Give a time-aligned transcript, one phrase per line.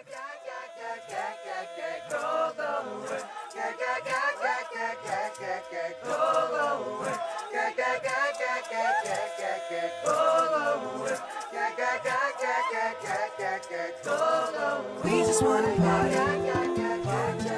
[0.00, 0.06] 大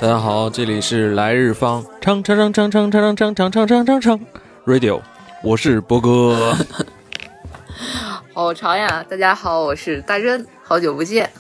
[0.09, 4.19] 家好，这里是来日方唱唱唱唱唱唱唱唱唱唱唱唱唱
[4.67, 5.01] Radio，
[5.45, 6.57] 我是波哥。
[8.35, 9.07] 好长呀！
[9.09, 11.31] 大家好，我是大珍，好久不见。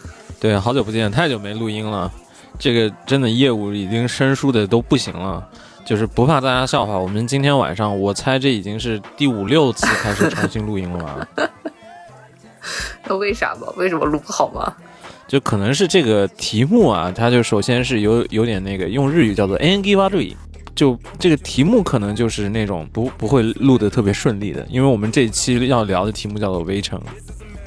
[0.43, 2.11] 对，好久不见，太久没录音了。
[2.59, 5.49] 这个真的业务已经生疏的都不行了，
[5.85, 6.99] 就是不怕大家笑话。
[6.99, 11.29] 我们今天晚上，我猜这已经是第五六次开始重新录音了吧？
[13.07, 13.69] 那为啥嘛？
[13.77, 14.75] 为什么录不好吗？
[15.29, 20.35] 就可能是这个题目啊，它就首先是有有点那个，用日语叫做 “angi wa ri”，
[20.75, 27.01] 就这个题目可能就是那种不不会录得特别顺利的，因为我们这一期要聊的题目叫做《围城》，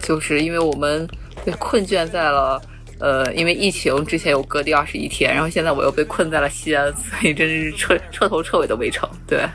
[0.05, 1.07] 就是因为我们
[1.45, 2.61] 被困倦在了，
[2.99, 9.07] 呃，因为疫情之前有隔离二十一天，然后现在我又被困在了西安，所以真是彻彻头彻尾的围城。
[9.27, 9.47] 对，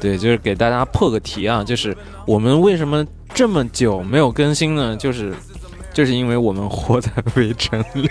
[0.00, 4.96] 对，就是给大家破个题啊，就是我们为什么这么久没有更新呢？
[4.96, 5.32] 就是。
[5.90, 8.08] 就是因为我们活在围城里，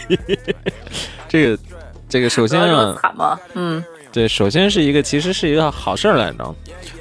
[1.29, 1.63] 这个，
[2.09, 3.39] 这个首先啊，惨吗？
[3.53, 6.53] 嗯，对，首先是一个，其实是一个好事儿来着，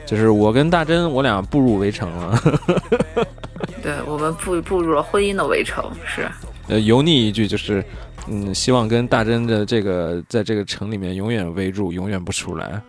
[0.04, 2.40] 就是我跟大珍，我俩步入围城了。
[3.86, 6.28] 对，我们步步入了婚姻的围城，是。
[6.66, 7.84] 呃，油腻一句就是，
[8.26, 12.82] 嗯，希望跟大珍的这个在这个城里面永远围住，永远不出来。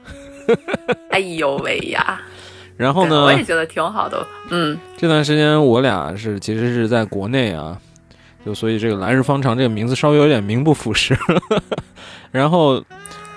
[1.13, 2.19] 哎呦喂呀！
[2.75, 3.25] 然后呢？
[3.25, 4.25] 我也觉得挺好的。
[4.49, 7.79] 嗯，这段时间我俩是其实是在国内啊。
[8.43, 11.15] 就所以这个来日方长这个名字稍微有点名不副实，
[12.31, 12.83] 然后，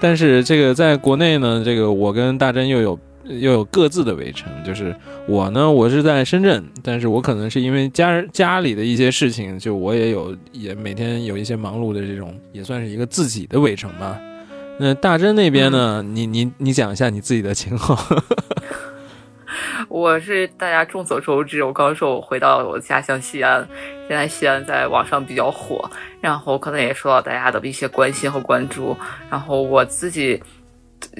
[0.00, 4.94] 但是这个在国内呢，这个我跟大珍又有又有各自的围城，就是
[5.26, 14.18] 我呢，我是在深圳，但是我可能是因为家家里的一些事情，就我也有也每天有一些忙碌的这种，也算是一个自己的围城吧。
[14.78, 17.98] 那大真那边呢，你你你讲一下你自己的情况。
[19.88, 23.66] 我是大家众所周知，我刚说我回到我的家乡西安，
[24.08, 28.96] 现在西安在网上比较火，然后可能也受到大家的一些关心和关注。
[29.28, 30.40] 然后我自己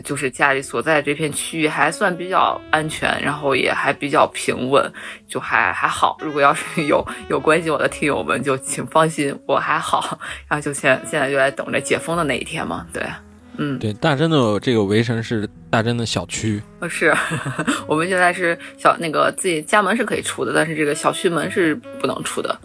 [0.04, 4.90] 就是家里所在这片区域还算比较安全，然后也还比较平稳，
[5.26, 6.16] 就还还好。
[6.20, 10.18] 如果要是有有关心我的听友们，就请放心，我还好。
[10.48, 13.02] 然后就现现在就在等着解封的那一天嘛，对。
[13.62, 17.14] 嗯，对，大真的这个围城是大真的小区，呃，是
[17.86, 22.58] 我们现在是小那个自己家门是可以出的，但是这个小区门是不能出的。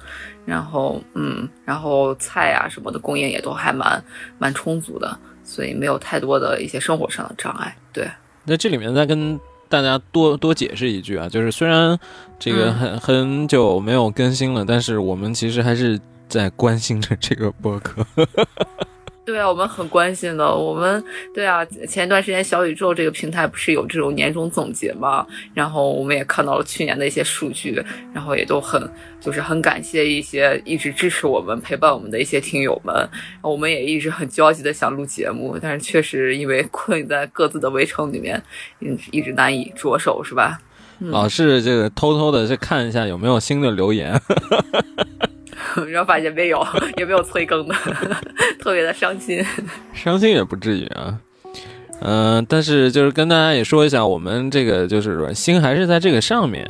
[0.45, 4.01] 然后，嗯，然后菜啊什么的供应也都还蛮
[4.37, 7.73] 蛮充足的，所以没有太多的一些生活上的障碍。
[7.93, 8.09] 对，
[8.43, 9.39] 那这里面再跟
[9.69, 11.97] 大家多多解释一句啊，就是虽然
[12.37, 15.97] 这个很很久没有更新了，但是我们其实还是
[16.27, 18.05] 在关心着这个博客。
[19.25, 20.55] 对啊，我们很关心的。
[20.55, 21.03] 我们
[21.33, 25.25] 对啊，前一段时间小宇宙这个平台不是有这种年终总结嘛？
[25.53, 28.87] 然后我们也看到了去年的一些数据，然后也都很
[29.19, 33.09] 就是很感谢一些一直支持我们、陪伴我们的一些听友们。
[33.41, 38.41] 我们也一直很焦急的想录节目，但是确实因为困在各自的围城里面，
[38.81, 40.61] 嗯，一直难以着手，是吧？
[40.99, 44.17] 老是这个偷偷的去看一下有没有新的留言。
[45.91, 46.65] 然后发现没有，
[46.97, 47.75] 也没有催更的，
[48.59, 49.43] 特别的伤心。
[49.93, 51.19] 伤心也不至于啊，
[52.01, 56.69] 嗯，但是就是跟大家也说一下，我们这个就是说心还是在这个上面，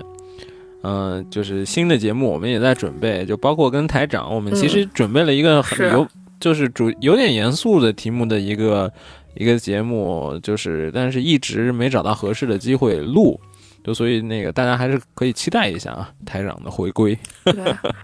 [0.84, 6.08] 嗯，就是新的节目我们也在准备，就包括跟台长，我们其实准备了一个很有，
[6.40, 8.92] 就是主有点严肃的题目的一个
[9.36, 13.40] 一个节目，就是但是一直没找到合适的机会录。
[13.84, 17.16] 就所以那个大家还是可以期待一下啊，台长的回归。
[17.46, 17.54] 对，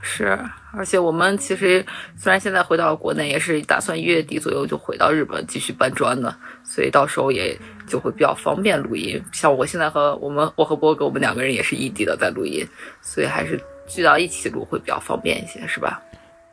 [0.03, 0.39] 是，
[0.73, 6.33] 而且我们其实虽然现在回到了国内，也是打算一月底左右就回到日本继续搬砖的，
[6.63, 9.21] 所以到时候也就会比较方便录音。
[9.31, 12.65] 像我现在和我们我和波哥，我们两个人也是异地的在录音，
[13.01, 16.01] 所以还是聚到一起录会比较方便一些，是吧？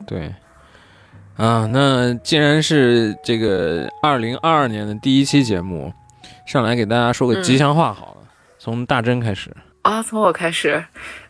[0.05, 0.33] 对。
[1.37, 5.93] 啊，那既然是这个二零二二年的第一期节目，
[6.45, 8.27] 上来给大家说个吉祥话好了。
[8.57, 10.83] 从大真开始啊，从我开始，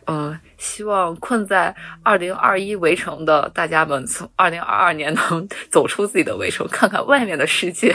[0.06, 1.74] 嗯，希望困在
[2.04, 7.92] 二零二一围城的大家们，从二零二二年能走出自己的围城，看看外面的世界。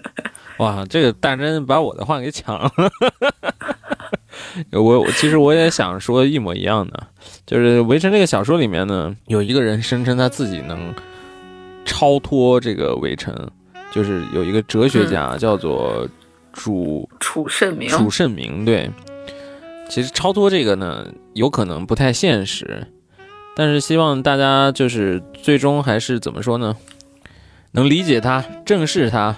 [0.58, 2.70] 哇，这个大真把我的话给抢了。
[4.78, 7.08] 我其实我也想说一模一样的，
[7.46, 10.94] 就是《围城》这个小说里面呢，有一个人声称他自己能
[11.84, 13.34] 超脱这个围城，
[13.90, 16.06] 就是有一个哲学家叫做。
[16.52, 18.90] 主楚圣明，楚圣明对，
[19.92, 22.86] 其实超脱这个呢，有可能不太现实，
[23.54, 26.74] 但是希望大家就是最终还是怎么说呢？
[27.72, 29.36] 能理解它，正视它，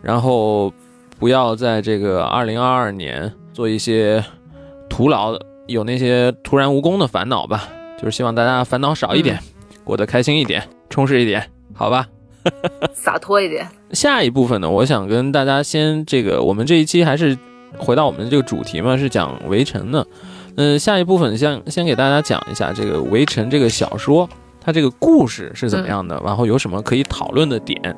[0.00, 0.72] 然后
[1.18, 4.24] 不要在这个二零二二年做一些
[4.88, 7.68] 徒劳的、有那些徒然无功的烦恼吧。
[7.98, 9.40] 就是希望大家烦恼少一点，
[9.82, 12.06] 过得开心一点，充实一点，好吧？
[12.94, 13.66] 洒脱一点。
[13.90, 17.36] 下一部分呢，我想跟大家先这个，我们这一期还是
[17.78, 20.06] 回到我们的这个主题嘛，是讲《围城》的。
[20.56, 24.28] 嗯，下一部分先先给大家讲一下这个《围城》这个小说，
[24.60, 27.96] 它这个故事是怎么样的，然后有什么可以讨论的点。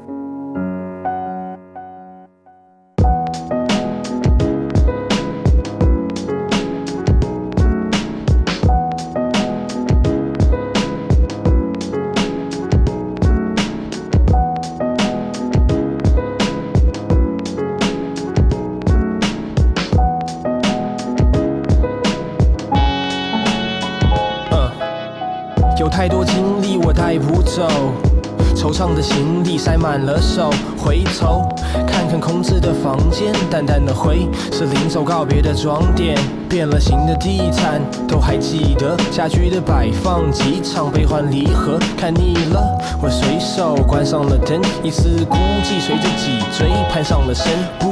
[27.52, 31.46] 惆怅的行李塞满了手，回头
[31.86, 34.26] 看看空置的房间，淡淡的灰。
[34.50, 36.16] 是临走告别的装点，
[36.48, 47.91] 变了形的地毯都还记得，家具的摆放，几场悲欢离合，看腻了，我随手关上了灯，一丝孤寂随着脊椎攀上了身，不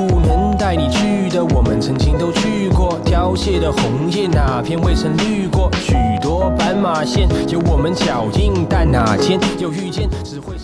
[0.70, 10.54] 带你去的我们曾经都去过，凋谢的红叶哪片未曾绿过，许多斑马线有我们脚印，但哪天又遇见，只会。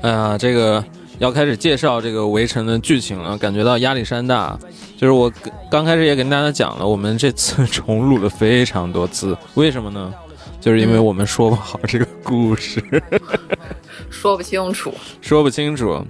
[0.00, 0.82] 哎呀，这个
[1.18, 4.58] 要开始介绍这个围城的剧情了，感觉到压力山大。
[4.96, 5.30] 就是我
[5.70, 10.14] 刚开始也跟大家讲了，我们这次重录了非常多次，为什么呢？
[10.62, 12.82] 就是因为我们说不好这个故事，
[14.08, 16.02] 说不清楚，说不清楚。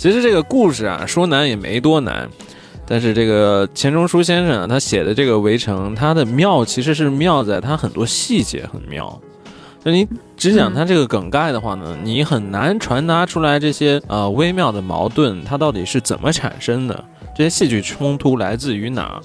[0.00, 2.26] 其实这个故事啊，说难也没多难，
[2.86, 9.20] 但是这个钱钟书先生啊，他写的这个围城，它的妙其实是妙在它很多细节很妙。
[9.84, 10.08] 就你
[10.38, 17.04] 只讲它这个梗概的话呢，你很难传达出来这些呃微妙的矛盾，它到底是怎么产生的？
[17.36, 19.20] 这些戏剧冲突来自于哪？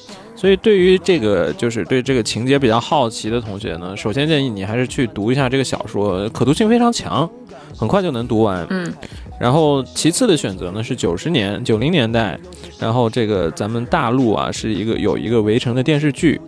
[0.45, 7.27] 所以对于这个就是对这个情节比较好奇的同学呢，首先建议你还是去读一下这个小说，可读性非常强，
[7.75, 8.63] 很快就能读完。
[8.69, 8.93] 嗯。
[9.39, 12.39] 然后其次的选择呢是九十年九零年代，
[12.77, 16.39] 然后这个咱们大陆啊是一个有一个围城的电视剧。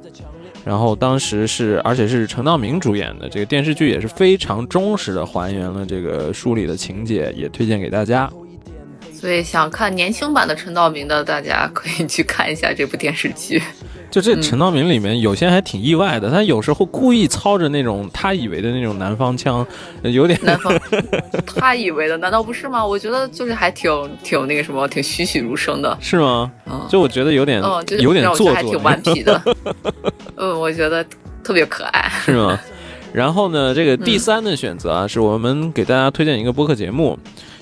[0.64, 8.32] 然后当时是，而且是陈道明主演的这个电视剧，也是非常忠实的还原了这个书里的情节，也推荐给大家。
[9.19, 13.62] 所以想看年轻版的陈道明的，大家可以去看一下这部电视剧。
[14.12, 19.66] 就这陈道明里面有些还挺意外的，他有时候故意操着那种他以为的那种南方腔，
[20.04, 20.72] 有点南方。
[21.46, 22.86] 他以为的难道不是吗？
[22.86, 23.92] 我觉得就是还挺
[24.24, 25.98] 挺那个什么，挺栩栩如生的。
[26.00, 26.52] 是吗？
[26.88, 29.42] 就我觉得有点，嗯，有点做作，还挺顽皮的。
[30.38, 31.06] 嗯，我觉得
[31.44, 32.10] 特别可爱。
[32.24, 32.58] 是吗？
[33.12, 37.18] 然后呢，这个第三的选择啊，是我们给大家推荐一个播客节目。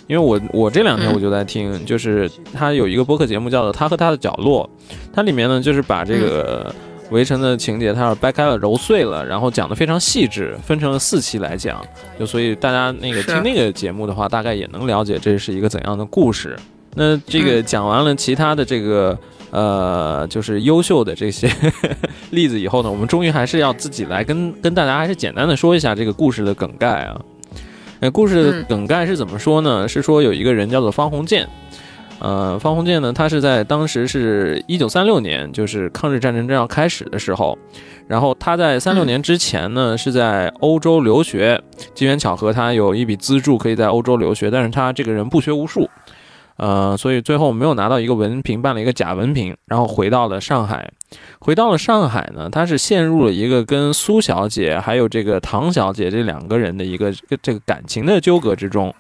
[0.08, 4.70] 因为我我这两天我就在听，就是他有一个播客节目叫做《他和他的角落》，
[5.14, 6.74] 它里面呢就是把这个
[7.10, 11.84] 围城的情节，它是掰开了揉碎了，然后讲的非常细致，分成了四期来讲，
[12.20, 16.56] 就所以大家那个听那个节目的话，大概也能了解这是一个怎样的故事。
[16.96, 19.18] 那这个讲完了其他的这个
[19.52, 21.50] 呃，就是优秀的这些
[22.32, 27.20] 例子以后呢，我们终于还是要自己来跟跟大家还是简单的说一下这个故事的梗概啊。
[28.02, 29.88] 哎，故事的梗概是怎么说呢？
[29.88, 31.48] 是说有一个人叫做方鸿渐，
[32.20, 37.58] 呃，方鸿渐呢，他是在当时是一九三六年，就是抗日战争正要开始的时候，
[38.08, 41.62] 然后他在三六年之前呢是在欧洲留学，
[41.94, 45.90] 机缘巧合他有一笔资助可以在欧洲留学，但是他这个人不学无术。
[46.58, 50.92] 呃，所以最后没有拿到一个文凭，办了一个假文凭，然后回到了上海。
[51.40, 58.94] 回到了上海呢，他是陷入了一个跟苏小姐还有这个唐小姐这两个人的一个这个感情的纠葛之中。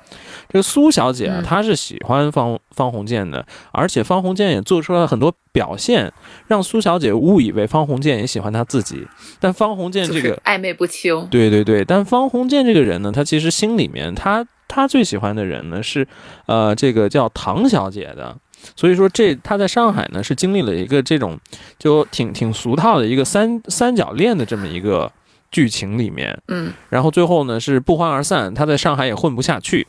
[0.47, 6.11] 这个苏小姐啊，她是喜欢方方鸿渐的，而且方鸿渐也做出了很多表现，
[6.47, 9.05] 让苏小姐误以为方鸿渐也喜欢她自己。
[9.39, 11.27] 但方鸿渐这个暧昧不清。
[11.31, 14.45] 对对对，但方鸿渐这个人呢，他其实心里面他。
[14.67, 16.07] 他最喜欢的人呢是，
[16.47, 18.35] 呃，这个叫唐小姐的，
[18.75, 21.39] 所以说这他在上海呢是经历了一个这种
[21.77, 25.11] 就挺挺俗套的一个三三角恋的这么一个
[25.51, 29.87] 剧情里面，嗯，然后最后呢是不欢而散，他在上海也混不下去，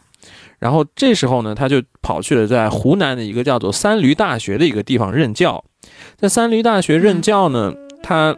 [0.59, 5.65] 然后这时候呢他就跑去了在湖南的一个叫做三驴大学的一个地方任教，
[6.17, 8.37] 在三驴大学任教呢，他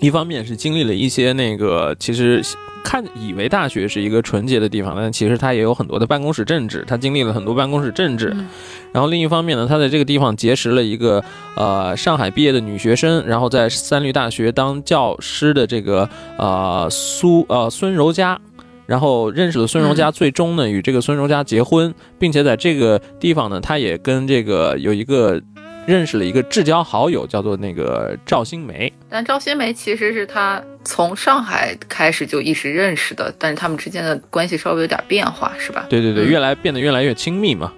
[0.00, 2.42] 一方面是经历了一些那个其实。
[2.84, 8.30] 看以为大学是一个纯洁的地方，但其实它也有很多的办公室政治，他经历了很多办公室政治。
[8.34, 8.48] 嗯
[8.92, 11.24] 然后另一方面呢，他在这个地方结识了一个
[11.56, 18.38] 呃上海毕业的女学生，然后在三律大学当教师的这个呃苏呃孙柔嘉。
[18.84, 25.40] 然后认识了孙柔嘉，最终呢与这个孙柔嘉结婚，并且在这个地方呢，他也跟这个有一个
[25.86, 28.92] 认识了一个至交好友，叫做那个赵新梅。
[29.08, 35.86] 但赵新梅其实是他从上海开始就一直认识的，但是他们之间的关系稍微有点变化，是吧？
[35.88, 37.72] 对对对，嗯越来变得越来越亲密嘛。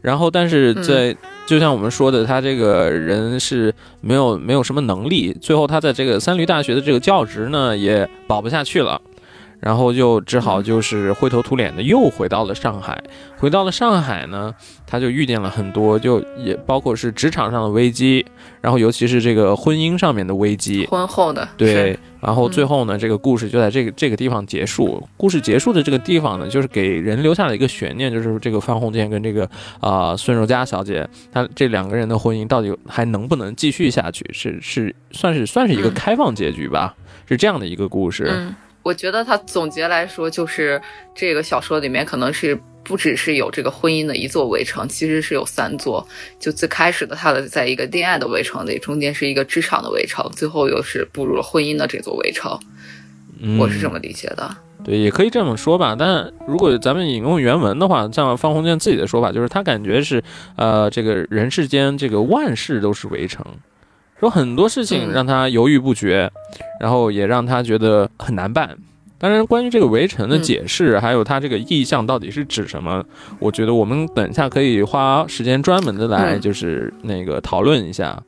[0.00, 9.00] 然后，但是在、就像我们说的，他这个人是没有没有什么能力，最后他在这个三驴大学的这个教职呢也保不下去了，
[9.64, 13.02] 然后就只好就是灰头土脸的又回到了上海。
[13.38, 14.54] 回到了上海呢，
[14.86, 18.24] 他就遇见了很多，就也包括是职场上的危机，
[18.60, 20.84] 然后尤其是这个婚姻上面的危机。
[20.86, 25.02] 婚后的对，然后最后呢，这个故事就在这个这个地方结束。
[25.16, 29.44] 故事结束的这个地方呢，就是给人留下了一个悬念，就是这个范鸿渐跟这个
[29.80, 34.24] 啊、呃孙柔嘉小姐，他这两个人的婚姻到底还能不能继续下去？
[34.32, 36.94] 是是算是算是一个嗯开放结局吧？
[37.26, 38.28] 是这样的一个故事。
[38.30, 40.80] 嗯，我觉得他总结来说，就是
[41.12, 46.06] 这个小说里面可能是不只是有这个婚姻的一座围城，其实是有三座。
[46.38, 52.56] 就最开始的他的在一个恋爱的围城里，中间是一个职场的围城，最后又是步入了婚姻的这座围城。
[53.40, 54.56] 嗯我是这么理解的。
[54.84, 55.96] 对，也可以这么说吧。
[55.98, 60.22] 但如果咱们引用原文的话，像方鸿渐自己的说法，就是他感觉是，
[60.56, 63.42] 呃，这个人世间这个万事都是围城，
[64.24, 65.12] 说很多事情嗯。
[65.12, 66.30] 让他犹豫不决，
[66.80, 68.76] 然后也让他觉得很难办。
[69.16, 70.42] 当然，关于这个围城的嗯。
[70.42, 73.02] 解释，还有它这个意象到底是指什么，
[73.38, 76.40] 我觉得我们等一下可以花时间专门的来嗯。
[76.40, 78.22] 就是那个讨论一下。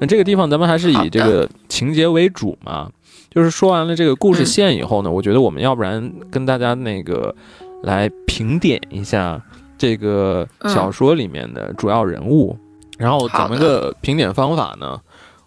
[0.00, 2.90] 那这个地方咱们还是以这个情节为主嘛，
[3.30, 4.46] 就是说完了这个故事嗯。
[4.46, 7.34] 线以后呢，我觉得我们要不然跟大家那个
[7.82, 9.40] 来评点一下
[9.76, 12.56] 这个小说里面的主要人物，
[12.96, 13.66] 然后咱们的。
[13.66, 14.98] 个评点方法呢？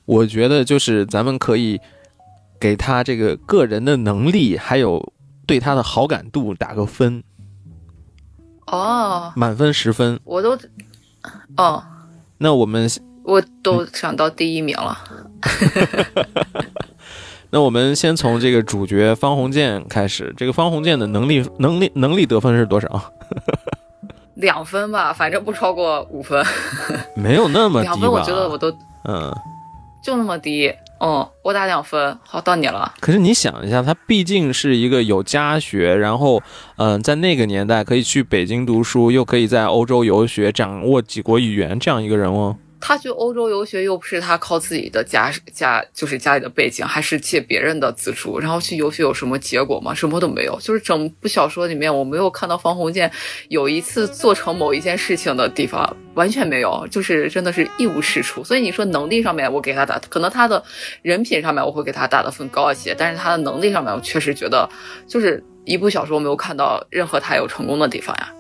[0.06, 1.80] 我觉得就是咱们可以
[2.60, 5.14] 给他这个个人的能力，还有
[5.46, 7.24] 对他的好感度打个分，
[8.68, 10.20] 哦，满分十分。
[10.24, 10.58] 我都，
[11.58, 11.84] 哦，
[12.38, 12.90] 那我们
[13.24, 14.98] 我都想到第一名了。
[17.52, 20.34] 那我们先从这个主角方鸿渐开始。
[20.36, 23.14] 这个方鸿渐的能力能力能力得分是多少？
[24.36, 26.46] 两分吧，反正不超过五分。
[27.16, 27.96] 没有那么低吧？
[27.96, 28.70] 两分，我觉得我都
[29.04, 29.34] 嗯。
[30.06, 30.72] 就那么低。
[31.00, 32.16] 嗯，我打两分。
[32.24, 32.94] 好，到你了。
[33.00, 36.42] 可是你想一下，他毕竟是一个有家学，然后
[36.78, 42.56] 嗯、在那个年代可以去北京读书，又可以在欧洲游学，掌握几国语言这样一个人哦。
[42.88, 49.92] 他去欧洲游学又不是他靠自己的家家，就是家里的背景，还是借别人的资助，然后去游学有什么结果吗？
[49.92, 50.56] 什么都没有。
[50.62, 53.12] 就是整部小说里面，我没有看到方鸿渐
[53.50, 58.44] 有一次做成某一件事情的地方，完全没有，就是真的是一无是处。
[58.44, 60.64] 所以你说能力上面，我给他打，可能他的
[61.02, 64.70] 人品上面我会给他打的分高一些，但是他的能力上面，我确实觉得
[65.08, 68.32] 就是一部小说没有看到任何他有成功的地方呀。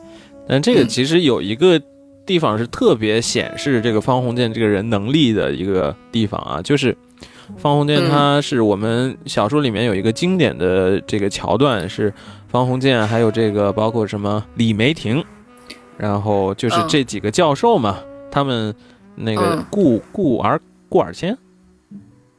[0.47, 1.81] 但这个嗯其实有一个
[2.25, 6.95] 地方是特别显示这个方鸿渐这个人能力的一个地方啊，就是
[7.57, 12.11] 方鸿渐嗯他是我们小说里面有一个经典的这个桥段是
[12.47, 15.23] 方鸿渐还有这个包括什么李梅婷，
[15.97, 17.99] 然后就是嗯这几个教授嘛，
[18.31, 18.73] 他们
[19.15, 21.37] 那个嗯顾顾尔顾尔谦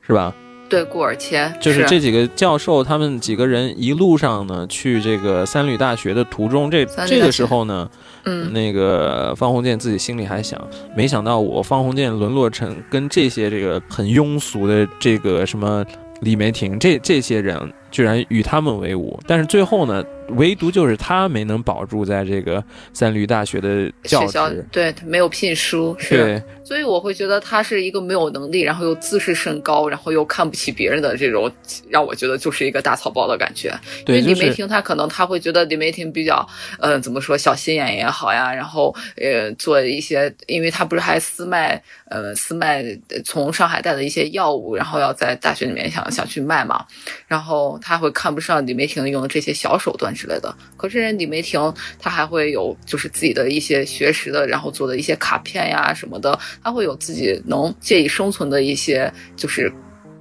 [0.00, 0.34] 是吧？
[0.68, 7.88] 对，顾尔谦就是这几个教授，他们几个人一路上呢，去这个三旅大学的途中，这这个时候呢，
[8.24, 8.52] 嗯。
[8.52, 10.60] 那个方鸿渐自己心里还想，
[10.96, 15.84] 没想到我方鸿渐沦落成跟这些这个很庸俗的这个什么
[16.20, 17.56] 李梅婷这这些人，
[17.90, 19.18] 居然与他们为伍。
[19.26, 22.62] 但是最后呢，唯独就是他没能保住在这个
[22.92, 24.64] 三驴大学的教学校职。
[24.70, 31.50] 对他没有聘书，是，对，所以我会觉得他是一个没有能力，然后又自视甚高，然后又看不起别人的这种，
[31.88, 33.72] 让我觉得就是一个大草包的感觉。
[34.04, 36.46] 对，李梅婷她可能他会觉得李梅婷比较，
[36.78, 46.84] 呃，怎么说小心眼也好呀，然后呃做一些，因为他不是还私卖，呃私卖呃从上海带的一些药物，然后要在大学里面想想去卖嘛，
[47.26, 50.54] 然后她会看不上李梅婷用的这些小手段之类的。
[50.76, 51.60] 可是李梅婷
[51.98, 59.72] 她还会有就是自己的一些学识的，然后做的一些卡片呀什么的，她会有自己能借以生存的一些就是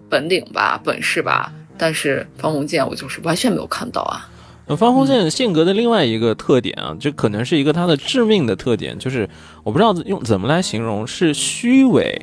[0.10, 1.52] 本领吧、本事吧。
[1.78, 4.30] 但是方鸿渐我就是完全没有看到啊。
[4.68, 9.30] 那方鸿渐性格的另外一个特点啊，这可能是一个他的致命的特点，就是
[9.64, 12.20] 我不知道用怎么来形容，是虚伪，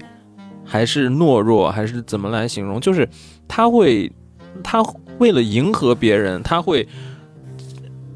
[0.65, 2.81] 还是懦弱，还是怎么来形容？
[2.81, 3.09] 就是
[3.47, 4.11] 他会，
[4.65, 4.83] 他
[5.23, 6.88] 为了迎合别人，他会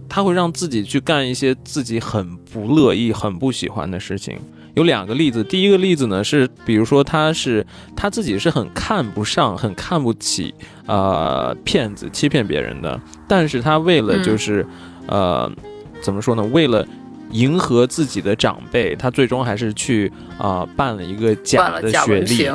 [0.09, 4.37] 他会让自己去干一些自己很不乐意、很不喜欢的事情。
[4.75, 10.53] 有两个例子，第一个例子呢是，比如说他是他自己是很看不上、很看不起
[10.87, 14.67] 呃骗子、欺骗别人的，但是他为了就是、
[15.07, 15.49] 呃
[16.03, 16.43] 怎么说呢？
[16.53, 16.85] 为了
[17.31, 22.51] 迎合自己的长辈，他最终还是去啊、办了一个假的学历。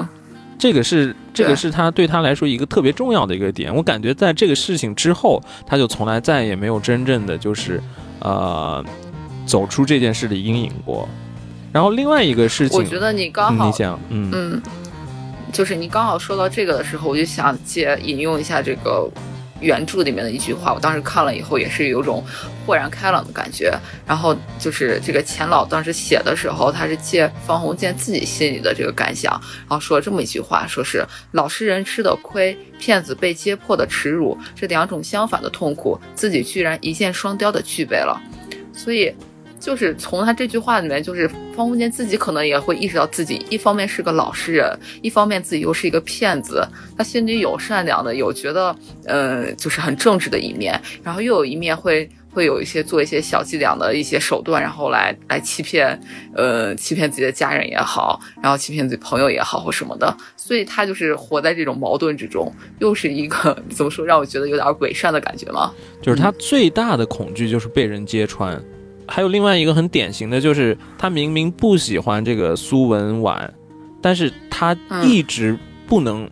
[0.62, 3.76] 这个是这个是他对他来说一个特别重要的一个点。
[3.76, 7.82] 我感觉在这个事情之后，他就从来再也没有真正的就是
[8.20, 8.86] 呃
[9.44, 11.10] 走出这件事的阴影过。
[11.72, 14.62] 然后另外一个事情，我觉得你刚好嗯你讲，嗯嗯，
[15.52, 19.10] 就是你刚好说到这个的时候，我就想借引用一下这个
[19.62, 20.74] 原著里面的一句话。
[20.74, 22.22] 我当时看了以后，也是有种
[22.66, 23.74] 豁然开朗的感觉。
[24.06, 38.22] 然后就是这个钱老当时写的时候，他是借方鸿渐自己心里的这个感想，然后说了这么一句话，说是老实人吃的亏，骗子被揭破的耻辱，这两种相反的痛苦，自己居然一箭双雕的具备了。
[38.74, 39.14] 所以。
[39.62, 46.68] 就是从他这句话里面，就是方鸿渐自己可能也会意识到自己一方面是个老实人，一方面自己又是一个骗子。
[46.98, 48.76] 他心里有善良的，有觉得
[49.06, 55.98] 呃就是很正直的一面，然后又有一面会会有一些做一些小伎俩的一些手段，然后来来欺骗
[56.36, 60.18] 呃欺骗自己的家人也好，然后欺骗自己朋友也好或什么的。
[60.36, 65.72] 所以他就是活在这种矛盾之中，又是一个怎么说让我觉得有点伪善的感觉吗？
[66.02, 68.60] 就是他最大的恐惧就是被人揭穿。
[69.08, 73.54] 还有另外一个很典型的就是，他明明不喜欢这个苏文婉，
[74.02, 76.30] 但是他一直不能、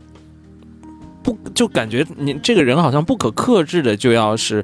[1.21, 4.63] 不就感觉你这个人好像不可克制的就要是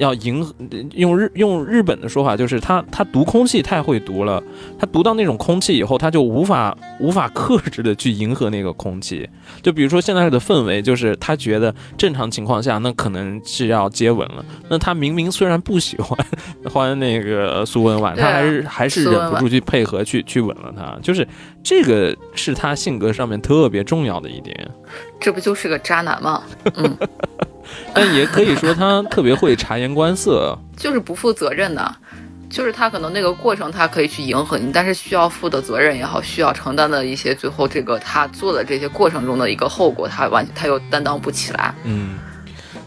[0.00, 0.54] 要迎合
[0.94, 4.42] 用日用日本的说法就是他他读空气太会读了，
[4.78, 9.28] 他读到那种空气以后，他就无法无法克制的去迎合那个空气。
[9.62, 16.18] 就比如说现在的氛围，就是他觉得正常情况下那可能是要接吻了，那他明明虽然不喜欢
[16.64, 21.28] 欢那个苏文琬， 对啊他还是还是忍不住去配合去去吻了他，就是
[21.62, 24.70] 这个是他性格上面特别重要的一点。
[25.20, 26.42] 这不就是个渣男吗？
[26.74, 26.96] 嗯，
[27.94, 30.58] 但也可以说他特别会察言观色。
[30.76, 31.96] 就是不负责任的。
[32.48, 41.72] 就是他可能那个过程他可以去迎合你，但是需要负的责任也好，需要承担的一些最后这个他做的这些过程中的一个后果，他完他又担当不起来。
[41.84, 42.18] 嗯，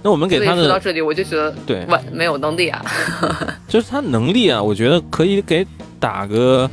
[0.01, 2.83] 那我们给他的说到这里，我就觉得对，完没有能力啊。
[3.65, 5.65] 就是他能力啊，我觉得可以给
[5.97, 6.69] 打个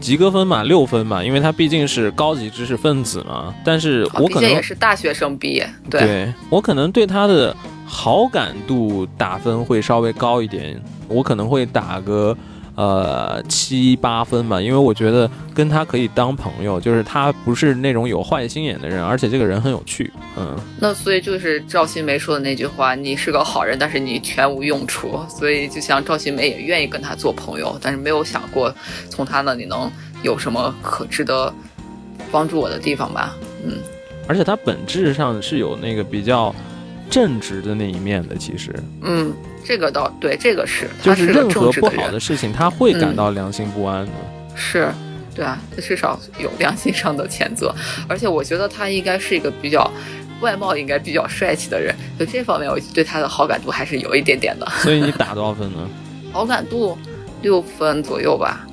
[0.00, 3.54] 及格分嘛，六分嘛，因为他毕竟是高级知识分子嘛。
[3.64, 7.54] 但是我可能也是大学生毕业，对，对我可能对他的
[7.86, 12.36] 好感度打分会稍微高一点，我可能会打个
[12.78, 28.72] 呃七八分吧，因为我觉得跟他可以当朋友，就是他不是那种有坏心眼的人，而且这个人很有趣，嗯，那所以就是赵新梅说的那句话：“你是个好人，但是你全无用处。”所以就像赵新梅也愿意跟他做朋友，但是没有想过
[29.10, 29.90] 从他那里能
[30.22, 31.52] 有什么可值得
[32.30, 33.34] 帮助我的地方吧？
[33.66, 33.72] 嗯，
[34.28, 36.54] 而且他本质上是有那个比较
[37.10, 39.32] 正直的那一面的，其实嗯，
[39.68, 44.12] 这个倒对，这个是，就他是个任何不好的事情，他会感嗯到良心不安的。
[44.54, 44.90] 是，
[45.34, 47.74] 对啊，他至少有良心上的谴责，
[48.08, 49.90] 而且我觉得他应该是一个比较
[50.40, 55.86] 外貌应该比较帅气的人，就这方面我对他的好感度还是有一点点的，所以你 打多少分呢？
[56.32, 56.96] 好感度
[57.42, 58.66] 六分左右吧，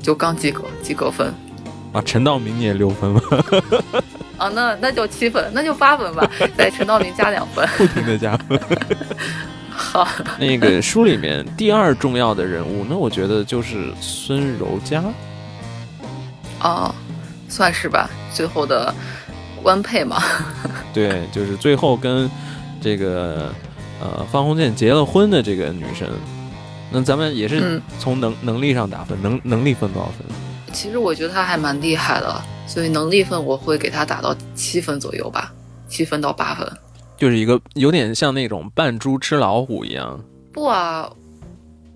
[0.00, 1.34] 就刚及格，及格分。
[1.92, 3.20] 啊，陈道明你也六分吗？
[4.38, 7.66] 啊，那那就七分，那就八分吧，在陈道明加两分。
[7.76, 8.56] 不停的加分。
[9.78, 10.06] 好，
[10.40, 15.04] 那个书里面第二重要的人物，那我觉得就是孙柔嘉。
[16.60, 16.92] 哦，
[17.48, 18.92] 算是吧，最后的
[19.62, 20.20] 官配嘛。
[20.92, 22.28] 对，就是最后跟
[22.80, 23.54] 这个
[24.00, 26.08] 呃方鸿渐结了婚的这个女生。
[26.90, 30.26] 那咱们也是嗯从能、能力上打分，能能力分多少分？
[30.72, 35.52] 其实我觉得她还蛮厉害的，所以能力分我会给她打到七分左右吧，
[35.88, 36.68] 七分到八分。
[37.18, 40.18] 就是一个有点像那种扮猪吃老虎一样。
[40.52, 41.10] 不啊，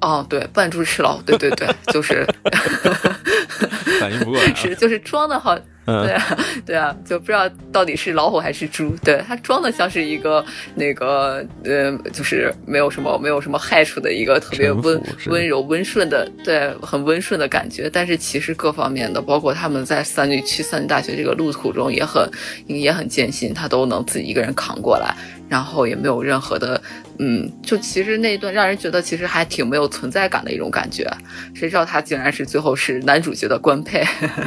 [0.00, 2.26] 哦，对，扮猪吃老虎，对对对，就是
[4.00, 4.54] 反应不过来、啊。
[4.54, 8.94] 是就是装的好，嗯对啊，对啊，就不知道到底是老虎还是猪。
[9.02, 17.90] 对他装的像是一个那个呃，就是没有什么没有什么害处的一个特别温温柔温顺的，对，很温顺的感觉。
[17.92, 22.30] 但是其实各方面的，包括他们在三女去三女大学这个路途中也很
[22.66, 25.16] 也很艰辛，他都能自己一个人扛过来，
[25.52, 26.80] 然后也没有任何的
[27.18, 31.06] 嗯，就其实那一段让人觉得其实还挺没有存在感的一种感觉。
[31.52, 34.02] 谁知道他竟然是最后是男主角的官配。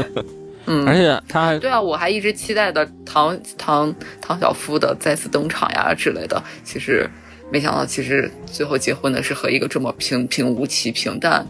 [0.65, 6.41] 嗯，而且他还对啊，我还一直期待的唐唐唐小夫的再次登场呀之类的。
[6.63, 7.07] 其实
[7.51, 11.45] 没想到，其实最后结婚的是和一个这么平平无奇、平淡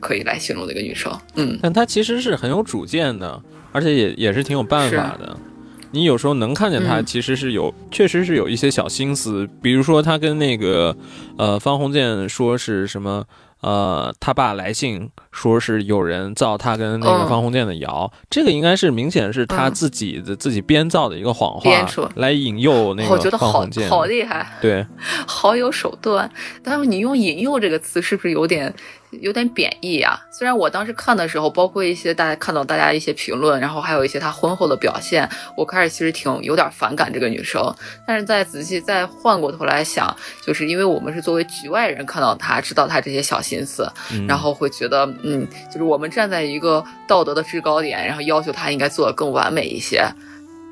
[0.00, 1.10] 可以来形容的一个女生。
[1.36, 5.34] 嗯，但他其实是很有主见的，而且也也是挺有办法的。
[5.92, 10.96] 你有时候能看见他其实是有，确实是有一些小心思，比如说他跟那个
[11.38, 13.24] 呃方鸿渐说是什么。
[13.62, 21.70] 呃，他爸来信说是有人造他跟那个方鸿渐的谣，这个应该是明显是他自己的自己编造的一个谎话，
[22.14, 23.88] 来引诱那个方鸿渐。
[23.88, 24.86] 好厉害，对，
[25.26, 26.30] 好有手段。
[26.62, 28.72] 但是你用“引诱”这个词，是不是有点？
[29.20, 30.18] 有点贬义啊！
[30.30, 37.62] 虽然我当时看的时候，包括一些大家看到大家一些评论，然后还有一些她婚后的表现，我开始其实挺有点反感这个女生。
[38.06, 43.86] 但是再仔细再换过头来想，就是因为我们是作为局外人看到她，知道她这些小心思，
[44.26, 50.04] 然后会觉得，嗯，就是我们站在一个道德的制高点，然后要求他应该做的更完美一些。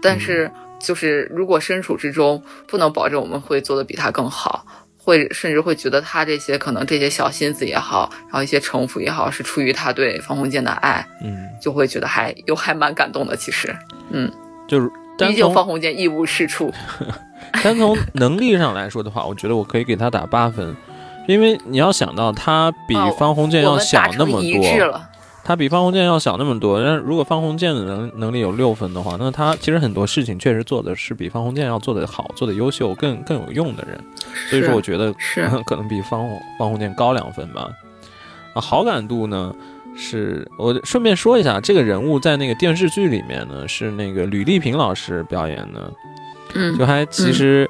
[0.02, 4.64] 但是就是如果身处之中，不能保证我们会做的比他更好。
[5.02, 13.34] 会甚至会觉得他这些可能这些小心思也好，然后一些城府也好，是出于他对方鸿渐的爱，嗯，就会觉得还又还蛮感动的。
[13.34, 13.74] 其实，
[14.10, 14.30] 嗯，
[14.68, 16.70] 就是毕竟方鸿渐一无是处。
[17.64, 20.76] 单从能力上来说的话，我觉得我可以给他打八分，
[21.32, 25.00] 因为你要想到他比方鸿渐要小那么多。
[25.42, 33.98] 他比方鸿渐要小那么多，但如果方鸿渐的能能力有六分的话，那他其实很多事情确实做的是比方鸿渐要做的好、做的优秀、更更有用的人。
[34.48, 37.68] 所以说，我觉得是 可能比方方鸿渐高两分吧。
[38.52, 39.52] 啊，好感度呢，
[39.96, 45.92] 是我顺便说一下，这个人物在那个电视剧里面呢，是那个吕丽萍老师表演的。
[46.54, 47.68] 嗯，就还其实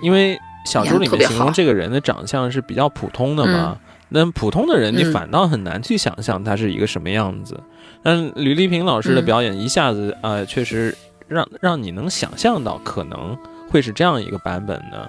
[0.00, 3.76] 因为小说里面形容这个人的长相是比较普通的嘛。
[4.12, 7.58] 那普通的人，你反倒很难去想象他是一个什么样子。
[8.02, 10.92] 但吕丽萍老师的表演一下子，呃，确实
[11.28, 15.08] 让让你能想象到可能会是这样一个版本的。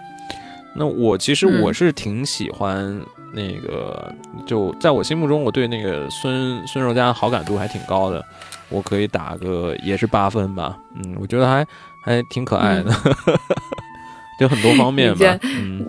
[0.76, 3.02] 那我其实我是挺喜欢
[3.34, 4.14] 那个，
[4.46, 8.24] 就在我心目中，我对那个孙孙柔嘉好感度还挺高的，
[8.70, 10.78] 我可以打个也是八分吧。
[10.96, 11.66] 嗯，我觉得还
[12.04, 12.92] 还挺可爱的。
[14.42, 15.40] 有很多方面吧，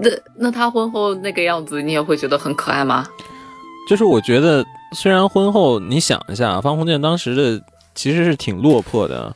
[0.00, 3.06] 那那他婚后那个样子，你也会觉得很可爱吗？
[3.88, 9.34] 就是我觉得，虽然婚后你想一下，方鸿渐当时的其实是挺落魄的，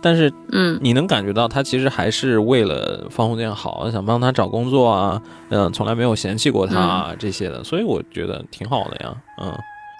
[0.00, 9.52] 但是嗯，你能感觉到他其实还是为了方鸿渐好，想帮他找工作啊，嗯，从来没有嫌弃过他这些的，所以我觉得挺好的呀，嗯。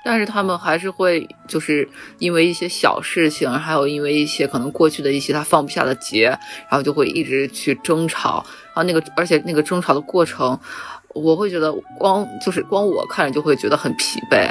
[0.05, 1.87] 但是他们还是会，就是
[2.19, 8.45] 因为一些小事情，还有因为一些可能过去的一些他放不下的结，然后就会一直去争吵。
[8.75, 10.59] 然后那个，而且那个争吵的过程，
[11.15, 14.49] 我会觉得光就是光我看着就会觉得很疲惫。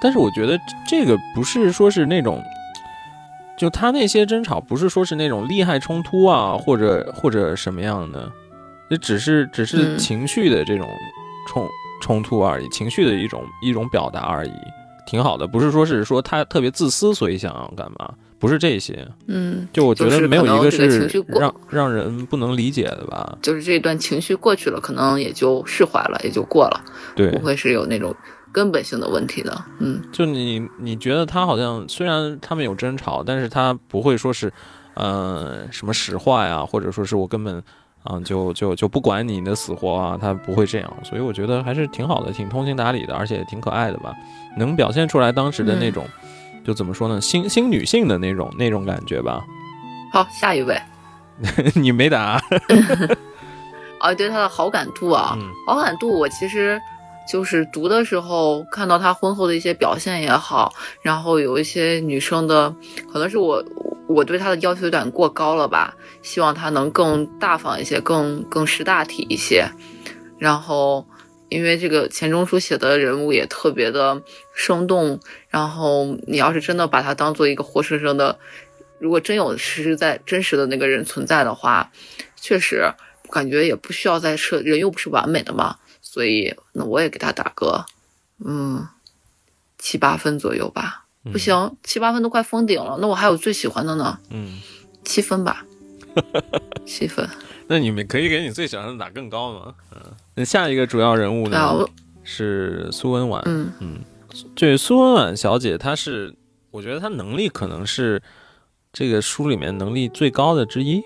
[0.00, 2.42] 但是我觉得这个不是说是那种，
[3.58, 8.30] 就他那些争吵不是说是那种利害冲突啊，或者或者什么样的，
[8.88, 10.88] 那只是只是情绪的这种
[11.48, 11.68] 冲。
[12.02, 14.52] 冲突而已，情绪的一种一种表达而已，
[15.06, 15.46] 挺好的。
[15.46, 18.12] 不是说是说他特别自私，所以想要干嘛？
[18.40, 19.06] 不是这些。
[19.28, 23.38] 嗯，就我觉得没有一个是让让人不能理解的吧。
[23.40, 26.80] 就是这段情绪过去了，可能也就释怀了，也就过了。
[27.14, 28.12] 对，不会是有那种
[28.50, 29.64] 根本性的问题的。
[29.78, 34.52] 嗯，就你你觉得他好像虽然他们有争吵，但是他不会说是，
[34.94, 37.62] 呃，什么实话呀，或者说是我根本。
[38.02, 44.12] 啊，就就就不管你的死活啊，他不会这样，所以我觉得还是挺好的，挺通情达理的，而且挺可爱的吧，
[44.56, 46.04] 能表现出来当时的那种，
[46.64, 49.44] 就怎么说呢，新新女性的那种那种感觉吧。
[50.12, 50.76] 好，下一位，
[51.76, 52.42] 你没答。
[54.00, 56.80] 啊，对他的好感度啊，好感度，我其实
[57.30, 62.74] 就是读的时候看到他婚后的一些表现也好，然后有一些女生的，
[63.12, 63.64] 可能是我。
[64.12, 65.96] 我对他的要求有点过高了吧？
[66.22, 69.68] 希望他能更大方一些，更更识大体一些。
[70.38, 71.06] 然后，
[71.48, 74.22] 因为这个钱钟书写的人物也特别的
[74.54, 75.20] 生动。
[75.48, 78.38] 然后，你要是真的把他当做一个活生生的，
[78.98, 81.90] 如果真有实实在真实的那个人存在的话，
[82.36, 82.92] 确实
[83.30, 85.76] 感觉也不需要再设人又不是完美的嘛。
[86.00, 87.84] 所以，那我也给他打个
[88.44, 88.86] 嗯
[89.78, 91.01] 七八分左右吧。
[91.30, 92.98] 不行，七八分都快封顶了。
[93.00, 94.18] 那我还有最喜欢的呢。
[94.30, 94.58] 嗯，
[95.04, 95.64] 七分吧，
[96.84, 97.28] 七分。
[97.68, 99.74] 那你们可以给你最喜欢的打更高吗？
[99.94, 100.00] 嗯，
[100.34, 101.86] 那下一个主要人物呢？
[102.24, 103.40] 是苏文婉。
[103.46, 103.98] 嗯嗯，
[104.54, 106.34] 对苏文婉小姐，她是，
[106.70, 108.20] 我觉得她能力可能是
[108.92, 111.02] 这个书里面能力最高的之一。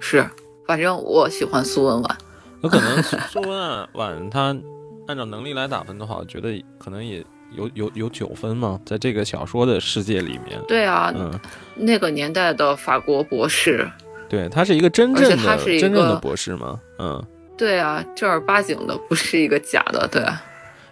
[0.00, 0.28] 是，
[0.66, 2.18] 反正我喜欢苏文婉。
[2.62, 4.56] 有可能 苏文婉她
[5.06, 7.24] 按照能力来打分的话，我觉得可能也。
[7.56, 8.80] 有有有九分吗？
[8.84, 11.38] 在这个小说的世界里面，对啊，嗯，
[11.76, 13.88] 那个年代的法国博士，
[14.28, 16.80] 对他是一个真正的真正的博士吗？
[16.98, 17.22] 嗯，
[17.56, 20.22] 对啊，正儿八经的，不是一个假的，对。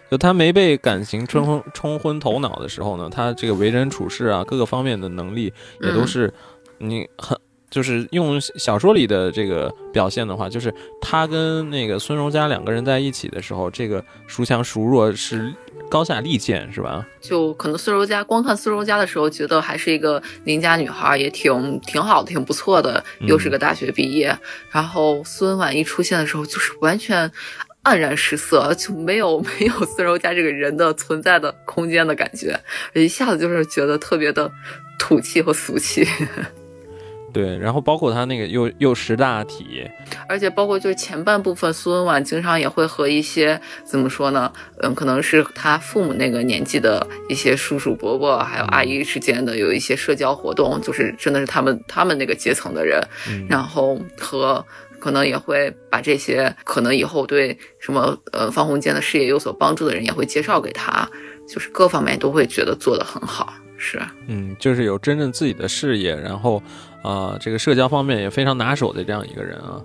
[0.09, 6.33] 就他没被感情冲昏冲昏头脑的时候呢，他这个为人处事啊，各个方面的能力也都嗯是
[6.77, 7.37] 你很。
[7.69, 15.53] 就是用小说里的这个表现的话，就是他跟那个孙荣佳两个人在一起的时候，这个孰强孰弱是
[15.91, 17.05] 高下立见，是吧？
[17.19, 24.33] 就可能孙柔嘉光看孙柔嘉的时候，觉得还是一个邻家女孩，也挺挺好的，挺不错的，又是个大学毕业。
[24.71, 27.29] 然后孙婉一出现的时候，就是完全
[27.83, 32.57] 黯然失色，就没有 没有孙柔嘉这个人的存在的空间的感觉，
[32.93, 34.49] 一下子就是觉得特别的
[34.97, 36.07] 土气和俗气。
[37.33, 39.89] 对，然后包括他那个又又识大体，
[40.27, 53.47] 而且包括就是前半部分，苏文婉经常也会和一些怎么说呢，嗯，可能是他父母那个年纪的一些叔叔伯伯还有阿姨之间的有一些社交活动，就是真的是他们他们那个阶层的人，嗯。
[53.49, 54.63] 然后和
[54.99, 61.09] 可能也会把这些可能以后对什么呃方鸿渐的事业有所帮助的人也会介绍给他，
[61.47, 63.99] 就是各方面都会觉得做得很好，是。
[64.27, 66.61] 嗯，就是有真正自己的事业，然后
[67.01, 69.81] 啊、呃这个社交方面也非常拿手的这样一个人啊。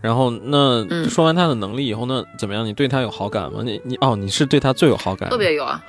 [0.00, 2.66] 然后那嗯说完他的能力以后，那怎么样？
[2.66, 3.60] 你对他有好感吗？
[3.64, 5.80] 你你哦，你是对他最有好感，特别有啊。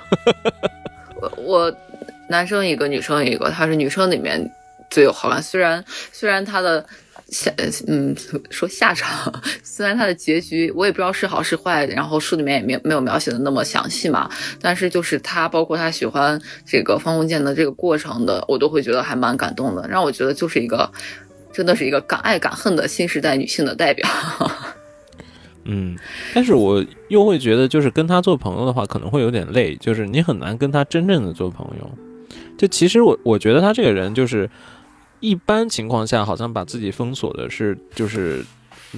[1.20, 1.76] 我我
[2.30, 4.48] 男生一个，女生一个，他是女生里面
[4.90, 5.42] 最有好感。
[5.42, 6.86] 虽然虽然他的
[7.34, 7.52] 下
[7.88, 8.16] 嗯
[8.50, 14.30] 说下场，虽然他的结局我也不知道是好是坏，然后书里面也没有没有描写的那么详细嘛，
[14.62, 20.90] 但是就是他包括他喜欢这个方鸿渐的这个过程的，我都会觉得还蛮感动的，让我觉得就是一个。
[21.56, 24.10] 真的是一个敢爱敢恨的新时代女性的代表，
[25.66, 25.96] 嗯，
[26.34, 31.92] 但是我又会觉得，就是跟他做朋友的话，可能会有点累，就是你很难跟他真正的做朋友。
[32.58, 34.50] 就其实我我觉得他这个人，就是
[35.24, 38.44] 一般情况下好像把自己封锁的是，就是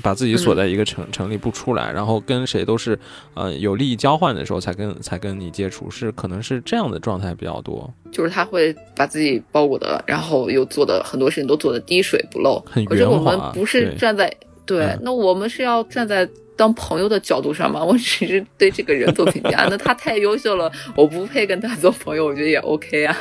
[0.02, 2.98] 把自己锁在一个城、城里不出来，然后跟谁都是
[3.36, 7.94] 呃有利益交换的时候才跟才跟你接触，是可能是这样的状态比较多。
[8.12, 12.84] 就是他会把自己包裹的，然后又做的很多事情都做的滴水不漏很。
[12.86, 14.36] 可是我们不是站在
[14.66, 17.84] 对，嗯那我们是要站在当朋友的角度上嘛？
[17.86, 23.16] 我只是对这个人做评价，那他太优秀了，我不配跟他做朋友，我觉得也 OK 啊。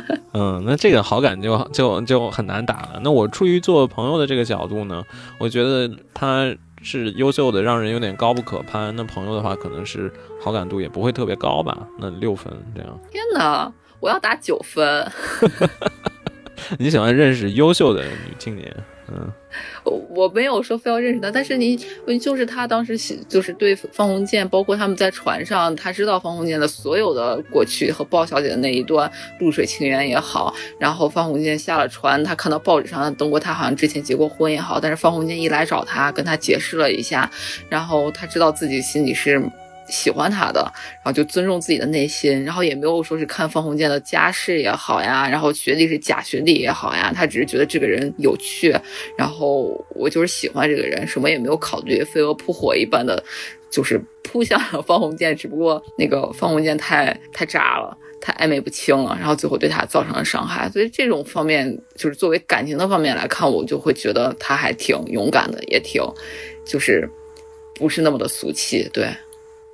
[0.32, 3.00] 嗯，那这个好感就就就很难打了。
[3.02, 5.02] 那我出于做朋友的这个角度呢，
[5.38, 8.94] 我觉得他是优秀的，让人有点高不可攀。
[8.96, 11.76] 那朋友的话，可能是好感度也不会特别高吧。
[11.98, 15.10] 那六分这样，天哪，我要打九分。
[16.78, 18.74] 你喜欢认识优秀的女青年，
[19.08, 19.30] 嗯
[19.84, 21.76] 我我没有说非要认识他，但是你
[22.20, 22.96] 就是他当时
[23.28, 37.30] 就是对方鸿渐，包括他们在船上，他知道方鸿渐的所有的过去和鲍小姐的那一段露水情缘也好，然后方鸿渐下了船，他看到报纸上登过他好像之前结过婚也好，但是方鸿渐一来找他，跟他解释了一下，
[37.68, 39.42] 然后他知道自己心里是。
[39.88, 40.60] 喜欢他的，
[40.96, 48.74] 然后就尊重自己的内心，然后也没有说是看方鸿渐的家世也好呀，然后学历是假学历也好呀，他只是觉得这个人有趣，
[49.16, 53.22] 然后我就是喜欢这个人，什么也没有考虑，飞蛾扑火一般的，
[53.70, 55.36] 就是扑向了方鸿渐。
[55.36, 60.68] 只不过那个方鸿渐太太渣了，太暧昧不清了，然后最后对他造成了伤害。
[60.70, 66.02] 所以这种方面，就是作为感情的方面来看，我就会觉得他还挺勇敢的，也挺
[66.64, 67.08] 就是
[67.74, 68.88] 不是那么的俗气。
[68.92, 69.08] 对，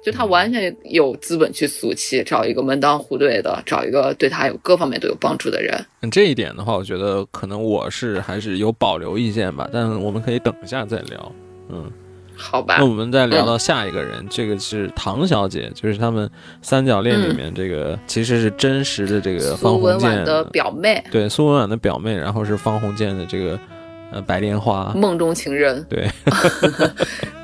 [0.05, 5.73] 就他完全有资本去俗气，找一个门当户对的，找一个对他有各方面都有帮助的人。
[6.01, 9.69] 嗯这一点的话，我觉得可能我是还是有保留意见吧。
[9.73, 11.33] 但我们可以等一下再聊。
[11.69, 11.89] 嗯，
[12.37, 16.29] 好吧那我，们再聊到下一个人，这个是唐小姐，就是他们
[16.61, 23.59] 三角恋里面这个、其实是真实的这个方苏文鸿渐的表妹，对苏文婉的表妹，然后是方鸿渐的这个
[24.11, 24.93] 呃白莲花。
[24.97, 26.11] 梦中情人，对，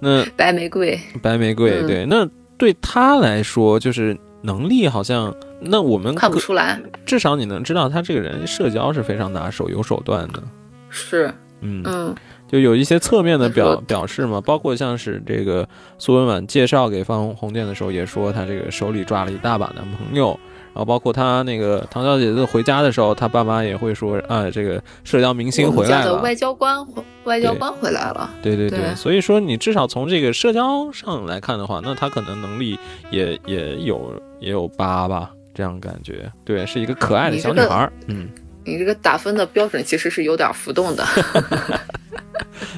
[0.00, 0.98] 那白玫瑰。
[1.22, 2.28] 白玫瑰，嗯对，那
[2.58, 10.42] 对他来说就是能力好像，那我们看不出来，至少你能知道他这个人社交是非常拿手、有手段的。
[10.88, 12.14] 是，嗯，嗯，
[12.48, 20.38] 就有一些侧面的表表示嘛，包括像是这个苏文婉介绍给方鸿渐的时候，也说他这个手里抓了一大把男朋友，
[20.76, 28.94] 然后包括他那个唐小姐子回家的时候，他爸妈也会说啊，这个社交明星回来了，外交官回，外交官回来了，对对对，对。
[28.94, 32.78] 所以说你至少从这个社交上来看的话，那他可能能力
[33.10, 38.28] 也也有也有八吧，这样感觉，对，是一个可爱的小女孩儿，嗯。
[38.66, 41.02] 你这个打分的标准其实是有点浮动的。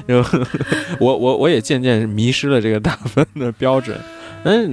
[0.07, 0.23] 就
[1.01, 3.99] 我我我也渐渐迷失了这个打分的标准，
[4.41, 4.71] 但是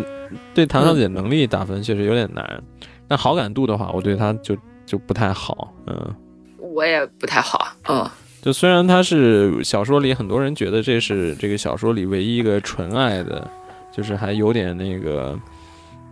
[0.54, 2.62] 对唐小姐能力打分确实有点难，
[3.08, 5.72] 但好感度的话，我对他就就不太好。
[5.86, 6.14] 嗯，
[6.58, 7.66] 我也不太好。
[7.88, 8.08] 嗯，
[8.42, 13.50] 就虽然他是小说里很多人觉得这是这个小说里唯一一个纯爱的，
[13.92, 15.38] 就是还有点那个。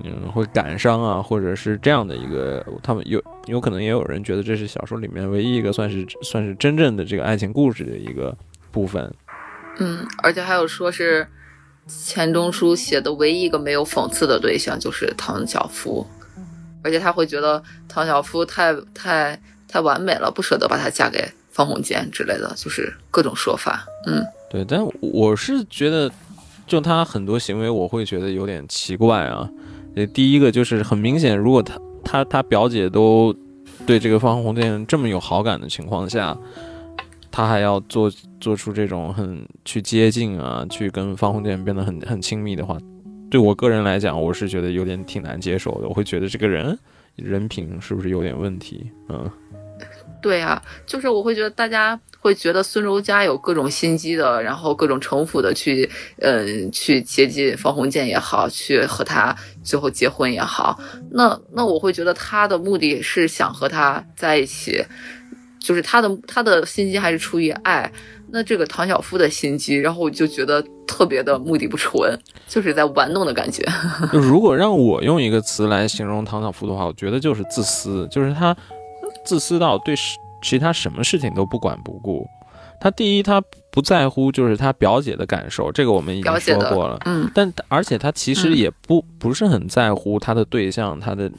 [0.02, 8.36] 嗯，会感伤啊，或者是这样的一个，他们有有可能也有人觉得这是小说里面唯一一个算是算是真正的这个爱情故事的一个
[8.72, 9.14] 部分。
[9.78, 11.24] 嗯，而且还有说是
[11.86, 16.04] 钱钟书写的唯一一个没有讽刺的对象就是唐小芙，
[16.84, 23.84] 而且他会觉得唐晓芙太太太完美了，不舍得把她嫁给方鸿渐之类的，就是各种说法。
[24.06, 26.10] 嗯，对，但我是觉得，
[26.66, 29.48] 就他很多行为，我会觉得有点奇怪啊。
[29.96, 33.34] 呃，第一个就是很明显，如果他他他表姐都
[33.86, 36.36] 对这个方鸿渐这么有好感的情况下，
[37.30, 42.76] 他还要做做出这种很去接近啊，去跟方鸿渐变得很很亲密的话，
[43.34, 45.88] 对我个人来讲，我是觉得有点挺难接受的。
[45.88, 46.78] 我会觉得这个人
[47.16, 48.88] 人品是不是有点问题？
[49.08, 49.28] 嗯。
[50.22, 60.78] 对呀，就是我会觉得大家会觉得孙柔嘉有各种心机的，然后各种城府的去，嗯，去接近方鸿渐也好，去和他最后结婚也好，
[61.10, 64.80] 那那我会觉得他的目的是想和他在一起，
[65.58, 67.90] 就是他的他的心机还是出于爱。
[68.34, 72.14] 那这个唐晓芙的心机，然后我就觉得特别的目的不纯，
[72.46, 73.64] 就是在玩弄的感觉。
[74.12, 78.54] 如果让我用一个词来形容唐晓芙的话，我觉得就是自私，就是他。
[79.24, 79.94] 自私到对
[80.42, 82.28] 其他什么事情都不管不顾。
[82.78, 83.42] 他第一，他
[83.72, 87.00] 不在乎就是他表姐的感受，这个我们已经说过了。
[87.06, 87.30] 嗯。
[87.34, 91.30] 但而且他其实也不不是很在乎他的对象，他的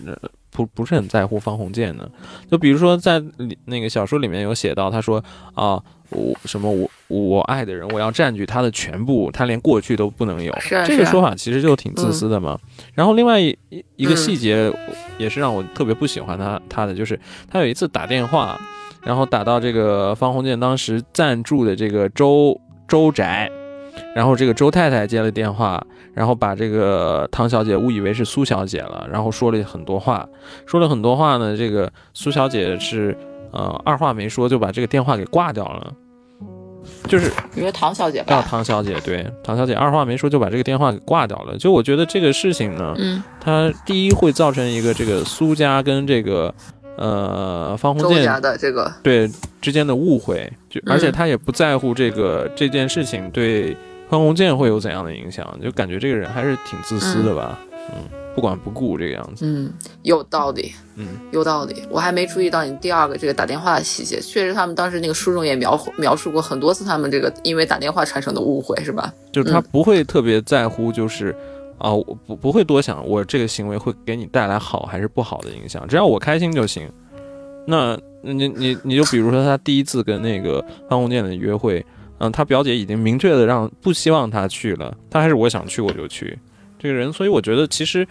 [0.49, 2.09] 不不是很在乎方鸿渐的。
[2.49, 3.21] 就比如说在
[3.65, 5.83] 那个小说里面有写到，他说啊。
[6.09, 10.55] 我什么我我爱的人，我要占据他的全部，他连过去都不能有。
[10.85, 12.57] 这个说法其实就挺自私的嘛。
[12.93, 13.57] 然后另外一
[13.95, 14.71] 一个细节
[15.17, 18.59] 也是让我特别不喜欢他他的，就是他有一次打电话，
[19.03, 23.49] 然后打到这个方鸿渐当时暂住的这个周周宅，
[24.15, 30.27] 然后这个周太太接了电话，然后把这个汤小姐误以为是苏小姐了，然后说了很多话，
[30.65, 31.57] 说了很多话呢。
[31.57, 33.17] 这个苏小姐是。
[33.55, 35.93] 呃，二话没说就把这个电话给挂掉了，
[37.07, 38.25] 就是你说唐小姐吧？
[38.27, 41.57] 叫唐小姐，对，唐小姐二话没说就把这个电话给挂掉了。
[41.57, 46.53] 就我觉得这个事情呢，嗯，它第一会造成一个这个苏家跟这个
[46.97, 49.29] 呃方鸿渐家的这个对
[49.61, 53.75] 之间的误会，就而且他也不在乎这个这件事情对
[54.09, 57.57] 方鸿渐会有怎样的影响，就感觉这个人还是挺自私的吧，
[57.93, 58.24] 嗯。
[58.35, 59.71] 不管不顾这个样子，嗯，
[60.03, 61.81] 有道理，嗯，有道理。
[61.89, 69.13] 我还没注意到你第二个这个打电话的细节，确实他们当时那个书中也描描述过很多次他们这个因为打电话产生的误会，是吧？
[69.31, 71.33] 就是他不会特别在乎，就是
[71.77, 76.89] 啊，我不不会多想我这个行为会给你带来好还是不好的影响，只要我开心就行。
[77.65, 81.83] 那你你你就比如说他第一次跟那个方鸿渐的约会，
[82.19, 86.37] 嗯，他表姐已经明确的让不希望他去了，他还是我想去我就去。
[86.77, 88.07] 这个人，所以我觉得其实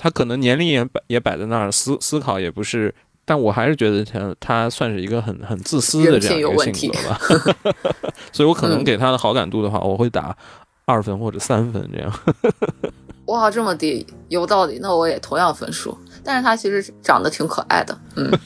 [0.00, 7.20] 他可能年龄也摆也摆在那儿，思思考也不是，但我还是觉得他他算是一个很很自私的这样一个性格吧。
[8.32, 10.34] 所以我可能给他的好感度的话，我会打
[10.84, 12.12] 二分或者三分这样。
[13.26, 14.78] 哇，这么低，有道理。
[14.80, 17.98] 那我也同样分数，但是他其实长得挺可爱的。
[18.14, 18.30] 嗯。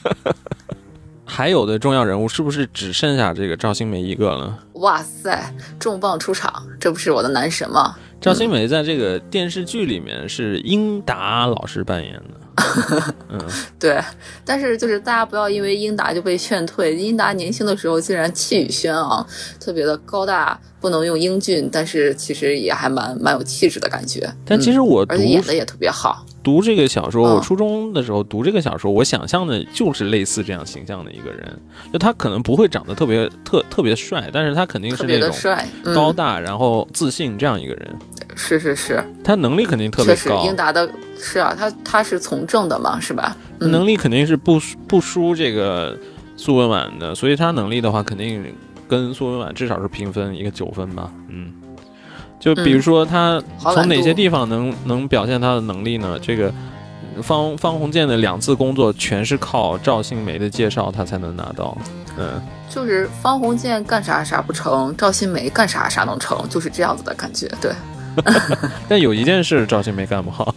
[1.25, 4.59] 还有的重要人物是不是只剩下这个赵新梅一个了？
[4.73, 7.95] 哇塞，重磅出场，这不是我的男神吗？
[8.23, 12.39] 赵新梅在这个电视剧里面是英达老师扮演的，
[13.29, 13.39] 嗯，
[13.79, 13.99] 对。
[14.45, 16.95] 但是就是大家不要因为英达就被劝退。
[16.95, 19.25] 英达年轻的时候竟然气宇轩昂，
[19.59, 24.29] 特别的高大，不能用英俊，但是其实也还蛮蛮有气质的感觉。
[24.45, 26.25] 但其实我而且演的也特别好。
[26.43, 31.57] 读这个小说，我初中的时候读这个小说，我想象的就是类似这样形象的一个人，
[31.93, 35.33] 就他可能不会长得特别特特别帅，但是他肯定是那种
[35.95, 37.95] 高大然后自信这样一个人。
[38.35, 40.43] 是是是，他能力肯定特别高。
[40.43, 40.89] 英达的
[41.23, 43.35] 是啊，他他是从政的嘛，是吧？
[43.59, 45.97] 能力肯定是不不输这个
[46.35, 48.53] 苏文婉的，所以他能力的话，肯定
[48.89, 51.53] 跟苏文婉至少是平分一个九分吧，嗯。
[52.39, 56.19] 就比如说他从哪些地方能能表现他的能力呢？
[56.21, 56.53] 这个
[57.21, 61.77] 方方鸿渐的两次工作全是靠赵新梅的介绍他才能拿到。
[62.17, 67.49] 嗯，就是方鸿渐干啥啥不成，赵新梅干啥啥能成，就是这样子的感觉。
[67.61, 67.71] 对。
[68.89, 70.53] 但有一件事赵新梅干不好。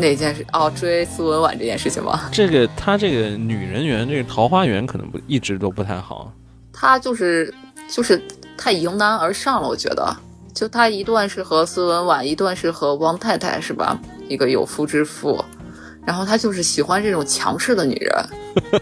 [0.00, 0.44] 哪件事？
[0.52, 2.28] 哦，追苏文婉这件事情吗？
[2.32, 6.32] 这个他这个女人缘，这个桃花源可能不一直都不太好。
[6.72, 7.52] 他就是
[7.88, 8.20] 就是
[8.56, 10.16] 太迎难而上了，我觉得。
[10.52, 13.96] 就他一段是和苏文婉，一段是和汪太太，是吧？
[14.28, 15.42] 一个有夫之妇，
[16.04, 18.24] 然后他就是喜欢这种强势的女人，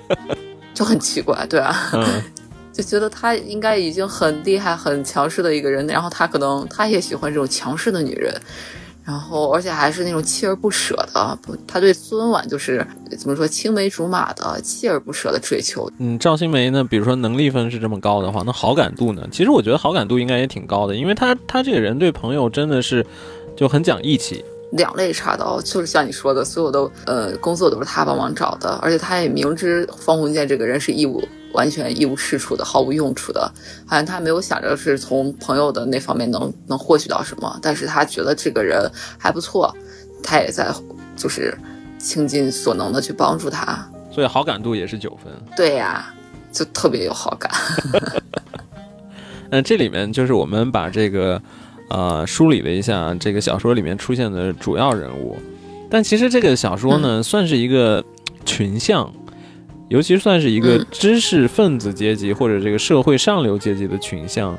[0.72, 2.22] 就很奇怪，对啊，嗯
[2.72, 8.34] 就觉得他应该已经很厉害、很强势的一个人，然后他可能他也喜欢这种强势的女人，
[9.08, 12.86] 然后而且还是那种锲而不舍的，不，他对孙婉就是
[13.18, 15.90] 怎么说青梅竹马的、锲而不舍的追求。
[15.96, 19.26] 嗯，赵新梅呢，比如说能力分是这么高的话，那好感度呢？
[19.32, 23.06] 其实我觉得好感度应该也挺高的，因为他他这个人对朋友真的是
[23.56, 24.44] 就很讲义气。
[24.72, 33.50] 两肋插刀，就是像你说的，所有的呃工作都是他帮忙找的，而且他也明知方鸿渐这个人是一无完全一无是处的、毫无用处的，
[33.86, 39.74] 好像他没有想着是从朋友的那方面能能获取到什么，但是他觉得这个人还不错，
[40.22, 40.70] 他也在
[41.16, 41.56] 就是
[41.98, 43.88] 倾尽所能的去帮助他。
[44.10, 45.32] 所以好感度也是九分。
[45.56, 46.12] 对呀，
[46.52, 47.50] 就特别有好感。
[49.50, 51.40] 那这里面就是我们把这个
[51.88, 55.36] 呃梳理了一下这个小说里面出现的主要人物，
[55.90, 58.04] 但其实这个小说呢，算是一个
[58.44, 59.10] 群像，
[59.88, 60.86] 尤其算是一个嗯。
[60.90, 64.56] 知识分子阶级或者这个社会上流阶级的群像，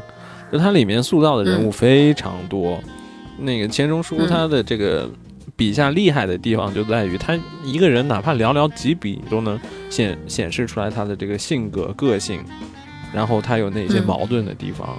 [0.51, 2.80] 就它里面塑造的人物非常多。
[3.38, 4.27] 那个钱钟书嗯。
[4.27, 5.09] 他的这个
[5.55, 9.59] 笔下厉害的地方就在于，他一个人哪怕寥寥几笔都能
[9.89, 12.41] 显显示出来他的这个性格个性，
[13.13, 14.05] 然后他有哪些嗯。
[14.05, 14.97] 矛盾的地方。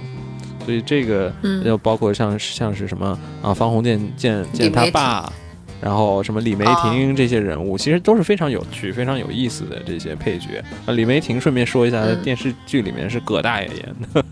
[0.65, 1.63] 所以这个嗯。
[1.63, 5.31] 就包括像像是什么啊，方鸿渐见见他爸，
[5.81, 10.63] 然后什么李梅婷这些人物，其实都是非常有趣、非常有意思的这些配角。
[10.85, 12.21] 啊，李梅婷顺便说一下，嗯。
[12.21, 14.23] 电视剧里面是葛大爷演的。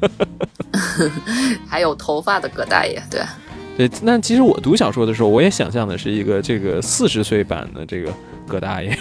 [1.68, 3.22] 还有头发的葛大爷，对，
[3.88, 8.14] 对，那其实我读小说的时候，我也想象的是一个这个四十岁版的这个
[8.48, 8.98] 葛大爷，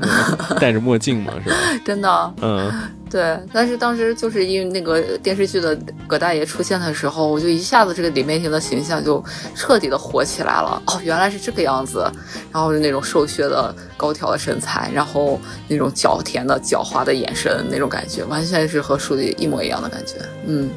[0.60, 1.56] 戴着墨镜嘛，是吧？
[1.84, 2.34] 真的。
[2.40, 2.70] 嗯，
[3.10, 5.76] 对，但是当时就是因为那个电视剧的
[6.06, 9.22] 葛大爷出现的时候，我就一下子这个李梅婷的形象就
[9.54, 10.82] 彻底的火起来了。
[10.86, 12.10] 哦，原来是这个样子，
[12.52, 20.14] 然后是那种瘦削的高挑的身材，然后那种狡甜的狡猾的眼神，那种感觉完全是和书里一模一样的感觉。
[20.46, 20.68] 嗯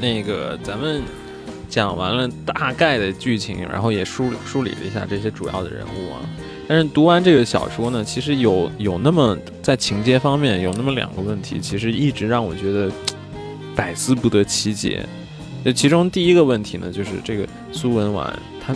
[0.00, 1.02] 那个咱们
[1.68, 6.20] 讲完了大概的剧情，然后也梳梳理了一下这些主要的人物啊。
[6.70, 12.88] 但是读完这个小说呢，其实有有那么在情节方面有那么两个问题，其实一直让我觉得
[13.74, 15.04] 百思不得其解。
[15.64, 18.32] 那其中第一个问题呢，就是这个苏文婉，
[18.64, 18.72] 她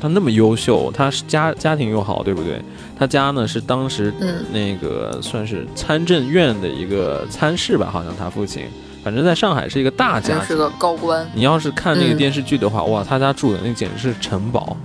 [0.00, 2.60] 她那么优秀，她是家家庭又好，对不对？
[2.98, 8.64] 她家呢是当时嗯那个算是参政院的一个参事吧，好像他父亲，
[9.06, 11.24] 反正在上海是一个大家是个高官。
[11.32, 14.76] 你要是看那个嗯电视剧的话，哇，他家住的那简直是城堡。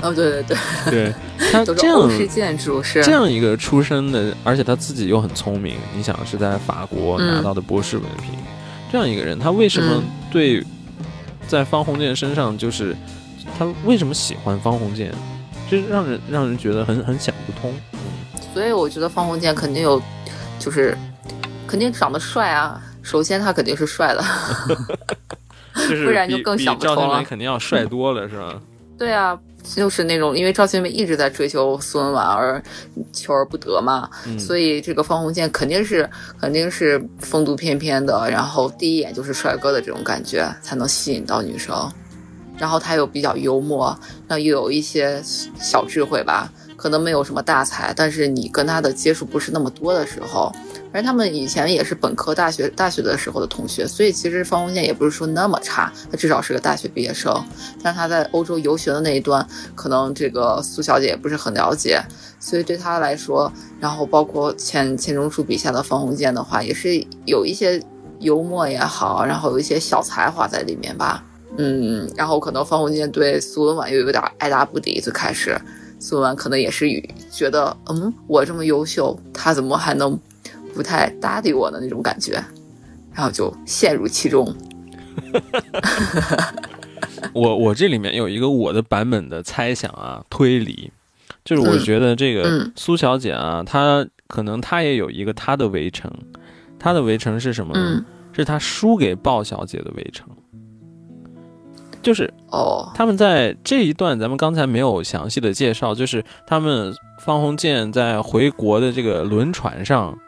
[0.00, 0.56] 哦，对对对，
[0.88, 1.14] 对
[1.50, 8.38] 他这样是建筑，是这样一个出身的，而且他自己又很聪明，你想是在法国嗯拿到的博士文凭，
[8.92, 10.64] 这样一个人，他为什么嗯对
[11.48, 12.94] 在方鸿渐身上就是
[13.58, 15.12] 他为什么喜欢方鸿渐，
[15.68, 17.74] 这让人让人觉得很很想不通。
[18.54, 20.00] 所以我觉得方鸿渐肯定有，
[20.60, 20.96] 就是
[21.66, 22.80] 肯定长得帅啊。
[23.02, 24.24] 首先他肯定是帅的，
[25.88, 28.60] 就是不然就更想不通了赵肯定要帅多了，是吧？
[28.98, 32.62] 对啊，就是那种因为赵新梅一直在追求苏文琬而
[33.12, 41.90] 求而不得嘛，嗯，所以这个方鸿渐肯定是肯定是风度翩翩的，然后第一眼就是帅哥的这种感觉才能吸引到女生。
[42.58, 43.98] 然后他又比较幽默，
[44.28, 45.18] 那又有一些
[45.58, 50.54] 小智慧吧，可能没有什么大才，但是你跟他的接触不是那么多的时候，
[50.92, 57.32] 而他们以前也是本科、大学、大学的时候的同学，所以其实方鸿渐也不是说那么差，他至少是个大学毕业生。
[57.82, 62.02] 但他在欧洲游学的那一段，可能这个苏小姐也不是很了解，
[62.38, 67.82] 所以对他来说，然后包括钱钱钟书笔下的方鸿渐的话，也是有一些
[68.18, 71.24] 幽默也好，然后有一些小才华在里面吧。
[71.56, 75.60] 嗯，然后可能方鸿渐对苏文婉又有点爱答不理，最开始
[75.98, 76.86] 苏文琬可能也是
[77.30, 80.18] 觉得，嗯，我这么优秀，他怎么还能
[80.74, 82.32] 不太搭理我的那种感觉，
[83.12, 84.54] 然后就陷入其中。
[87.32, 90.90] 我我这里面有一个我的版本的猜想啊，推理，
[91.44, 96.10] 就是我嗯觉得这个嗯苏小姐啊，她可能她也有一个她的围城，
[96.78, 97.96] 她的围城是什么呢？
[97.96, 100.26] 嗯，是她输给鲍小姐的围城，
[102.02, 110.18] 就是哦，他们在这一段咱们刚才没有详细的介绍，就是他们方鸿渐在回国的这个轮船上，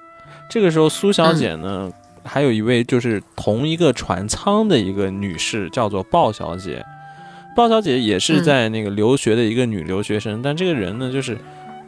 [0.52, 1.90] 这个时候苏小姐呢，
[2.22, 6.84] 还有一位就是同一个船舱的一个女士，叫做鲍小姐。
[7.56, 11.38] 鲍小姐也是在那个留学的一个女留学生，但这个人呢，就是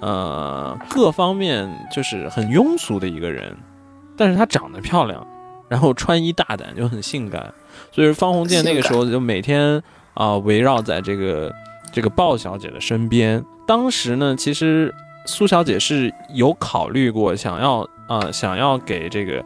[0.01, 3.55] 呃各方面就是很庸俗的一个人，
[4.17, 5.27] 但是她长得漂亮，
[5.69, 7.53] 然后穿衣大胆，就很性感。
[7.93, 9.83] 所以方鸿渐那个时候就每天
[10.15, 11.53] 啊、围绕在这个
[11.93, 13.45] 这个鲍小姐的身边。
[13.67, 14.95] 当时呢，其实
[15.27, 19.45] 苏小姐是有考虑过想要啊、想要给这个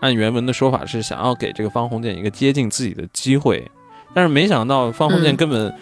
[0.00, 3.70] 按原文的说法是想要给这个方鸿渐一个接近自己的机会，
[4.14, 5.36] 但是没想到方鸿渐嗯。
[5.36, 5.74] 根本、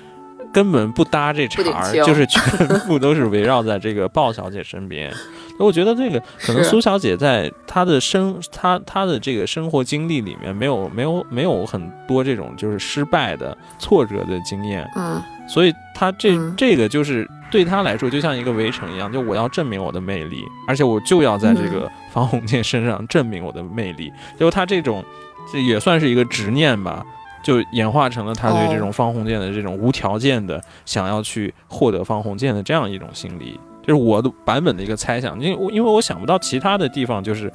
[0.53, 5.13] 根本不搭这茬儿，就是全部都是围绕在这个鲍小姐身边。
[5.59, 15.23] 我觉得这个可能苏小姐在她的生她她的这个生活经历里面没有没有没有很多这种就是失败的挫折的经验，嗯。
[15.49, 16.55] 所以她这、嗯。
[16.57, 24.13] 这个就是对他来说就像一个围城一样，就我要证明我的魅力，而且我就要在这嗯个方鸿渐身上证明我的魅力。
[24.33, 25.05] 结果她这种
[25.53, 27.05] 这也算是一个执念吧。
[27.43, 35.41] 就演化成了他对这种方鸿渐的这种无条件的想要去获得方鸿渐的这样一种心理，就是我的版本的一个猜想。
[35.41, 37.53] 因为我因为我想不到其他的地方，就是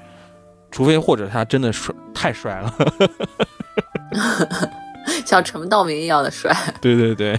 [0.72, 2.74] 除非或者他真的帅太帅了，
[5.26, 6.56] 像陈道明一样的帅。
[6.80, 7.38] 对对对。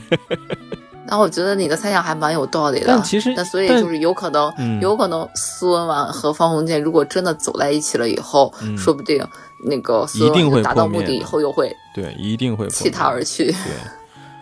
[1.06, 2.86] 然后我觉得你的猜想还蛮有道理的。
[2.88, 9.24] 但其实那所以就是有可能，嗯有可能苏文婉和方鸿渐如果真的走在一起了以后，嗯说不定
[9.64, 13.46] 那个苏一定会达到目的以后，又会对，一定会弃他而去。
[13.46, 13.54] 对，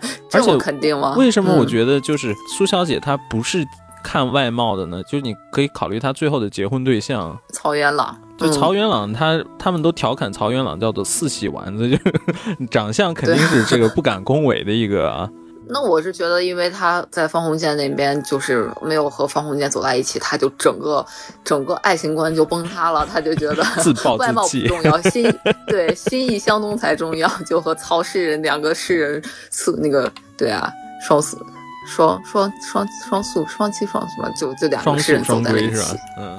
[0.32, 1.14] 而且这么肯定吗？
[1.16, 3.64] 为什么我嗯觉得就是苏小姐她不是
[4.02, 5.02] 看外貌的呢？
[5.04, 8.16] 就是你可以考虑她最后的结婚对象，曹元朗？
[8.38, 12.02] 就嗯曹元朗他，他们都调侃曹元朗叫做四喜丸子，就是
[12.70, 15.28] 长相肯定是这个不敢恭维的一个啊。
[15.72, 21.04] 那我是觉得，因为他在方鸿渐那边就是没有和方鸿渐走在一起，他就整个
[21.44, 25.32] 整个爱情观就崩塌了，他就觉得 自暴外貌自弃不重要，心
[25.66, 30.70] 对心意相通才重要，就和曹诗人两个诗人四那个对啊
[31.06, 31.38] 双宿
[31.86, 35.96] 双双双双宿双栖双什么，就就两个诗人走双在了一起？
[36.18, 36.38] 嗯。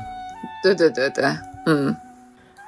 [0.63, 1.25] 对对对对，
[1.65, 1.95] 嗯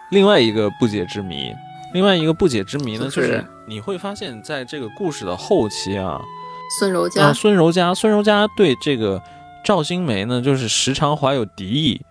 [0.09, 1.53] 另外一个不解之谜，
[1.93, 6.19] 另外一个不解之谜呢，就就是是你会发现在这个故事的后期啊，
[6.79, 7.25] 孙柔嘉。
[7.25, 9.21] 啊，孙柔嘉，孙柔嘉对这个
[9.63, 12.01] 赵新梅呢，就是时常怀有敌意，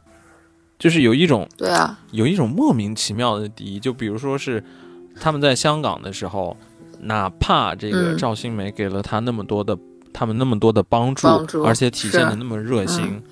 [0.79, 3.81] 就是有一种对啊，有一种莫名其妙的敌意。
[3.81, 4.63] 就比如说是
[5.21, 6.57] 他们在香港的时候，
[7.01, 8.17] 哪怕这个嗯。
[8.17, 9.77] 赵新梅给了他那么多的，
[10.13, 13.23] 他们那么多的帮助，帮助而且体现的那么热心，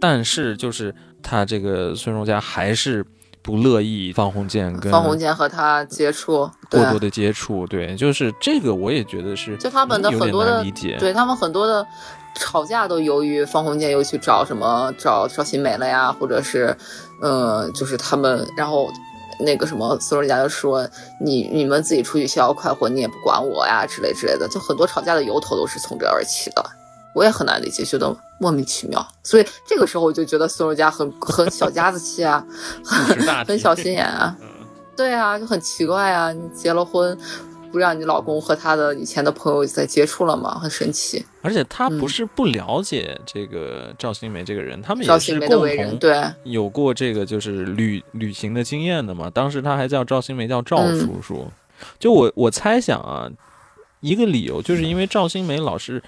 [0.00, 3.04] 但是就是他这个孙柔嘉还是
[3.44, 11.86] 不乐意方鸿渐跟方鸿渐和他接触，过多的接触，对，就是这个我也觉得是，就他们的很多的理解，对他们很多的
[12.34, 16.74] 吵架都由于方鸿渐又去找什么找赵新梅了呀，或者是，
[17.20, 18.90] 呃，就是他们，然后
[19.38, 20.88] 那个什么孙瑞家就说
[21.20, 26.64] 你你们自己出去逍遥快活，你也不管我呀之类之类的，就很多吵架的由头都是从这而起的。
[27.14, 32.44] 我也很难理解，觉得莫名其妙，所以这个时候我就觉得孙柔嘉很 很小家子气啊，
[32.82, 34.36] 不识大体很小心眼啊。
[34.96, 36.32] 对啊，就很奇怪啊！
[36.32, 37.18] 你结了婚，
[37.72, 40.56] 不让你老公和他的以前的朋友再接触了吗？
[40.60, 41.24] 很神奇。
[41.42, 49.28] 而且他不嗯是不了解这个赵新梅这个人，他们赵也是共新梅的为人，同对，有过这个就是旅旅行的经验的嘛。
[49.28, 51.48] 当时他还叫赵新梅叫赵嗯叔叔，
[51.98, 53.28] 就我我猜想啊，
[53.98, 56.00] 一个理由就是因为赵新梅老是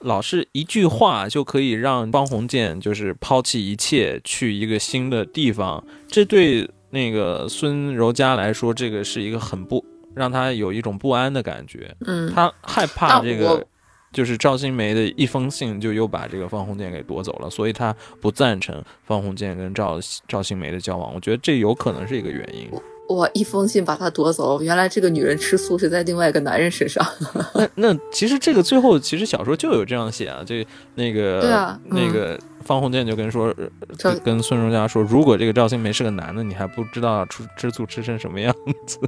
[0.00, 9.84] 老是一句话就可以让方鸿渐就是抛弃一切去一个新的地方，这对那个孙柔嘉来说，这个是一个很不
[10.14, 11.94] 让他有一种不安的感觉。
[12.06, 13.66] 嗯，他害怕这个，
[14.12, 21.12] 就是赵新梅的一封信就又把这个方鸿渐给夺走了，所以他不赞成方鸿渐跟赵赵新梅的交往。
[21.14, 22.70] 我觉得这有可能是一个原因。
[23.08, 27.04] 哇，一封信把他夺走，原来这个女人吃醋是在另外一个男人身上。
[27.54, 33.54] 那那其实这个最后其实小说就有这样写啊，这那个对啊嗯那个方鸿渐就跟说
[33.96, 38.54] 跟跟孙柔嘉说，如果这个赵新梅是个男的，你还不知道吃吃醋吃成什么样
[38.86, 38.98] 子。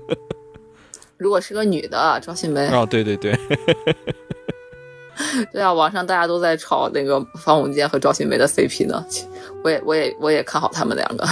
[1.18, 3.38] 如果是个女的，赵新梅，哦，对对对，
[5.52, 9.04] 对啊，网上大家都在炒那个方鸿渐和赵新梅的 CP 呢。
[9.62, 11.26] 我也我也我也看好他们两个。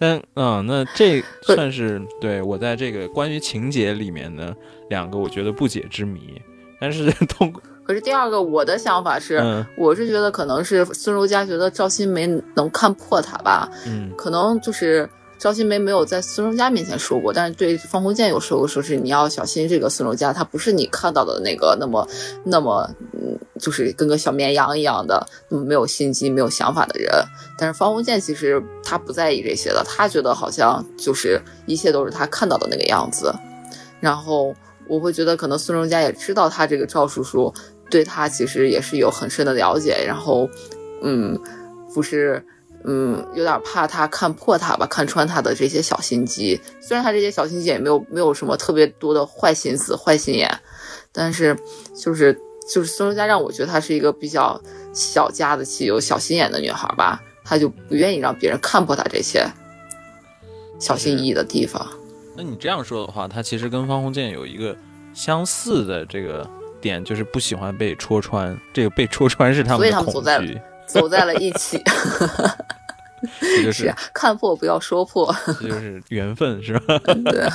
[0.00, 4.56] 但嗯，那这 算是对我在这个关于情节里面的
[4.88, 6.40] 两个我觉得不解之谜。
[6.80, 22.06] 但是 通过可是第二个，我的想法是，嗯我是觉得可能是孙柔嘉觉得赵新梅能看破他吧，嗯可能就是赵新梅没有在孙柔嘉面前说过，但是对方鸿渐有说过，说是你要小心这个孙柔嘉，他不是你看到的那个那么
[22.44, 27.08] 那么嗯，就是跟个小绵羊一样的，那么没有心机、没有想法的人。
[27.58, 33.32] 但是方鸿渐其实他不在意这些的，他觉得好像就是一切都是他看到的那个样子。
[34.00, 34.54] 然后
[34.88, 37.52] 我会觉得，可能孙柔嘉也知道他这个赵叔叔
[37.90, 40.48] 对他其实也是有很深的了解，然后
[41.02, 41.38] 嗯，
[41.94, 42.44] 不是。
[42.82, 46.58] 嗯，有点怕他看破他吧，看穿他的这些小心机。
[46.80, 50.50] 虽然他这些小心机也没有没有什么特别多的坏心思、坏心眼，
[51.12, 51.54] 但是
[51.94, 52.34] 就是
[52.72, 54.60] 就是孙柔嘉让我觉得她是一个比较
[54.92, 59.46] 小家子气、有小心眼的女孩吧，她就不愿意让别人看破她这些
[60.78, 61.86] 小心翼翼的地方。
[62.36, 64.76] 那你这样说的话，她其实跟方鸿渐有一个
[65.12, 66.48] 相似的这个
[66.80, 68.56] 点，就是不喜欢被戳穿。
[68.72, 71.82] 这个被戳穿是他所以们的恐他们走在惧，走在了一起，
[73.40, 76.98] 这就是啊看破不要说破，这就是缘分，是吧？
[77.30, 77.46] 对，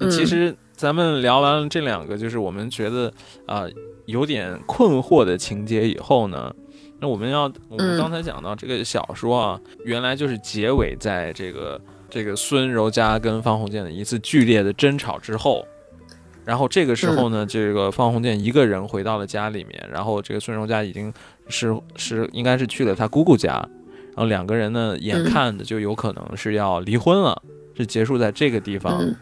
[0.00, 3.10] 嗯其实咱们聊完了这两个，就是我们觉得
[3.46, 3.64] 啊、
[4.10, 6.54] 有点困惑的情节以后呢，
[7.00, 15.66] 那我们要我们嗯刚才讲到这个小说啊，原来就是结尾在这个这个孙柔嘉跟方鸿渐的一次剧烈的争吵之后。
[16.44, 21.12] 然后这个时候呢，这个方鸿渐一个人回到了家里面，然后这个孙柔嘉已经
[21.48, 27.40] 是是应该是去了他姑姑家，然后两个人呢，眼嗯看着就有可能是要离婚了，
[27.76, 28.98] 是结束在这个地方。
[29.00, 29.14] 嗯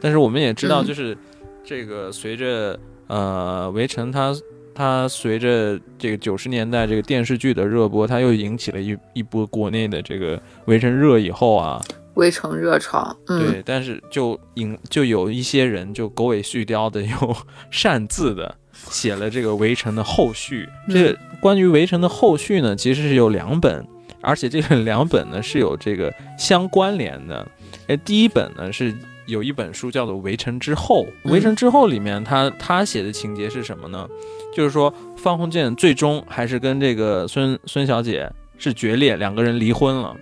[0.00, 1.16] 但是我们也知道，嗯就是
[1.64, 4.34] 这个随着呃《围城》它
[4.74, 10.36] 它随着这个九十年代这个电视剧的热播，它又引起了一一波国内的这个
[10.66, 11.80] 《围城》热以后啊，
[12.14, 17.36] 围城热潮，嗯，对，但是就引就有一些人就狗尾续貂的又
[17.70, 20.68] 擅自的写了这个《围城》的后续。
[20.88, 23.86] 这个关于《围城》的后续呢，其实是有两本，
[24.20, 27.46] 而且这个两本呢是有这个相关联的。
[27.86, 28.94] 哎，第一本呢是
[29.26, 34.08] 有一本书叫做《围城之后》，《嗯围城之后》里面他他写的情节是什么呢？
[34.54, 40.14] 就是说方鸿渐最终还是跟这个孙孙小姐是决裂，两个人离婚了。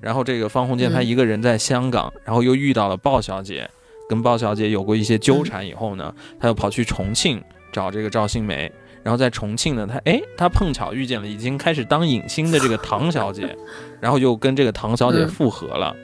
[0.00, 3.70] 然后这个方鸿渐他嗯一个人在香港，然后又遇到了鲍小姐，
[4.08, 8.70] 跟鲍小姐有过一些纠缠以后呢，他又跑去重庆找这个赵新梅。
[9.04, 13.56] 然后在重庆呢，他哎，他碰巧遇见了已经开始当影星的这个唐小姐，
[14.00, 15.94] 然后又跟这个唐小姐嗯复合了。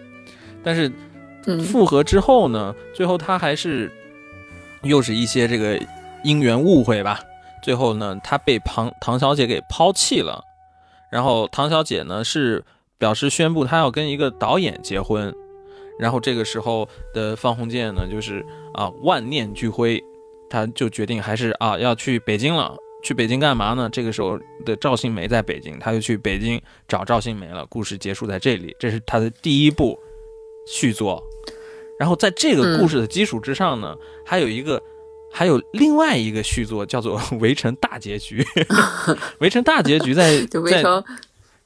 [0.65, 0.91] 但是
[1.65, 3.91] 复合之后呢，最后他还是
[4.83, 5.81] 又是一些这个
[6.25, 7.21] 因缘误会吧。
[7.63, 10.45] 最后呢，他被唐唐小姐给抛弃了。
[11.11, 12.65] 然后唐小姐呢是
[12.99, 15.35] 表示宣布她要跟一个导演结婚。
[15.99, 18.45] 然后这个时候的方鸿渐呢，就是
[18.75, 20.03] 啊万念俱灰，
[20.49, 22.77] 他就决定还是啊要去北京了。
[23.03, 23.89] 去北京干嘛呢？
[23.91, 27.65] 这个时候的赵新梅在北京，他就去北京找赵新梅了。
[27.67, 29.99] 故事结束在这里，这是他的第一部
[30.67, 31.25] 续作。
[31.99, 33.95] 然后在这个故事的基础之上呢，
[34.25, 34.81] 还有一个，
[35.33, 38.41] 还有另外一个续作叫做《围城大结局》。
[39.41, 40.41] 围城大结局在
[40.71, 40.83] 在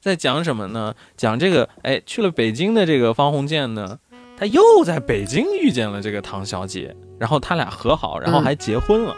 [0.01, 0.95] 在讲什么呢？
[1.15, 3.99] 讲这个，哎，去了北京的这个方鸿渐呢，
[4.35, 9.15] 他又在北京遇见了这个唐小姐，然后他俩和好，然后还结婚了。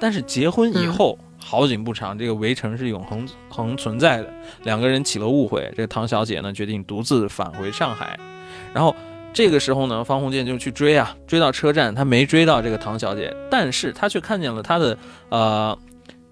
[0.00, 4.32] 但是结婚以后，好景不长，这个围城是永恒恒存在的，
[4.64, 8.18] 两个人起了误会，这个唐小姐呢决定独自返回上海，
[8.72, 8.96] 然后。
[9.32, 15.78] 这个时候呢，方鸿渐就去追啊，追到车站，他没追到这个唐小姐，但是他却看见了他的呃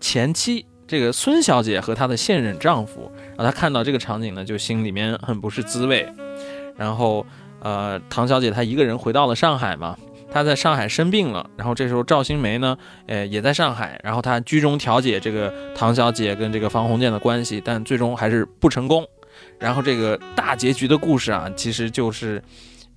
[0.01, 6.07] 前妻这个孙小姐和她的现任丈夫，然后他看到这个场景呢，就心里面很不是滋味。
[6.77, 7.25] 然后
[7.61, 9.97] 呃，唐小姐她一个人回到了上海嘛，
[10.33, 12.77] 她在上海生病了，然后这时候赵新梅呢，
[13.07, 19.07] 呃也在上海，然后她居中调解这个唐小姐跟这个方鸿渐的关系，但最终还是不成功。
[19.59, 22.43] 然后这个大结局的故事啊，其实就是。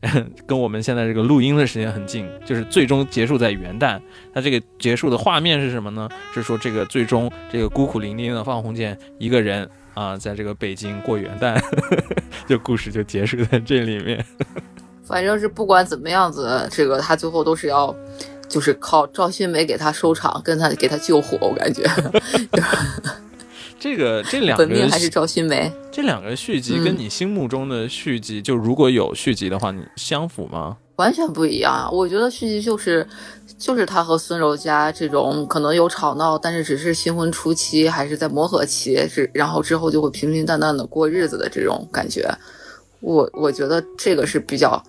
[0.47, 3.99] 跟我们现在这个录音的时间很近，就是最终结束在元旦。
[4.33, 6.09] 它这个结束的画面是什么呢？
[6.33, 11.61] 是说这个最终这个孤苦伶仃的方鸿渐一个人啊，在这个北京过元旦，
[12.47, 14.25] 就故事就结束在这里面。
[15.03, 17.93] 反正是不管怎么样子，这个他最后都是要，
[18.47, 21.83] 就是靠赵新梅给他收场，跟他给他救火，我感觉
[23.81, 25.73] 这个这两个本命还是赵新梅。
[25.91, 30.77] 这两个续集嗯跟你心目中的续集，就如果有续集的话，你相符吗？
[30.97, 31.89] 完全不一样啊！
[31.89, 33.07] 我觉得续集就是，
[33.57, 42.29] 就是他和孙柔嘉这种可能有吵闹，但是只是新婚初期，还是在磨合期，是然后之后就会平平淡淡的过日子的这种感觉。
[42.99, 44.79] 我我觉得这个是比较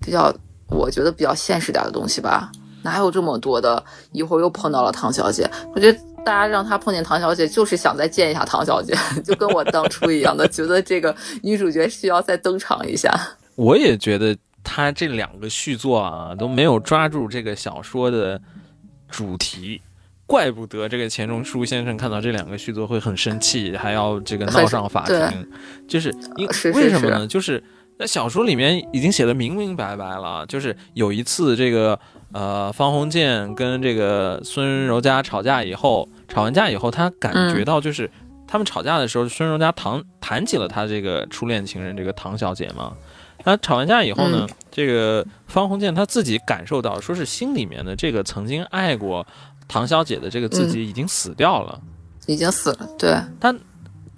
[0.00, 0.34] 比较，
[0.66, 2.50] 我觉得比较现实点的东西吧。
[2.82, 3.84] 哪有这么多的？
[4.10, 5.98] 一会儿又碰到了唐小姐，我觉得
[6.28, 13.10] 大家让他碰见唐小姐，就是想再见一下唐小姐， 就跟我当初一样的，觉得这个女主角需要再登场一下。
[13.54, 18.38] 我也觉得他这两个续作啊都没有抓住这个小说的
[19.08, 19.80] 主题，
[20.26, 25.48] 怪不得这个钱钟书先生看到这两个续作会很生气，还要这个闹上法庭，
[25.88, 27.26] 就是因是是为什么呢？
[27.26, 27.64] 就是
[27.98, 31.98] 在小说里面已经写的明明白白了，就是有一次这个
[32.32, 38.08] 呃方鸿渐跟这个孙柔嘉吵架以后，吵完架以后，他感觉到就是。
[38.50, 42.94] 他们吵架的时候，孙荣家谈谈起了他这个初恋情人这个唐小姐嘛，
[43.44, 49.26] 他吵完架以后呢，这个方鸿渐他自己感受到，说是心里面的这个曾经爱过
[49.68, 51.78] 唐小姐的这个自己已经死掉了，
[52.26, 53.20] 已经死了，对，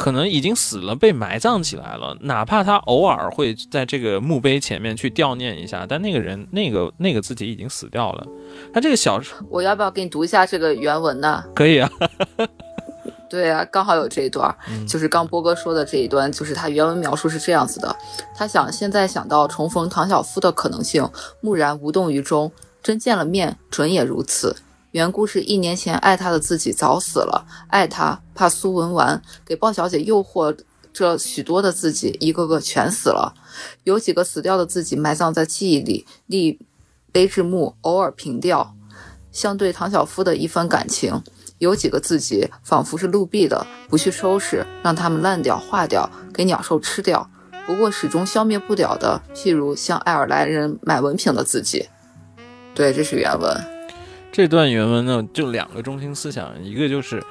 [0.00, 2.16] 可能已经死了，被埋葬起来了。
[2.22, 8.26] 哪怕他偶尔会在这个墓碑前面去悼念一下，但那个人那个那个自己已经死掉了。
[8.72, 11.44] 他这个小说我要不要给你读一下这个原文呢？
[11.54, 11.90] 可以啊，
[13.28, 17.94] 对啊，刚好有这一段，嗯就是刚波哥说的这一段，就是他原文描述是这样子的：
[18.34, 21.06] 他想现在想到重逢唐小夫的可能性，
[21.42, 22.50] 木然无动于衷。
[22.82, 24.56] 真见了面，准也如此。
[24.92, 30.56] 缘故是一年前爱他的自己早死了，爱他怕苏文纨给鲍小姐诱惑
[30.92, 33.34] 这许多的自己，一个个全死了。
[33.84, 36.58] 有几个死掉的自己埋葬在记忆里，立
[37.12, 38.74] 碑志墓，偶尔凭吊，
[39.30, 41.22] 像对唐小夫的一番感情。
[41.58, 47.30] 有几个自己仿佛是陆壁的，不去收拾，让它们烂掉、化掉，给鸟兽吃掉。
[47.66, 51.88] 不过始终消灭不了的，譬如像爱尔兰人买文凭的自己。
[52.74, 53.79] 对，这是原文。
[54.32, 57.22] 这段原文呢，就两个中心思想，一个就是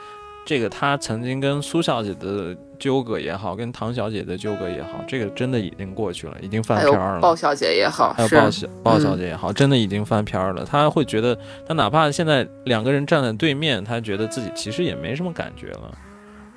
[0.46, 7.22] 这个他曾经跟苏小姐的纠葛也好，跟唐小姐的纠葛也好，这个真的已经过去了，已经翻篇儿了。
[7.22, 10.66] 鲍小姐也好，还有鲍小鲍小嗯姐也好，真的已经翻篇儿了。
[10.66, 11.38] 他会觉得，
[11.68, 15.98] 他哪怕现在两个人站在对面，他觉得自己其实也没什么感觉了。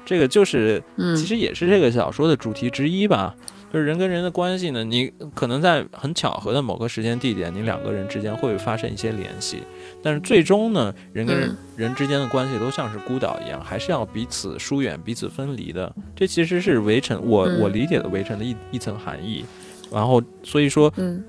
[0.04, 3.34] 这个就是，嗯其实也是这个小说的主题之一吧。
[3.72, 9.62] 就是人跟人的关系呢，你可能在很巧合的某个时间地点，你两个人之间会发生一些联系，
[10.02, 15.92] 但是最终呢，人跟人、嗯人之间的关系都像是孤岛一样，还是要彼此疏远、彼此分离的。
[16.14, 19.44] 这其实是围城，我、嗯我理解的围城的一一层含义。
[19.90, 21.24] 然后，所以说，嗯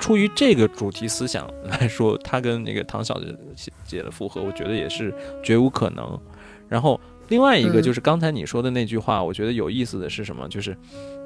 [0.00, 3.18] 出于这个主题思想来说，他跟那个唐小
[3.54, 6.20] 姐姐的复合，我觉得也是绝无可能。
[6.68, 10.48] 然后另外一个嗯就是刚才你说的那句话，我觉得有意思的是什么？
[10.48, 10.76] 就是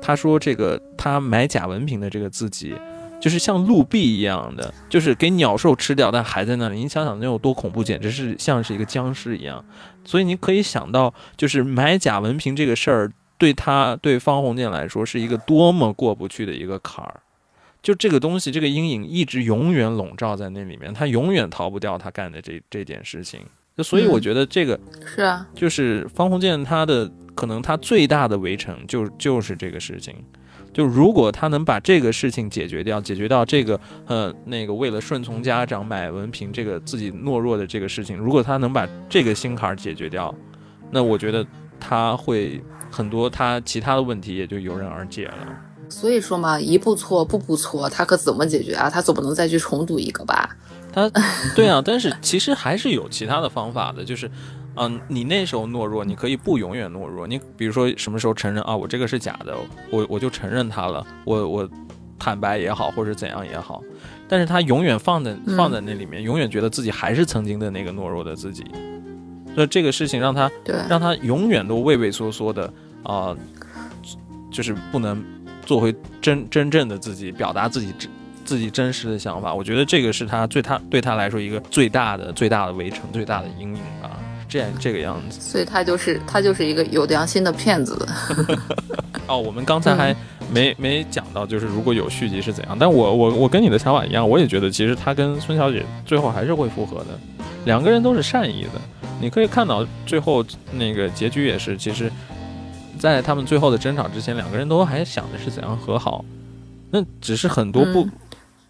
[0.01, 2.75] 他说这个他买假文凭的这个自己，
[3.21, 6.79] 就是像陆壁一样的，就是给鸟兽吃掉，但还在那里。
[6.79, 9.65] 你想想那有多恐怖，简直是像是一个僵尸一样。
[10.05, 17.21] 所以你可以想到，就是买假文凭这个事儿，对他对方鸿渐来说是一个多么过不去的一个坎儿。
[17.83, 23.41] 就这个东西，这个阴影一直永远笼罩在那里面，他永远逃不掉他干的这这件事情。
[23.79, 30.13] 就所以我嗯觉得这个是啊，就是方鸿渐他的可能他最大的围城就就是这个事情。
[30.73, 40.35] 就如果他能把这个事情解决掉，解决到这个呃那个为了顺从家长买文凭这个自己懦弱的这个事情，如果他能把这个心坎儿解决掉，
[40.91, 41.47] 那我觉得
[41.79, 42.61] 他会
[42.91, 45.37] 很多他其他的问题也就游刃而解了。
[45.89, 48.91] 所以说嘛，一步错，步步错，他可怎么解决啊？
[48.91, 50.55] 他总不能再去重读一个吧？
[50.99, 51.21] 他，
[51.55, 54.31] 对啊，但是其实还是有其他的方法的，就是，
[54.77, 57.27] 嗯、你那时候懦弱，你可以不永远懦弱。
[57.27, 59.57] 你比如说什么时候承认啊，我这个是假的，
[59.91, 61.69] 我我就承认他了，我我
[62.19, 63.83] 坦白也好，或者怎样也好，
[64.29, 65.57] 但是他永远放在嗯。
[65.57, 68.65] 放在那里面，永远觉得自己还是曾经的那个懦弱的自己，
[69.55, 72.73] 所以这个事情让他对，让他永远都畏畏缩缩的
[73.05, 73.35] 啊、
[74.51, 75.25] 就是不能
[75.65, 78.11] 做回真真正的自己，表达自己真
[78.49, 79.53] 自己真实的想法。
[79.53, 84.19] 我觉得这个是他最他对他来说一个最大的最大的围城，最大的阴影吧。
[84.49, 88.09] 这样这个样子所以他就是他就是一个有良心的骗子。
[89.29, 90.17] 哦，我们刚才还
[90.51, 92.75] 没、没讲到，就是如果有续集是怎样。
[92.79, 97.19] 但我我我跟你的想法一样，我也觉得其实他跟孙小姐最后还是会复合的，
[97.67, 98.81] 两个人都是善意的。
[99.21, 100.43] 你可以看到最后
[100.73, 102.11] 那个结局也是，其实，
[102.99, 106.25] 在他们最后的争吵之前，两个人都还想着是怎样和好，
[106.91, 108.13] 那只是很多不、嗯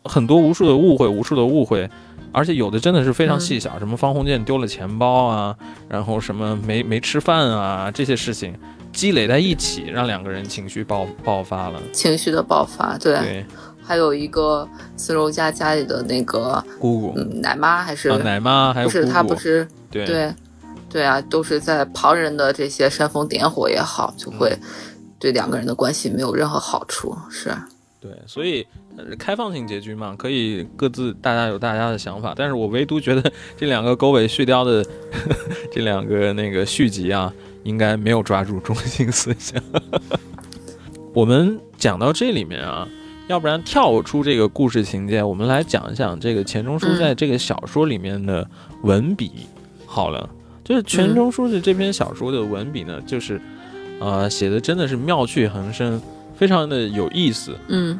[0.04, 1.88] 很多无数的误会，无数的误会。
[2.30, 5.56] 而且有的真的是非常细小，什么方鸿渐丢了钱包啊，
[5.88, 8.54] 然后什么没没吃饭啊，这些事情
[8.92, 11.80] 积累在一起，让两个人情绪爆爆发了。
[11.92, 13.46] 情绪的爆发，对，对，
[13.82, 20.04] 还有一个孙柔家家里的那个姑姑、嗯奶妈还是、啊，奶妈还有不是姑姑，她不是对。
[20.04, 20.34] 对。
[20.90, 24.60] 对啊，都是在旁人的这些煽风点火也好，就会嗯。
[25.18, 27.14] 对两个人的关系没有任何好处。
[27.28, 27.54] 是，
[28.00, 28.87] 对，所以呃
[29.18, 34.84] 开放性结局嘛，可以各自大家有大家的想法，但是我唯独觉得这两个狗尾续貂的
[35.72, 37.32] 这两个那个续集啊，
[37.64, 39.62] 应该没有抓住中心思想。
[41.14, 42.86] 我们讲到这里面啊，
[43.28, 48.48] 要不然跳出这个故事情节，我们来讲一讲这个钱钟书在这个小说里面的
[48.82, 49.30] 文笔。
[49.86, 50.28] 好了，
[50.62, 53.40] 就是钱钟书的这篇小说的文笔呢，就是
[54.00, 56.00] 呃写的真的是妙趣横生，
[56.36, 57.56] 非常的有意思。
[57.68, 57.98] 嗯，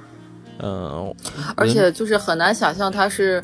[0.61, 1.15] 嗯，
[1.57, 3.43] 而且就是很难想象它是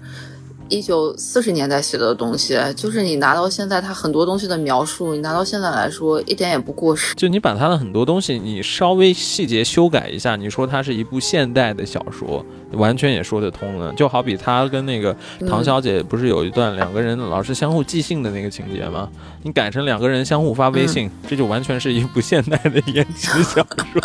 [0.71, 7.15] 一九四十年代写的东西，就是你拿到现在，它很多东西的描述，你拿到现在来说一点也不过时。
[7.15, 13.93] 就你把它的很多东西，你稍微细节修改一下，你说它是一部现代的小说，完全也说得通了。
[13.93, 15.15] 就好比他跟那个
[15.47, 19.09] 唐小姐不是有一段两个人老是相互寄信的那个情节吗？
[19.43, 24.01] 你改成两个人相互发微信，这就完全是一部现代的言情小说。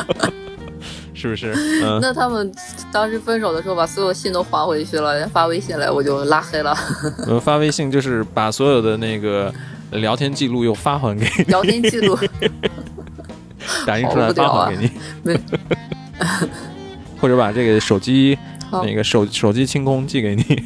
[1.20, 1.54] 是不是？
[1.84, 2.50] 嗯，那他们
[2.92, 6.76] 当时分手的时候，把所有信都还回去了，发微信来我就拉黑了。
[7.28, 9.54] 呃， 发微信就是把所有的那个
[9.92, 11.44] 聊天记录又发还给 你。
[11.46, 12.18] 聊天记录，
[13.86, 15.38] 打印出来发还给你。
[17.20, 18.38] 或者把这个手机
[18.72, 20.64] 那个手手机清空寄给你。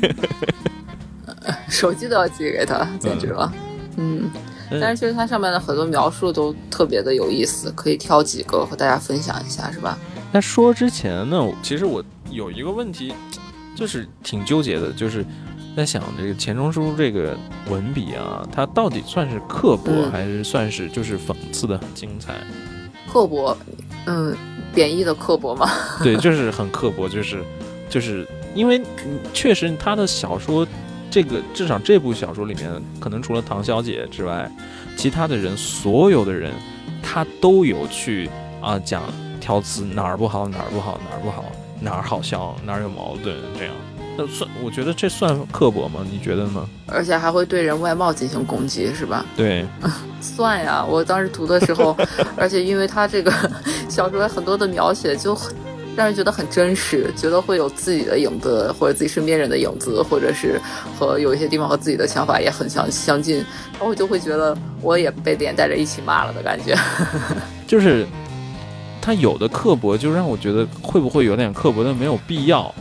[1.68, 3.52] 手机都要寄给他，简直了。
[3.98, 4.30] 嗯，
[4.80, 9.98] 但是其实它上面的很多描述都特别的有意思，可以挑几个和大家分享一下，是吧？
[10.34, 13.14] 在说之前呢，其实我有一个问题，
[13.76, 15.24] 就是挺纠结的，就是
[15.78, 17.38] 在想这个钱钟书这个
[17.70, 22.34] 文笔啊，他到底算是刻薄，还是算是就是讽刺的很精彩？
[23.08, 23.56] 刻薄，
[24.08, 24.36] 嗯，
[24.74, 25.70] 贬义的刻薄嘛？
[26.02, 27.44] 对，就是很刻薄，就是
[27.88, 28.82] 就是因为
[29.36, 30.68] 确实他的小说，
[31.12, 34.52] 这个至少这部小说里面，可能除了唐小姐之外，
[34.98, 36.52] 其他的人所有的人，
[37.04, 38.28] 他都有去
[38.60, 39.04] 啊讲。
[39.44, 41.44] 挑刺哪儿不好哪儿不好哪儿不好
[41.82, 43.74] 哪儿好笑哪儿有矛盾这样，
[44.18, 46.00] 那算我觉得这算刻薄吗？
[46.10, 46.66] 你觉得呢？
[46.88, 49.26] 而且还会对人外貌进行攻击是吧？
[49.36, 49.66] 对，
[50.22, 50.82] 算呀。
[50.88, 51.94] 我当时读的时候，
[52.38, 53.34] 而且因为他这个
[53.90, 55.54] 小说很多的描写就很
[55.94, 60.58] 让人觉得很真实，觉得会有自己的影子或者自己身边人的影子，或者是
[60.98, 63.40] 和有一些地方和自己的想法也很相相近，
[63.74, 66.74] 然后我就会觉得我也被连带着一起骂了的感觉，
[67.68, 68.08] 就是。
[69.04, 72.74] 他有的刻薄就让我觉得会不会有点刻薄的没有必要。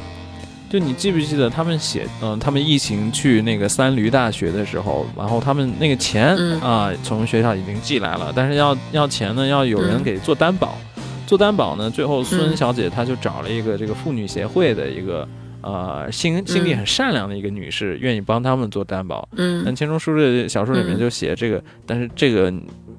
[0.70, 10.79] 就你记不记得他们写，嗯，他们一行去那个三驴大学的时候，然后他们那个钱啊从学校已经寄来了，但是要要钱呢，要有人给做担保。
[11.27, 15.29] 做担保呢，最后孙小姐她就找了一个这个妇女协会的一个
[15.61, 19.29] 呃心心地很善良的一个女士，愿意帮他们做担保。
[19.37, 22.53] 嗯，但钱钟书的小说里面就写这个，但是这个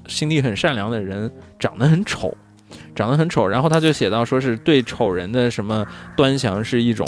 [0.08, 2.36] 心地很善良的人长得很丑。
[2.96, 5.86] 长得很丑，然后他就写到说是对丑人的什么
[6.16, 7.06] 端详是一种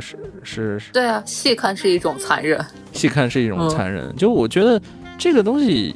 [0.00, 4.14] 是是是，对啊，细看是一种残忍，细看是一种残忍。
[4.16, 4.80] 就我觉得
[5.18, 5.94] 这个东西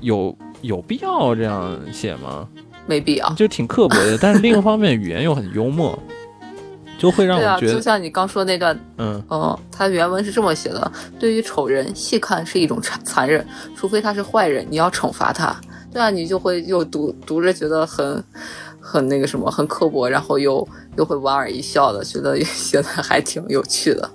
[0.00, 2.46] 有有必要这样写吗？
[2.86, 4.18] 没必要，就挺刻薄的。
[4.20, 5.98] 但是另一方面语言又很幽默，
[6.98, 15.58] 就会让我觉得，就像你刚说那段，嗯嗯，他原文是这么写的：对于丑人细看是一种残残忍，除非他是坏人，你要惩罚他。
[15.92, 18.22] 对啊，你就会又读读着觉得很。
[18.86, 20.66] 很那个什么，很刻薄，然后又
[20.96, 24.08] 又会莞尔一笑的，觉得 写的还挺有趣的，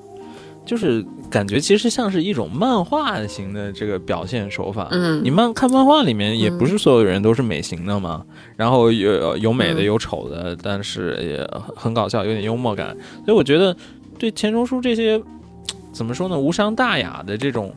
[0.65, 4.87] 就是感觉其实像是一种漫画型的这个表现手法。
[4.91, 12.95] 嗯，你漫看漫画里面也不是所有人都是美型的嘛，然后有有美的有丑的，但是也很搞笑，有点幽默感。
[13.25, 13.75] 所以我觉得
[14.17, 15.21] 对钱钟书这些
[15.91, 17.73] 怎么说呢，无伤大雅的这种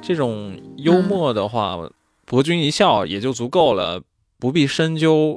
[0.00, 1.76] 这种幽默的话，
[2.24, 4.00] 博君一笑也就足够了，
[4.38, 5.36] 不必深究。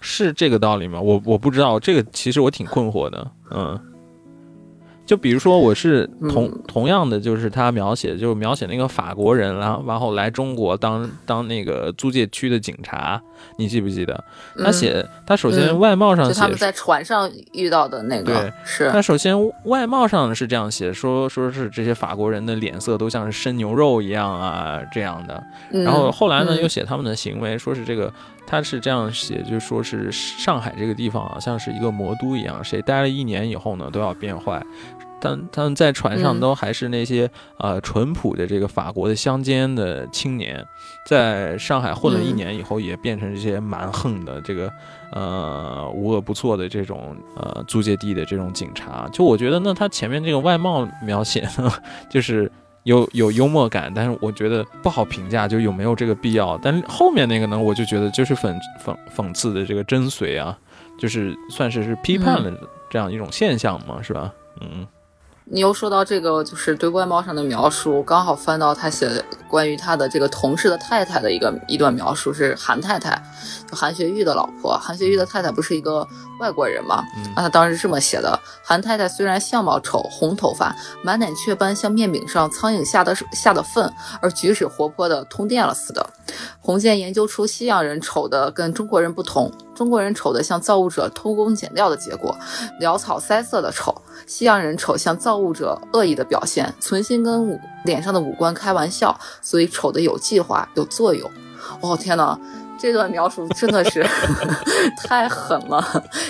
[0.00, 1.00] 是这个道理吗？
[1.00, 3.80] 我我不知道，这个其实我挺困惑的，嗯。
[5.06, 13.22] 就比如说，我是同同样的，就是他描写，就是描写那个法国人，然后然后来中国当当那个租界区的警察，
[13.56, 14.24] 你记不记得？
[14.58, 19.32] 他写他首先外貌上写他们在船上遇到的那个，对，是他首先
[19.66, 25.40] 外貌上是这样写，说说是这些法国人的脸色都像是生牛肉一样啊这样的，
[25.70, 28.12] 然后后来呢又写他们的行为，说是这个
[28.46, 34.62] 他是这样写，就说是上海这个地方啊像是一个魔都一样，谁待了一年以后呢都要变坏。
[35.18, 37.28] 但他们在船上都还是那些
[37.58, 40.62] 呃淳朴的这个法国的乡间的青年，
[41.06, 44.70] 在上海混了一年以后，也变成这些蛮横的这个
[45.10, 49.08] 呃无恶不作的这种呃租界地的这种警察。
[49.10, 51.72] 就我觉得，呢他前面这个外貌描写呢，
[52.10, 52.52] 就是
[52.86, 56.56] 有有幽默感，但是我觉得不好评价，就有没有这个必要。
[56.62, 60.56] 但后面那个呢，我就觉得就是讽讽讽刺的这个真髓啊，
[60.96, 62.50] 就是算是是批判了
[62.88, 64.32] 这样一种现象嘛，是吧？
[64.60, 64.86] 嗯。
[65.48, 73.16] 你又说到这个，就是对外貌上的描述，刚好翻到他写的关于他的这个同事的太太的一个一段描述，是韩太太，
[73.70, 74.76] 韩学玉的老婆。
[74.78, 76.06] 韩学玉的太太不是一个
[76.40, 77.04] 外国人吗？
[77.36, 83.90] 啊，他当时是这么写的：韩太太虽然相貌丑，红头发，满脸雀斑，像面饼上苍蝇下的下的粪，
[84.20, 86.04] 而举止活泼的通电了似的。
[86.60, 92.36] 洪建研究出西洋人丑的跟中国人不同，中国人丑的像造物者偷工减料的结果，
[92.80, 93.94] 潦草塞色的丑，
[94.26, 95.36] 西洋人丑像造。
[95.36, 101.30] 物者恶意的表现，存心跟五脸上的五官开玩笑，所以丑的有计划、有作用。
[101.82, 102.40] 哦天哪！
[102.86, 104.00] 这段描述真的是
[105.08, 105.84] 太狠了。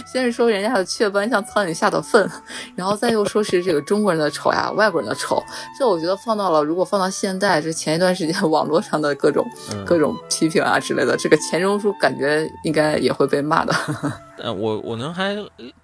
[0.07, 2.27] 先是说人家的雀斑像苍蝇下的粪，
[2.75, 5.43] 然后再又说是这个中国人的丑呀，外国人的丑。
[5.79, 9.47] 这我觉得放到了，如果放到现在，这前一段时间网络上的各种
[9.85, 13.75] 各种批评啊之类的，这个钱钟书感觉应该也会被骂的。
[14.43, 15.37] 呃，我我能还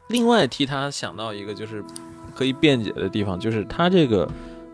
[0.08, 1.84] 另外替他想到一个就是
[2.34, 4.26] 可以辩解的地方，就是他这个。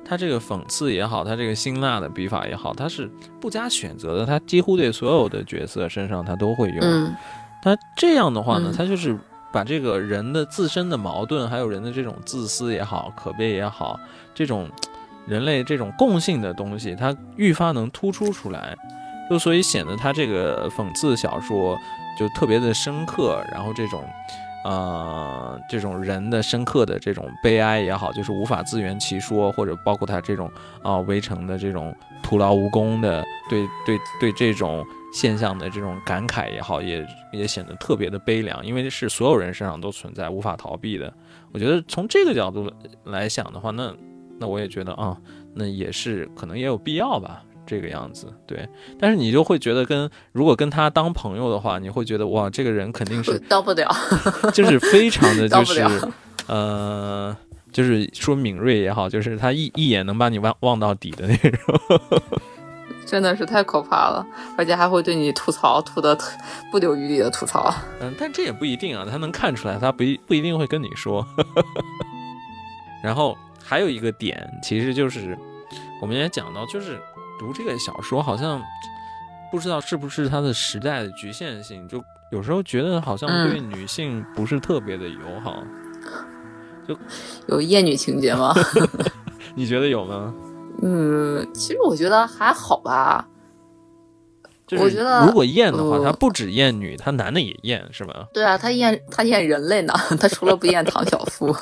[0.08, 7.14] 他这个讽刺也好，他这个辛辣的笔法也好，他是不加选择的，他几乎对所有的角色身上他都会用。
[7.62, 9.18] 他这样的话呢，他就是
[9.52, 14.00] 把这个人的自身的矛盾，还有人的这种自私也好、可悲也好，
[14.34, 14.70] 这种
[15.26, 18.74] 人类这种共性的东西，他愈发能突出出来，
[19.28, 21.76] 就所以显得他这个讽刺小说
[22.18, 24.02] 就特别的深刻，然后这种。
[24.68, 30.50] 呃，这种人的深刻的这种悲哀也好，就是无法自圆其说，或者包括他这种
[30.82, 37.02] 啊围城的这种徒劳无功的，对对对这种现象的这种感慨也好，也
[37.32, 41.10] 也显得特别的悲凉，因为是所有人身上都存在，无法逃避的。
[41.50, 42.70] 我觉得从这个角度
[43.04, 43.90] 来想的话，那
[44.38, 45.16] 那我也觉得啊，
[45.54, 47.42] 那也是可能也有必要吧。
[47.68, 48.66] 这个样子，对，
[48.98, 53.86] 但是你就会觉得跟如果跟他当朋友的话，你会觉得哇，这个人肯定是 当不了，
[54.54, 55.86] 就是非常的 就是
[56.46, 57.36] 呃，
[57.70, 62.00] 就是说敏锐也好，就是他一一眼能把你望望到底的那种，
[63.04, 66.16] 真的是太可怕了，而且还会对你吐槽，吐的
[66.72, 67.70] 不留余地的吐槽。
[68.00, 71.26] 嗯，但这也不一定啊，他能看出来，他不一不一定会跟你说。
[73.02, 75.38] 然后还有一个点，其实就是
[76.00, 76.98] 我们也讲到，就是。
[77.38, 78.62] 读这个小说，好像
[79.50, 85.62] 不知道是不是它的时代的局限性，就有时候觉得好像对女性不是特别的友好，
[86.86, 86.98] 就
[87.46, 88.54] 有厌女情节吗？
[89.54, 90.34] 你觉得有吗？
[90.82, 93.26] 嗯，其实我觉得还好吧。
[94.72, 98.28] 我觉得如果厌的话，他不止厌女，他男的也厌，是吧？
[98.34, 101.56] 对啊，他厌他厌人类呢， 他除了不厌唐小夫。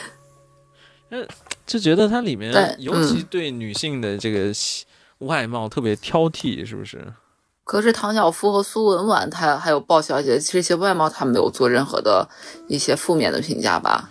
[1.10, 1.28] 嗯，
[1.66, 4.50] 就觉得它里面尤其对女性的这个。
[5.26, 7.12] 外貌特别挑剔，是不是？
[7.64, 12.28] 可是唐晓芙和苏文婉，她还有鲍小姐，这些外貌她没有做任何的
[12.68, 14.10] 一些负面的评价吧？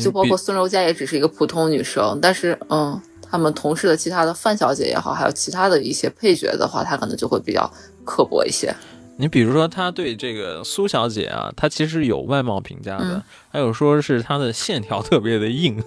[0.00, 7.70] 就包括孙柔嘉也只是一个普通女生，但是嗯，他们同事的其他的范小姐也好，还有其他的一些配角的话，她可能就会比较
[8.04, 8.74] 刻薄一些。
[9.18, 15.82] 你比如说，她对这个苏小姐啊，她其实有外貌评价的，还有说是她的线条特别的硬。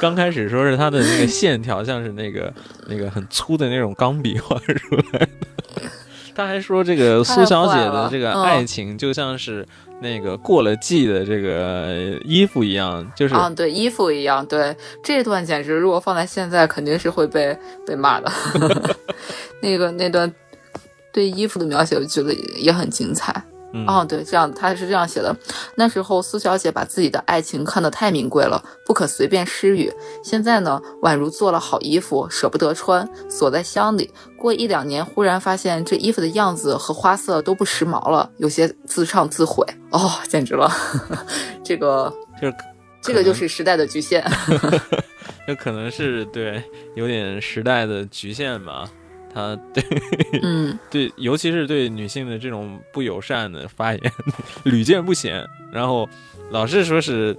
[0.00, 2.52] 刚开始说是他的那个线条像是那个
[2.88, 5.28] 那个很粗的那种钢笔画出来的，
[6.34, 9.66] 他还说这个苏小姐的这个爱情就像是
[10.02, 17.56] 那个过了季的这个衣服一样，就是啊，对衣服一样，对这段简直如果放在现在肯定是会被
[17.86, 18.30] 被骂的。
[19.62, 20.30] 那个那段
[21.10, 23.42] 对衣服的描写，我觉得也很精彩。
[23.86, 25.36] 哦，对，这样他是这样写的。
[25.76, 29.92] 那时候苏小姐把自己的爱情看得太名贵了，不可随便施予。
[30.22, 34.10] 现在呢，宛如做了好衣服，舍不得穿，锁在箱里。
[34.38, 39.66] 过一两年，忽然发现这衣服的样子和花色都不时髦了，有些自唱自毁。
[39.90, 40.70] 哦，简直了！
[41.64, 42.54] 这个就是
[43.00, 44.24] 这个就是时代的局限。
[45.46, 46.62] 这可能是对，
[46.94, 48.88] 有点时代的局限吧。
[49.36, 49.84] 啊，对，
[50.42, 54.12] 嗯， 对，尤其是对女性的这种不友善的发言
[54.64, 56.08] 屡见不鲜，然后
[56.50, 57.36] 老是说是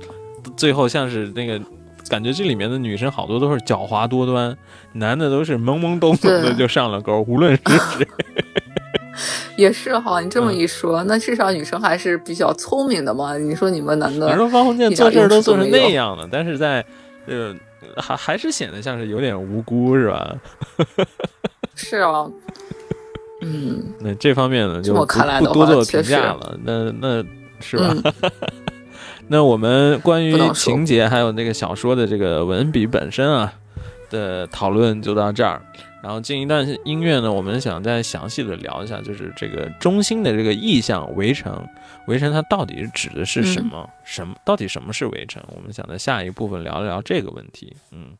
[0.55, 1.59] 最后像是那个
[2.07, 4.55] 感觉，这里面的女生好多都是狡猾多端，
[4.93, 7.61] 男的都是懵懵懂懂的就上了钩，无论是
[7.97, 8.07] 谁。
[9.57, 13.35] 也是哈，你这么一说，那至少女生还是比较聪明的嘛。
[13.39, 16.85] 你说你们男的，你说方鸿渐做事都做成那样了，但是在
[17.25, 17.55] 呃
[17.95, 20.35] 还还是显得像是有点无辜，是吧？
[21.77, 22.31] 是哦，
[23.41, 26.59] 嗯，那这方面呢就不不多做评价了。
[26.63, 27.23] 那那
[27.61, 27.95] 是吧？
[29.29, 33.53] 那我们关于情节还有那个小说的这个文笔本身啊
[34.09, 35.61] 的讨论就到这儿。
[36.01, 41.67] 然后进一段音乐呢，我们想再详细的聊一下，就是这个中心的这个意象围城，
[42.07, 43.89] 围城它到底指的是什么？
[44.05, 45.43] 什么到底什么是围城？
[45.53, 47.75] 我们想在下一部分聊一聊这个问题。
[47.91, 48.15] 嗯。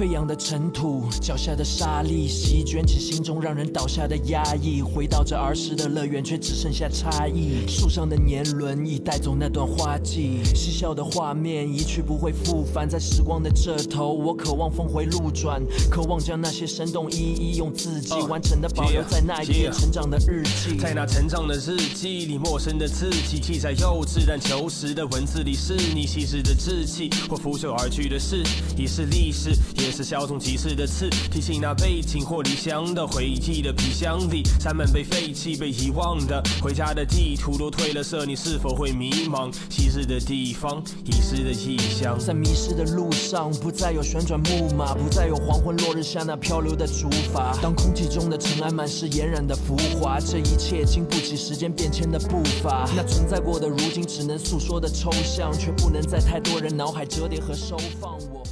[0.00, 4.80] 飞扬的尘土，脚下的沙砾席卷起心中让人倒下的压抑。
[4.80, 7.68] 回到这儿时的乐园，却只剩下差异。
[7.68, 12.88] 树上的年轮已带走那段花季，嬉笑的画面一去不会复返。
[12.88, 20.78] 在时光的这头，我渴望峰回路转，渴望将那些生动一一用字迹完整的保留在那一页成长的日记。
[20.78, 28.42] 在那成长的日记里，陌生的字迹记载幼稚但求实的文字里，是你细致的志气或拂袖而去的事，
[28.78, 39.52] 已是历史，也是稍纵即逝的刺，提醒那背景或离乡的回忆的皮箱里，山门被废弃、被遗忘的回家的地图都褪了色，你是否会迷茫？
[39.68, 47.60] 昔日的地方，遗失的异乡，在迷失的路上，不再有旋转木马，不再有黄昏落日下那漂流的竹筏。
[47.60, 52.88] 当空气中的尘埃满是嫣然的浮华，这一切经不起时间变迁的步伐。
[52.94, 58.18] 那存在过的，如今只能诉说的抽象，却不能在太多人脑海折叠和收放。
[58.32, 58.42] 我。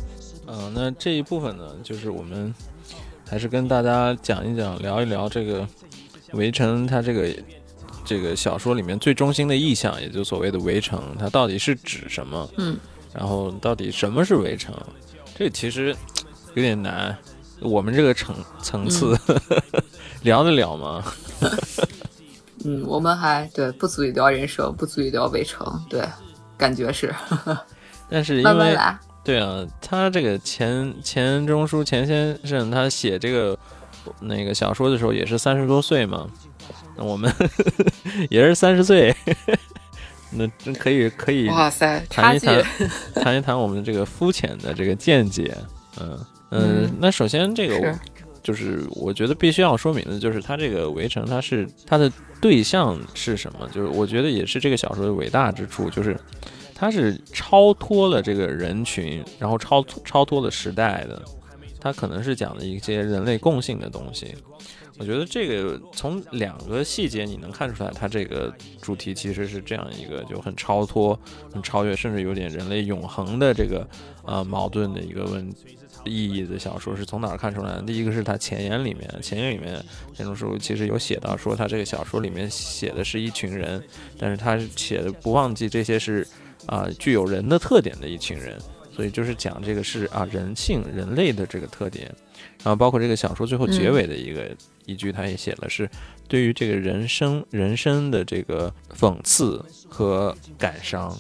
[0.51, 2.55] 嗯，那这一部分呢，就是我们
[3.29, 5.61] 还是跟大家讲一讲，聊一聊这个
[6.33, 7.29] 《围城》它这个
[8.03, 12.49] 这个小说里面最中心的意象，也就所谓的围城，它到底是指什么？
[12.57, 12.79] 嗯，
[13.13, 14.75] 然后到底什么是围城？
[15.37, 15.95] 这其实
[16.55, 17.15] 有点难，
[17.61, 19.15] 我们这个层层次、
[20.23, 21.05] 聊得了吗？
[22.65, 26.03] 嗯，我们还对不足以聊人生，不足以聊围城，对，
[26.57, 27.15] 感觉是。
[28.09, 28.79] 但是因为。
[29.29, 33.59] 对啊，他这个钱钱钟书钱先生，他写这个
[34.21, 36.27] 那个小说的时候也是三十多岁嘛，
[36.97, 37.31] 那我们
[38.31, 39.15] 也是三十岁，
[40.31, 42.65] 那真可以可以哇塞谈一谈
[43.17, 45.55] 谈一谈我们这个肤浅的这个见解，
[46.01, 46.19] 嗯
[46.51, 47.95] 嗯，那首先这个
[48.43, 52.11] 就是我觉得必须要说明的就是他这个围城，他是他的
[52.41, 53.69] 对象是什么？
[53.75, 56.19] 就是我觉得也是这个小说的伟大之处，就是。
[56.81, 61.21] 它是超脱了这个人群，然后超超脱了时代的，
[61.81, 64.33] 它可能是讲的一些人类共性的东西。
[64.97, 71.19] 我觉得这个从两个细节你能看出来，它这个主题其实是这样一个就很超脱、
[71.53, 73.85] 很超越，甚至有点人类永恒的这个
[74.25, 75.53] 呃矛盾的一个问
[76.05, 76.97] 意义的小说。
[76.97, 77.83] 是从哪儿看出来的？
[77.83, 83.83] 第一个是它前言里面，前言里面钱钟书其实有写到说，他这个小说里面写的是一群人，
[84.17, 86.25] 但是他写的不忘记这些是。
[86.69, 88.59] 啊，具有人的特点的一群人，
[88.95, 92.15] 所以就是讲这个是啊人性、人类的这个特点，
[92.63, 94.55] 然后包括这个小说最后结尾的一个
[94.85, 95.89] 一句，他也写了是
[96.29, 101.11] 对于这个人生人生的这个讽刺和感伤，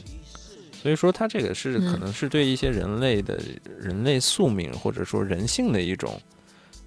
[0.82, 3.40] 所以说他这个是可能是对一些人类的
[3.78, 6.20] 人类宿命或者说人性的一种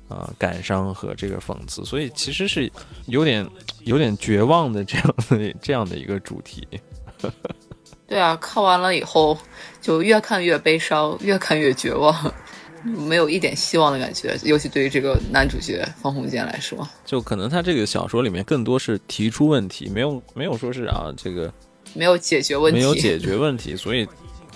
[0.08, 2.72] 啊感伤和这个讽刺，所以其实是
[3.08, 3.44] 有点
[3.86, 6.68] 有点绝望的这样的这样的一个主题。
[8.12, 9.38] 对啊，看完了以后
[9.82, 12.14] 就越看越悲伤，越看越绝望，
[12.84, 14.38] 没有一点希望的感觉。
[14.44, 21.50] 尤其对于这个男主角方鸿渐来说，就可能他这个小说里面更多是提出问题，没有没有说是啊这个
[21.94, 24.06] 没有解决问题，没有解 决问题，所以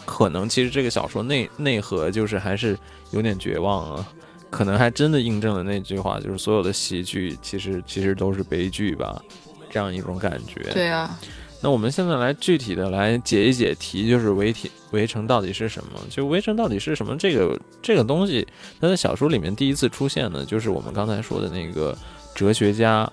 [0.06, 2.78] 可能其实这个小说内内核就是还是
[3.12, 4.06] 有点绝望啊，
[4.50, 9.24] 可能还真的印证了那句话，就是所有的喜剧其实其实都是悲剧吧，
[9.70, 10.60] 这样一种感觉。
[10.74, 11.18] 对啊。
[11.66, 16.00] 那我们现在来具体的来解一解题，就是围题围城到底是什么？
[16.12, 17.18] 就围城到底是什么？
[17.18, 18.48] 这个这个东西，
[18.80, 21.98] 它在小说里面第一次出现呢，就是我们刚才说的那个
[22.36, 23.12] 哲学家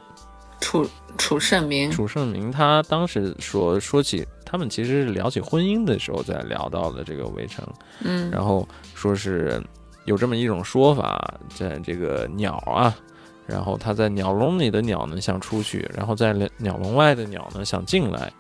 [0.61, 0.87] 楚
[1.17, 1.91] 楚圣明。
[1.91, 7.67] 楚圣明他当时说说起他们其实是聊起婚姻的时候，在聊到了这个围城。
[8.05, 9.63] 嗯，然后说是
[10.05, 12.95] 有这么一种说法，在这个鸟啊。
[13.45, 18.33] 然后它在鸟笼里的鸟呢想出去，然后在鸟笼外的鸟呢想进来，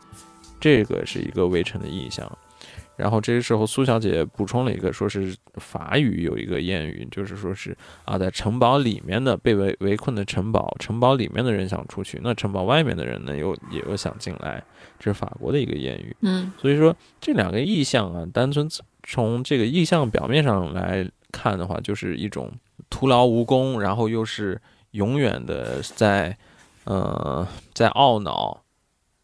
[0.62, 2.30] 这个是一个围城的意象。
[2.94, 14.62] 然后这个时候苏小姐补充了一个，说是法语有一个谚语，就是说是啊，在城堡里面的被围围困的城堡，城堡里面的人想出去，那城堡外面的人呢又也又想进来，
[14.98, 16.16] 这是法国的一个谚语。
[16.20, 18.68] 嗯，所以说这两个意象啊，单纯
[19.02, 22.52] 从这个意象表面上来看的话，就是一种
[22.88, 24.60] 徒劳无功，然后又是。
[24.92, 26.36] 永远的在，
[26.84, 28.62] 呃，在懊恼，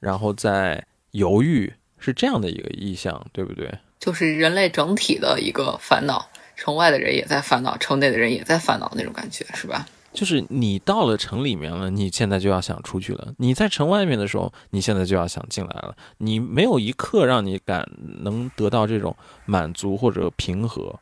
[0.01, 0.83] 然后在
[1.19, 3.69] 犹豫，是这样的一个意象，对不对？
[3.99, 9.87] 就是人类整体的一个烦恼，城外的人也在烦恼，城内的人也在烦恼那种感觉，是吧？
[10.13, 15.95] 就是你到了城里面了，你现在就要想出去了；你在城外面的时候，你现在就要想进来了。
[16.19, 17.89] 你没有一刻让你感
[18.23, 19.15] 能得到这种
[19.45, 20.99] 满足或者平和，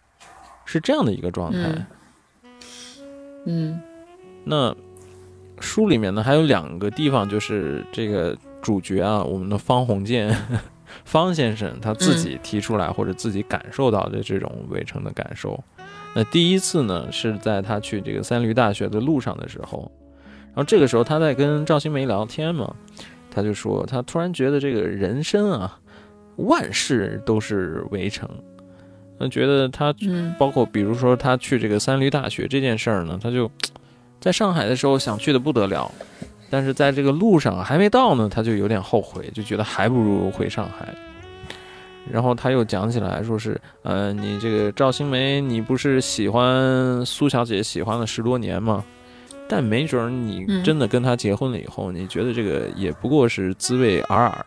[0.65, 1.87] 是这样的一个状态。
[3.45, 3.81] 嗯。
[4.45, 4.75] 那
[5.61, 8.37] 书里面呢，还有两个地方，就是这个
[8.67, 10.37] 主角啊，我们的方鸿渐，
[11.07, 15.63] 方先生他自己提出来或者自己感受到的这种围城的感受。
[16.17, 19.89] 那第一次呢，是在他去这个三驴大学的路上的时候，
[20.47, 22.75] 然后这个时候他在跟赵新梅聊天嘛，
[23.31, 25.79] 他就说他突然觉得这个人生啊，
[26.35, 28.29] 万事都是围城。
[29.17, 29.95] 那觉得他
[30.37, 33.49] 包括比如说他去这个三驴大学这件事儿呢，他就
[34.21, 35.89] 在上海的时候想去的不得了，
[36.49, 40.95] 但是在这个路上还没到呢，他就有点后悔，就觉得还不如回上海。
[42.11, 48.85] 然后他又讲起来说是，呃，你这个赵新梅，你不是喜欢苏小姐喜欢了十多年吗？
[49.49, 54.47] 但没准你真的跟她结婚了以后，你觉得这个也不过是滋味尔尔。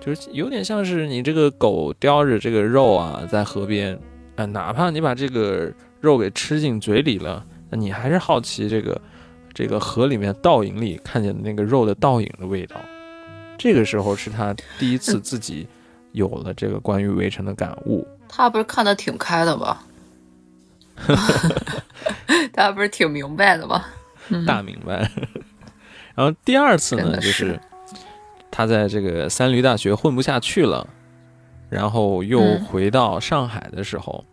[0.00, 3.98] 就是有点像是你这个狗叼着这个肉啊，在河边，
[4.36, 9.00] 啊，哪怕你把这个肉给吃进嘴里了，那你还是好奇这个
[9.56, 12.76] 这个河里面倒影里看见的那个肉的倒影的味道。
[13.56, 15.66] 这个时候是他第一次自己
[16.12, 18.06] 有了这个关于围城的感悟。
[18.28, 19.78] 他不是看得挺开的吗？
[22.52, 23.82] 他不是挺明白的吗？
[24.46, 25.10] 大明白。
[26.14, 27.58] 然后第二次呢，就是。
[28.48, 30.88] 他在这个三驴大学混不下去了，
[31.68, 34.24] 然后又回到上海的时候，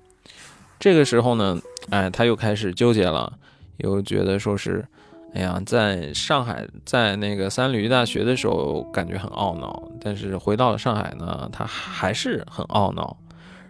[0.80, 1.60] 这个时候呢，
[1.90, 3.34] 哎，他又开始纠结了，
[3.78, 4.86] 又觉得说是，
[5.34, 13.18] 哎呀，在上海在那个三驴大学的时候感觉很懊恼，但是回到了上海呢，他还是很懊恼。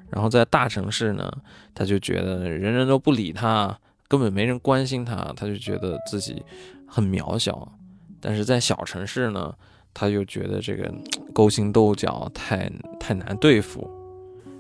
[0.10, 1.32] 然后在大城市呢，
[1.74, 3.78] 他就觉得人人都不理他，
[4.08, 6.44] 根本没人关心他，他就觉得自己
[6.88, 7.72] 很渺小。
[8.20, 9.54] 但是在小城市呢。
[9.96, 10.92] 他又觉得这个
[11.36, 12.68] 勾心斗角太
[13.00, 13.88] 太难对付，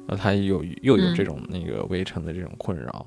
[0.07, 3.03] 那他有又有这种那个围城的这种困扰。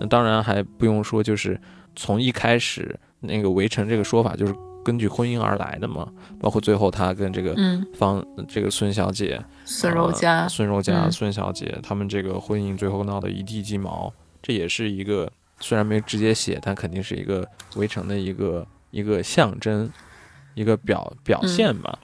[0.00, 1.56] 那当然还不用说，就是
[1.98, 4.54] 从一开始那个围城这个说法就是
[4.84, 6.08] 根据婚姻而来的嘛。
[6.38, 7.56] 包括最后他跟这个
[7.94, 15.30] 方这个孙小姐、孙柔嘉、孙柔嘉、孙小姐他们这个婚姻最后闹得一地鸡毛，这也是一个
[15.60, 17.46] 虽然没直接写，但肯定是一个
[17.76, 19.90] 围城的一个一个象征。
[20.54, 21.96] 一个表表现吧，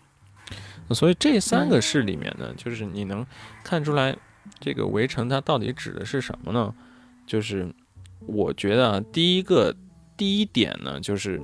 [0.90, 3.26] 所以这三个事里面呢，就是你能
[3.64, 4.16] 看出来
[4.60, 6.72] 这个围城它到底指的是什么呢？
[7.26, 7.68] 就是
[8.20, 9.74] 我觉得第一个
[10.16, 11.41] 第一点呢，就是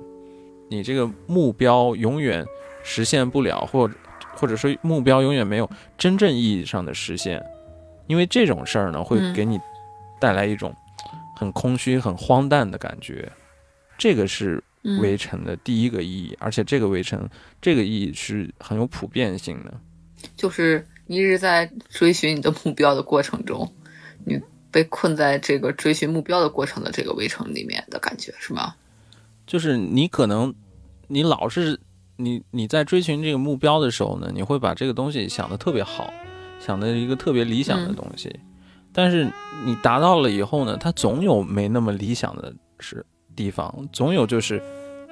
[0.68, 2.44] 你这个目标永远
[2.82, 3.90] 实现不了，或
[4.34, 7.42] 或者说目标永远没有真正意义上的实现，
[8.06, 9.58] 因为这种事儿呢，会给你
[10.20, 10.74] 带来一种
[11.36, 13.30] 很空虚、很荒诞的感觉，
[13.98, 14.62] 这个是。
[15.02, 17.28] 围城的第一个意义，而且这个围城
[17.60, 19.74] 这个意义是很有普遍性的，
[20.34, 23.70] 就是你一直在追寻你的目标的过程中，
[24.24, 24.40] 你
[24.70, 28.74] 被困在这个追寻目标的过程的这个围城里面的感觉是吗？
[29.46, 30.54] 就是你可能
[31.08, 31.78] 你老是
[32.16, 36.12] 你你在追寻这个目标的时候呢，你会把这个东西想的特别好，
[36.60, 38.38] 想的一个特别理想的东西，
[38.92, 39.30] 但是
[39.64, 43.04] 你达到了以后呢，它总有没那么理想的是。
[43.36, 44.60] 地方总有，就是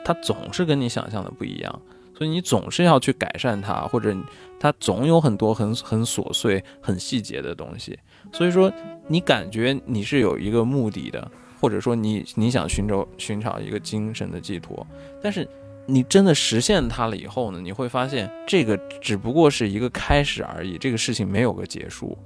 [0.04, 1.82] 它总是跟你想象的不一样，
[2.18, 4.12] 所以你总是要去改善它，或者
[4.58, 7.96] 它总有很多很很琐碎、很细节的东西。
[8.32, 8.72] 所以说，
[9.06, 11.30] 你感觉你是有一个目的的，
[11.60, 14.84] 或者说你你想寻找寻找一个精神的寄托，
[15.22, 15.48] 但是
[15.86, 22.18] 你真的实现它了以后呢，你会发现这个只不过是一个开始而已，这个事情没有个结束。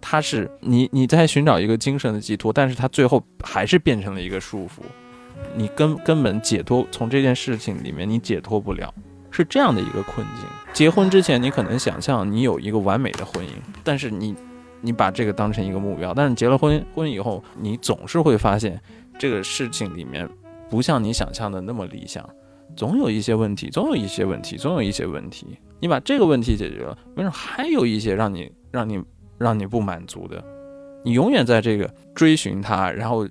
[0.00, 4.80] 它是你你在寻找一个精神的寄托，但是它最后还是变成了一个束缚。
[5.54, 8.92] 你根根本解脱从这件事情里面，你解脱不了，
[9.34, 10.46] 是这样的一个困境。
[10.72, 13.50] 结婚之前，你可能想象你有一个完美的婚姻，
[13.82, 14.32] 但是你，
[14.80, 18.80] 你把这个当成一个目标，但是结了婚婚以后，你总是会发现
[19.18, 20.28] 这个事情里面
[20.70, 22.24] 不像你想象的那么理想，
[22.76, 25.58] 总有一些问题，总有一些问题，总有一些问题。
[25.80, 29.02] 你把这个问题解决了，没准还有一些让你让你
[29.36, 30.40] 让你不满足的，
[31.04, 33.26] 你永远在这个追寻它，然后。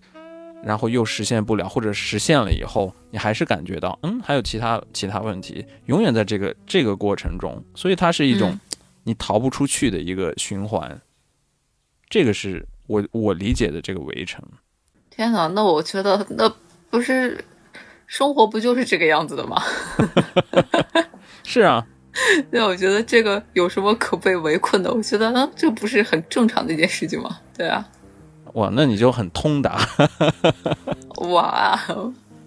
[0.66, 8.58] 然后又实现不了，或者实现了以后，你还是感觉到，嗯，还有其他其他问题，永远在这个这个过程中，所以它是一种
[9.04, 11.02] 你逃不出去的一个循环。
[12.10, 14.42] 这个是我我理解的这个围城。
[15.10, 16.52] 天哪，那我觉得那
[16.90, 17.44] 不是
[18.08, 19.62] 生活不就是这个样子的吗？
[21.44, 21.86] 是啊，
[22.52, 24.94] 那我觉得这个有什么可被围困的？
[24.94, 27.40] 我觉得，嗯，这不是很正常的一件事情吗？
[27.58, 27.88] 对啊。
[28.54, 29.80] 哇，那你就很通达，
[31.32, 31.80] 哇！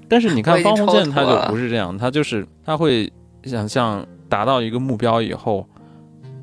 [0.08, 3.12] 但是你看方鸿渐他就不是这样，他就是他会
[3.44, 5.68] 想象达到一个目标以后，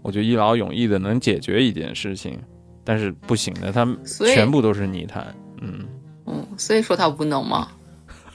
[0.02, 2.38] 我就一劳永逸的能解决一件事情，
[2.84, 3.88] 但是不行的，他
[4.34, 5.86] 全部都是泥潭，嗯
[6.26, 7.70] 嗯，所以说他无能吗？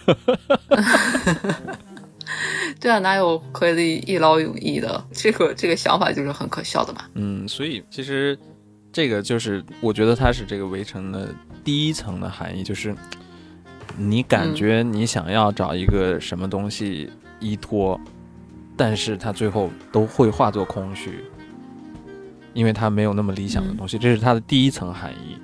[2.81, 5.05] 对啊，哪有可以一劳永逸的？
[5.13, 7.01] 这个这个想法就是很可笑的嘛。
[7.15, 8.39] 嗯，所以其实
[8.93, 12.95] 这个就是我觉得它是这个围城的第一层的含义，就是
[13.97, 17.11] 你感觉你想要找一个什么东西
[17.41, 18.01] 依托，
[18.77, 21.25] 但是它最后都会化作空虚，
[22.55, 25.37] 因为它没有那么理想的东西，这是它的第一层含义。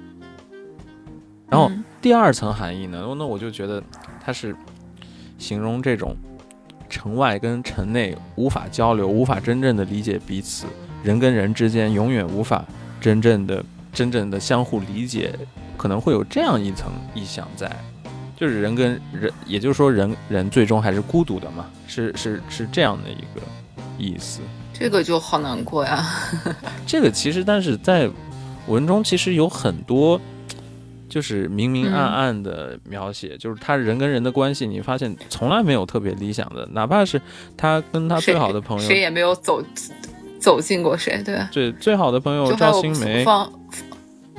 [1.49, 3.83] 然后嗯第二层含义呢，那我就觉得
[4.21, 4.55] 它是
[5.39, 6.17] 形容这种
[6.89, 10.67] 城外跟城内无法交流、无法真正的理解彼此，
[11.03, 12.65] 人跟人之间永远无法
[13.05, 13.63] 真正的、
[13.93, 15.31] 真正的相互理解，
[15.77, 17.71] 可能会有这样一层意象在，
[18.35, 23.43] 就是人跟人，也就是说人人最终还是孤独的嘛，是是是这样的一个
[23.99, 24.41] 意思。
[24.73, 26.03] 这个就好难过呀。
[26.89, 28.09] 这个其实，但是在
[28.69, 30.19] 文中其实有很多，
[31.07, 37.21] 就是明明暗暗的描写，就是他人跟人的关系，你发现从来没有特别理想的，哪怕是
[37.55, 39.63] 他跟他最好的朋友，谁也没有走
[40.45, 41.49] 走进过谁，对吧？
[41.51, 43.51] 最最好的朋友赵新梅，方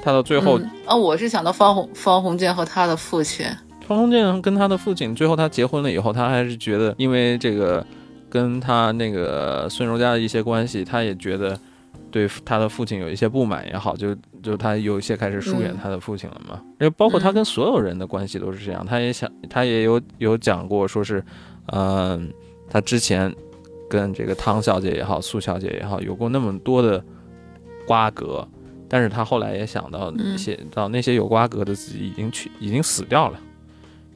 [0.04, 3.44] 他到最后嗯啊，我是想到方鸿方鸿渐和他的父亲，
[3.88, 7.84] 方鸿渐跟他的父亲，最后他结婚了以后，他还是觉得，因为这个
[8.30, 11.60] 跟他那个孙柔嘉的一些关系，他也觉得
[12.12, 16.62] 对他的父亲有一些不满也好，就就他有一些开始疏远嗯他的父亲了嘛。
[16.80, 21.24] 也、包括他跟所有人的关系都是这样，他也想，他也有有讲过，说是，
[21.74, 22.32] 嗯、
[22.70, 23.34] 他之前
[23.96, 27.02] 跟这个汤小姐也好，苏小姐也好，有过那么多的
[27.88, 28.46] 瓜葛。
[28.88, 33.40] 但是他后来也想到那些、到那些有瓜葛的自己已经去已经死掉了，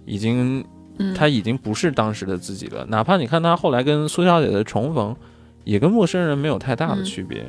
[0.05, 0.63] 已经
[0.99, 2.85] 嗯，他已经不是当时的自己了。
[2.85, 5.15] 哪怕你看他后来跟苏小姐的重逢，
[5.63, 7.43] 也跟陌生人没有太大的嗯区别。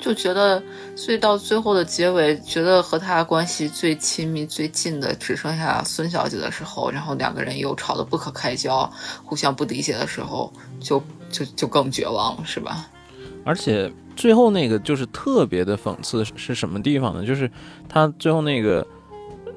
[0.00, 0.62] 就觉得，
[0.96, 8.90] 所以到最后的结尾，觉得和他关系最亲密、最近的只剩下孙小姐的时候，然后两个人又吵得不可开交，
[9.24, 11.02] 互相不理解的时候，就
[11.34, 12.88] 就就更绝望了，是吧？
[13.44, 17.26] 而且最后那个就是特别的讽刺是什么地方呢？
[17.26, 17.50] 就是
[17.88, 18.86] 他最后那个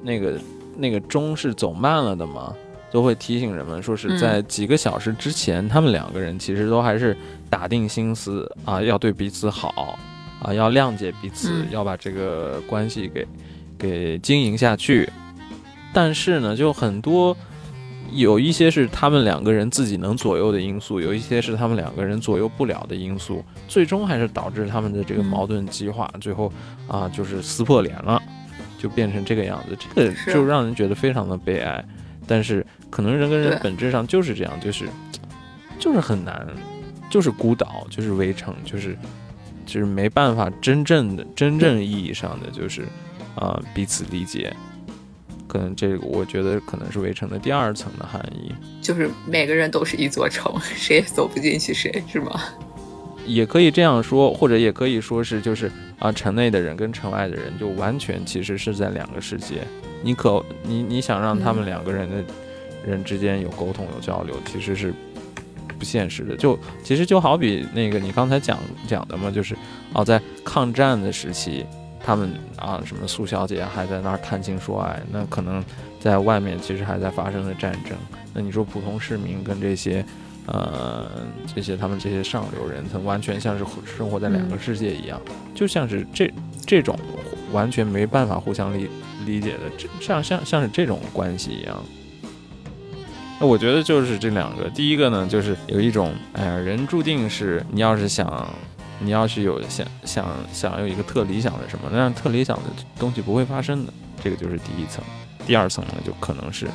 [0.02, 0.38] 那个
[0.76, 2.52] 那个钟是走慢了的嘛，
[2.90, 7.16] 都会提醒人们说是在几个小时之前，他们两个人其实都还是
[7.48, 9.96] 打定心思啊，要对彼此好
[10.42, 13.26] 啊，要谅解彼此，嗯要把这个关系给
[13.78, 15.08] 给经营下去。
[15.94, 17.34] 但是呢，就很多
[18.12, 26.52] 有一些是他们两个人自己能左右的因素，有一些是他们两个人左右不了的因素，最终还是导致他们的这个嗯矛盾激化，最后
[26.86, 28.20] 啊就是撕破脸了，
[28.78, 29.76] 就变成这个样子。
[29.94, 31.84] 这个就让人觉得非常的悲哀。
[32.26, 34.86] 但是可能人跟人本质上就是这样，就是
[35.78, 36.46] 就是很难，
[37.08, 38.96] 就是孤岛，就是围城，就是
[39.64, 42.82] 就是没办法真正的真正意义上的就是
[43.34, 44.54] 啊、彼此理解。
[45.48, 48.52] 可能这个我觉得可能是围城的第二层的含义。
[48.80, 52.40] 就是每个人都是一座城，谁也走不进去谁，是吗？
[53.26, 59.56] 也可以这样说，或者也可以说是就是啊，城内的人跟城外的人就完全其实是在两个世界。
[60.02, 62.24] 你可你你想让他们两个人的
[62.86, 64.94] 人之间有沟通有交流，其实是
[65.78, 66.36] 不现实的。
[66.36, 69.54] 就其实就好比那个你刚才讲讲的嘛，就是
[69.92, 71.66] 哦，在抗战的时期，
[72.08, 75.62] 他们啊什么苏小姐还在那儿谈情说爱，那可能
[76.00, 77.92] 在外面其实还在发生着战争。
[78.32, 80.02] 那你说普通市民跟这些。
[80.50, 81.06] 呃，
[81.54, 85.20] 这些他们这些上流人，他完全像是生活在两个世界一样，
[85.54, 86.32] 就像是这
[86.64, 86.98] 这种
[87.52, 88.88] 完全没办法互相理
[89.26, 91.76] 理解的，这像像像是这种关系一样。
[93.38, 98.48] 那我觉得就是这两个，第一个呢，就是有一种，哎呀，人注定是你要是想，
[99.00, 102.64] 你要是有想想想有一个特理想的什么，那样特理想的
[102.98, 103.92] 东西不会发生的，
[104.22, 105.02] 这个就是第一层。
[105.46, 106.66] 第二层呢，就可能是，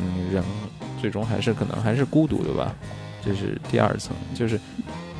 [0.00, 0.42] 嗯，人
[1.00, 2.74] 最终还是可能还是孤独的吧，
[3.22, 4.58] 这是第二层，就是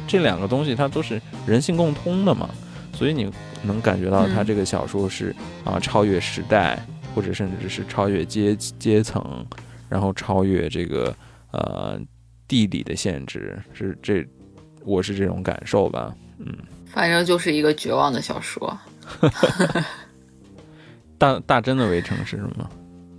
[0.06, 2.48] 这两个东西它都是人性共通的嘛，
[2.94, 3.30] 所以你
[3.62, 5.34] 能感觉到它嗯这个小说是
[5.64, 6.82] 啊、超越时代，
[7.14, 9.44] 或者甚至是超越阶阶层，
[9.88, 11.14] 然后超越这个
[11.50, 12.00] 呃
[12.48, 14.26] 地理的限制，是这
[14.84, 16.46] 我是这种感受吧，嗯，
[16.86, 18.78] 反正就是一个绝望的小说。
[21.18, 22.68] 大大真的围城是什么？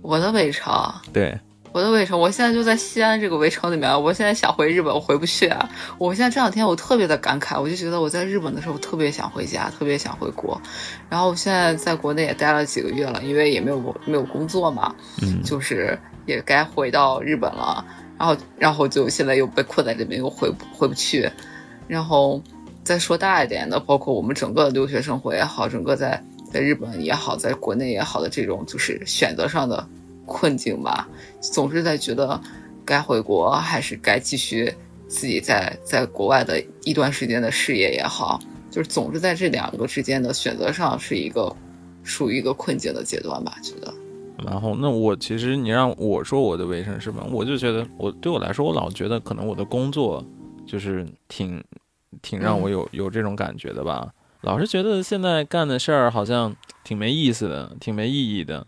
[0.00, 0.72] 我的围城，
[1.12, 1.38] 对，
[1.70, 4.02] 我的围城，我现在就在西安这个围城里面。
[4.02, 5.70] 我现在想回日本，我回不去啊。
[5.98, 10.60] 我现在这两天我特别的感慨，我就觉得我在日本的时候特别想回家，特别想回国。
[11.08, 17.84] 然后我现在在国内也待了几个月了，因为也没有没有工作嘛，嗯，就是也该回到日本了。
[18.18, 21.30] 然后，然后就现在又被困在这边，又回不回不去。
[21.92, 22.42] 然后
[22.82, 29.86] 再说大一点的，包括我们整个留学生活也好，整个在在日本也好，在国内也好的这种就是选择上的
[30.24, 31.06] 困境吧，
[31.42, 32.40] 总是在觉得
[32.82, 34.72] 该回国还是该继续
[35.06, 38.40] 自己在在国外的一段时间的事业也好，
[38.70, 41.54] 就是总是在这两个之间的选择上是一个
[42.02, 43.92] 属于一个困境的阶段吧，觉得。
[44.42, 47.22] 然后，那我其实你让我说我的围城是吧？
[47.30, 50.24] 我就觉得我对我来说，我老觉得可能我的工作
[50.66, 51.62] 就是挺
[52.20, 54.12] 挺让我有有这种感觉的吧。
[54.42, 58.66] 老是觉得现在干的事儿好像挺没意思的，挺没意义的。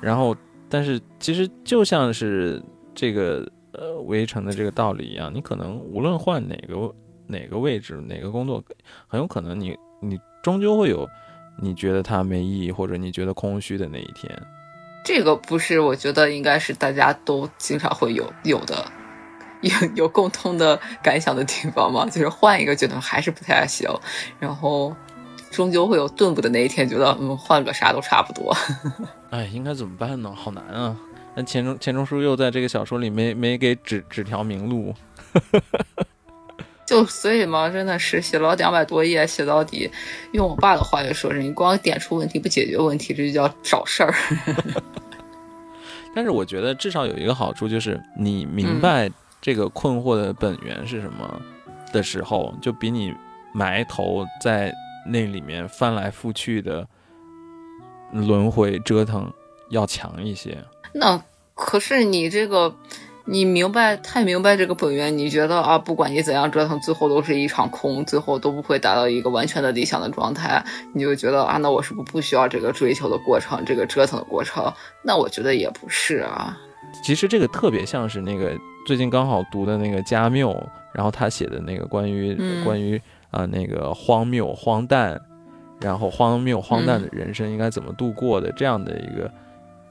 [0.00, 0.36] 然后，
[0.68, 2.62] 但是其实就像是
[2.94, 6.94] 这个呃围城的这个道理一样，你可能无论换哪个
[7.26, 8.62] 哪个位置，哪个工作，
[9.08, 11.08] 很有可能你你终究会有
[11.60, 14.30] 你觉得它没意义或者你觉得空虚的那一天。
[15.04, 18.84] 这个不是，我觉得应该是大家都经常会有有的，
[19.60, 23.88] 有 有共通的感想的地方嘛，就是换一个觉得还是不太行，
[24.38, 24.94] 然后
[25.50, 28.56] 终究会有顿悟的那一天，觉得嗯换个啥都差不多。
[29.30, 30.32] 哎，应该怎么办呢？
[30.34, 30.96] 好难啊！
[31.34, 34.94] 那钱钟钱钟书又在这个小说里没没给指指条明路。
[36.86, 39.90] 就所以嘛，真的是写了两百多页，写到底，
[40.30, 44.14] 用我爸的话来说是，你光点出问题不解决问题，这就叫找事儿。
[46.14, 49.10] 但是我觉得至少有一个好处，就是你明白
[49.40, 51.40] 这个困惑的本源是什么
[51.92, 53.14] 的时候，就比你
[53.52, 54.72] 埋头在
[55.06, 56.86] 那里面翻来覆去的
[58.12, 59.32] 轮回折腾
[59.70, 60.58] 要强一些。
[60.92, 61.22] 那
[61.54, 62.74] 可是你这个。
[63.28, 70.64] 你明白太明白这个本源，你觉得啊，不管你怎样折腾，最后都是一场空，最后都不会达到一个完全的理想的状态，
[70.94, 74.72] 你就觉得啊，那我是不是不需要这个追求的过程，这个折腾的过程？
[75.02, 76.56] 那我觉得也不是啊。
[77.02, 78.56] 其实这个特别像是那个
[78.86, 80.54] 最近刚好读的那个加缪，
[80.92, 83.00] 然后他写的那个关于关于
[83.30, 85.20] 啊那个荒谬荒诞，
[85.80, 89.30] 然后荒谬荒诞的人生应该怎么度过的这样的一个。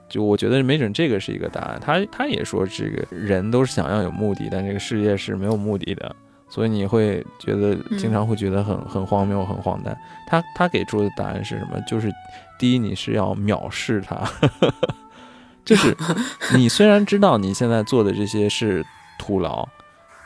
[0.08, 1.80] 就我觉得没准这个是一个答案。
[1.82, 6.16] 他他也说，这个人都是想要有目的，但这个世界是没有目的的，
[6.48, 9.98] 所以你会觉得经常会觉得很很荒谬、很荒诞。
[10.28, 11.82] 他他给出的答案是什么？
[11.88, 12.12] 就是
[12.60, 14.16] 第一，你是要藐视他，
[15.66, 15.98] 就是
[16.56, 18.86] 你虽然知道你现在做的这些是
[19.20, 19.68] 徒劳，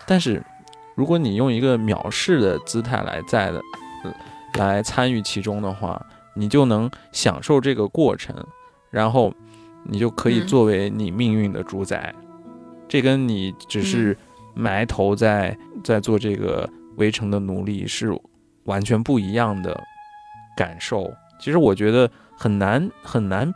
[0.05, 0.43] 但是
[0.95, 3.61] 如果你用一个藐视的姿态来在的
[4.55, 6.05] 来参与其中的话，
[6.35, 8.35] 你就能享受这个过程，
[8.91, 9.33] 然后。
[9.85, 12.13] 你就可以作为你命运的主宰，
[12.89, 14.15] 这跟你只是
[14.53, 18.11] 埋头在在做这个围城的奴隶是
[18.65, 19.81] 完全不一样的
[20.55, 21.09] 感受。
[21.39, 23.51] 其实我觉得很难很难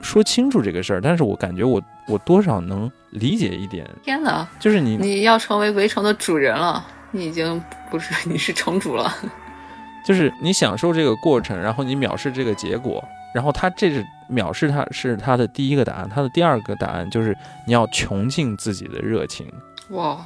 [0.00, 3.88] 说清楚这个事儿，但是我感觉我我多少能理解一点。
[4.02, 9.12] 天哪，就是你你要成为围城的主人了，你已经不是你是城主了，
[10.04, 13.04] 就是你享受这个过程，然后你藐视这个结果。
[13.32, 16.08] 然后他这是藐视，他是他的第一个答案。
[16.08, 17.32] 他的第二个答案就是
[17.64, 19.46] 你要穷尽自己的热情。
[19.90, 20.18] 哇，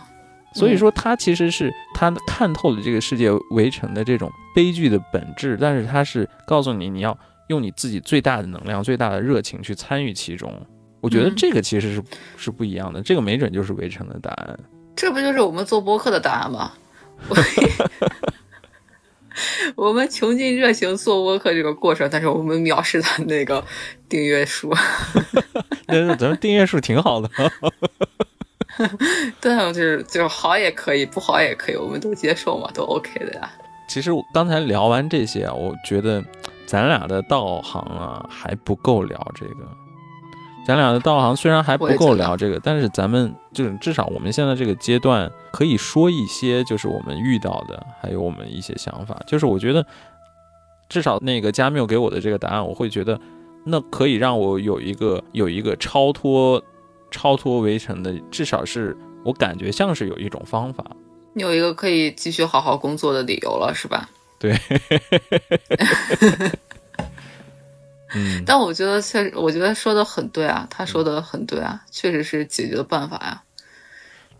[0.55, 7.15] 所以说他其实是他看透了这个世界围城的这种悲剧的本质，但是他是告诉你你要
[7.49, 10.53] 用你自己最大的能量、最大的热情去参与其中。
[11.01, 12.03] 我觉得这个其实是
[12.37, 14.59] 是不一样的，这个没准就是围城的答案。
[14.97, 16.73] 这不就是我们做播客的答案吗？
[19.75, 23.63] 我们穷尽热情做播客这个过程，但是我们藐视他那个
[24.09, 24.73] 订阅数。
[25.89, 27.29] 那咱们订阅数挺好的。
[29.41, 33.51] 对啊，就是就好也可以，不好也可以，我们都接受嘛，都 OK 的呀。
[33.89, 36.25] 其实我刚才聊完这些啊，我觉得
[36.75, 39.55] 咱俩的道行啊还不够聊这个。
[40.67, 49.17] 咱俩的道行虽然还不够聊这个，但是咱们就是至少我们现在这个阶段可以说一些，就是我们遇到的，还有我们一些想法。
[49.25, 49.87] 就是我觉得，
[50.89, 53.21] 至少那个加缪给我的这个答案，我会觉得
[53.65, 56.61] 那可以让我有一个有一个超脱
[57.09, 60.85] 超脱围城的，至少是我感觉像是有一种方法。
[61.35, 64.09] 你有一个可以继续好好工作的理由了，是吧？
[64.45, 64.57] 对。
[68.17, 73.43] 嗯，但我觉得确实，我觉得说的很对啊，他说的很对啊，确实是解决的办法呀，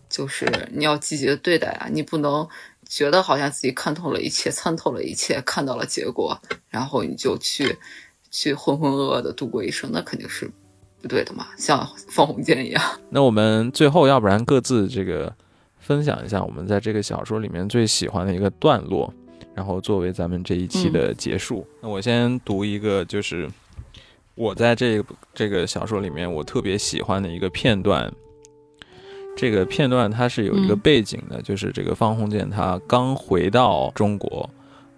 [0.07, 2.47] 就是你要积极的对待啊，你不能
[2.87, 7.77] 觉得好像自己看透了一切，参透了一切，看到了结果，然后你就去
[8.31, 10.49] 去浑浑噩噩的度过一生，那肯定是
[11.01, 12.81] 不对的嘛，像方鸿渐一样。
[13.11, 15.35] 那我们最后要不然各自这个
[15.79, 19.13] 分享一下我们在这个小说里面最喜欢的一个段落，
[19.55, 21.65] 然后作为咱们这一期的结束。
[21.81, 23.49] 那我先读一个，就是。
[24.37, 25.01] 我在这
[25.33, 28.11] 这个小说里面，我特别喜欢的一个片段。
[29.33, 34.49] 这个片段它是有一个背景的，就是这个方鸿渐他刚回到中国，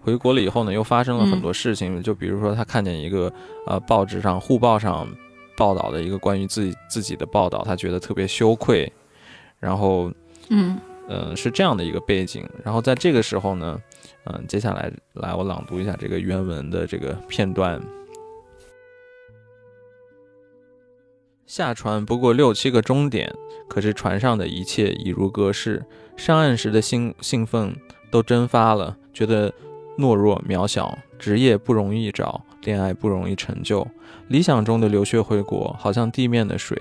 [0.01, 2.01] 回国了以后呢，又发生了很多事情。
[2.01, 3.31] 就比如说，他看见一个
[3.67, 5.07] 呃报纸上《沪报》上
[5.55, 8.91] 报道的一个关于自己自己的报道，他觉得特别羞愧。
[9.59, 10.11] 然后
[10.49, 10.79] 嗯
[11.09, 12.43] 嗯、呃是这样的一个背景。
[12.63, 13.79] 然后在这个时候呢，
[14.29, 17.81] 嗯、接下来来我朗读一下这个原文的这个片段。
[21.45, 23.33] 下船不过六七个钟点，
[23.69, 25.85] 可是船上的一切已如隔世。
[26.17, 27.73] 上岸时的兴兴奋
[28.11, 29.53] 都蒸发了，觉得
[29.97, 33.87] 懦弱渺小，职业不容易找，恋爱不容易成就。
[34.27, 36.77] 理想中的留学回国，好像地面的水，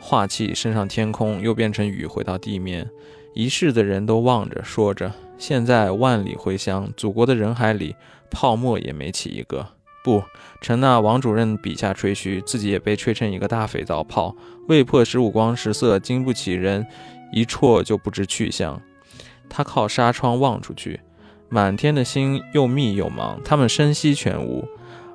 [0.00, 2.90] 化气升上天空，又变成雨回到地面。
[3.32, 7.96] 一世的人都望着，说着：现在万里回乡，祖国的人海里，
[8.30, 9.66] 泡沫也没起一个。
[10.02, 10.22] 不，
[10.60, 14.36] 陈那王主任笔下吹嘘，自己也被吹成一个大肥皂泡，
[14.68, 16.86] 未破十五光十色，经不起人
[17.32, 18.80] 一戳就不知去向。
[19.48, 21.00] 他靠纱窗望出去，
[21.48, 24.66] 满天的星又密又茫，它们声息全无，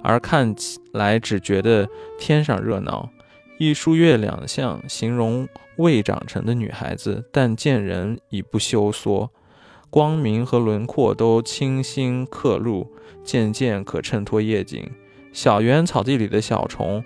[0.02, 1.88] 而看起来只觉得
[2.20, 3.10] 天上热闹。
[3.58, 5.48] 一书月两相，形容
[5.78, 9.30] 未长成的女孩子，但见人已不羞缩，
[9.90, 12.92] 光明和轮廓都清新刻录，
[13.24, 14.90] 渐渐可衬托夜景。
[15.34, 17.04] 小园草地里的小虫，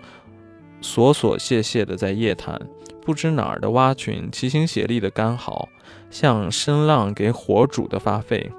[0.81, 2.59] 琐琐屑屑的在夜谈，
[3.01, 5.69] 不知哪儿的蛙群齐心协力的干嚎，
[6.09, 8.51] 像声浪给火煮的发沸。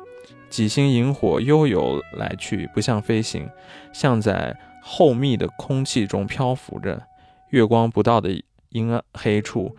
[0.49, 3.49] 几星萤火悠游来去，不像飞行，
[3.93, 7.03] 像在厚密的空气中漂浮着。
[7.51, 8.31] 月光不到的
[8.71, 9.75] 阴暗黑处，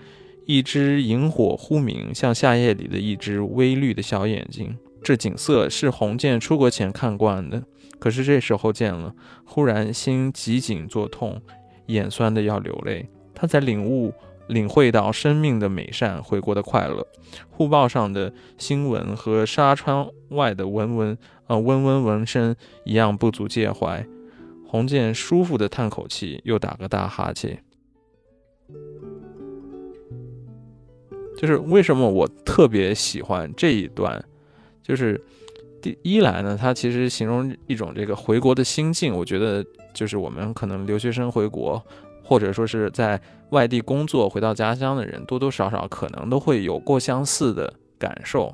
[0.46, 4.78] 一只萤火忽明，像夏夜里的一只微绿的小眼睛。
[5.04, 7.64] 这景色是鸿渐出国前看惯的，
[8.00, 9.14] 可是这时候见了，
[9.44, 11.42] 忽然心急紧作痛，
[11.88, 13.08] 眼酸的要流泪。
[13.34, 14.14] 他才领悟、
[14.48, 17.06] 领会到生命的美善，回国的快乐。
[17.50, 21.18] 护报上的新闻和纱窗外的文文
[21.48, 22.56] 呃温温纹身
[22.86, 24.06] 一样不足介怀。
[24.68, 27.65] 鸿渐舒服的叹口气，又打个大哈欠。
[31.38, 34.24] 就是为什么我特别喜欢这一段，
[34.82, 35.22] 就是
[35.82, 39.14] 第一来呢，它其实形容一种这个回国的心境。
[39.16, 41.84] 我觉得就是我们可能留学生回国，
[42.24, 48.54] 或者说是在外地工作回到家乡的人，多多少少可能都会有过相似的感受。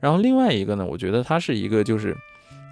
[0.00, 2.16] 然后另外一个呢，我觉得它是一个就是。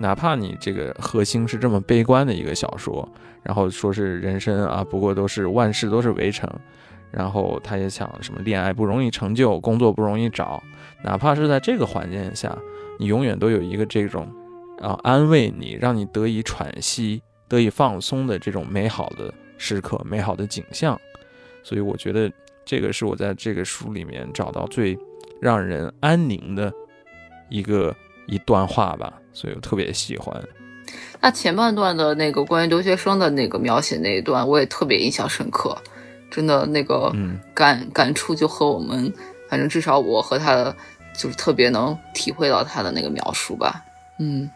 [0.00, 3.08] 哪怕你这个核心是这么悲观的一个小说，
[3.44, 6.50] 然后说是人生啊，不过都是万事都是围城，
[7.10, 10.62] 然后他也想什么恋爱不容易成就，工作不容易找，
[11.02, 12.56] 哪怕是在这个环境下，
[12.98, 14.28] 你永远都有一个这种
[14.80, 21.00] 啊安慰你，让你得以喘息、得以放松的这种美好的时刻、美好的景象。
[21.62, 22.30] 所以我觉得
[22.64, 24.98] 这个是我在这个书里面找到最
[25.40, 26.72] 让人安宁的
[27.48, 27.94] 一个
[28.26, 29.12] 一段话吧。
[29.32, 30.42] 所以我特别喜欢。
[31.20, 35.76] 那前半段的那个关于留学生的那个描写那一段，我也特别印象深刻，
[36.34, 39.12] 真的那个嗯感、感触就和我们，
[39.48, 40.74] 反正至少我和他的
[41.16, 43.84] 就是特别能体会到他的那个描述吧。
[44.18, 44.50] 嗯，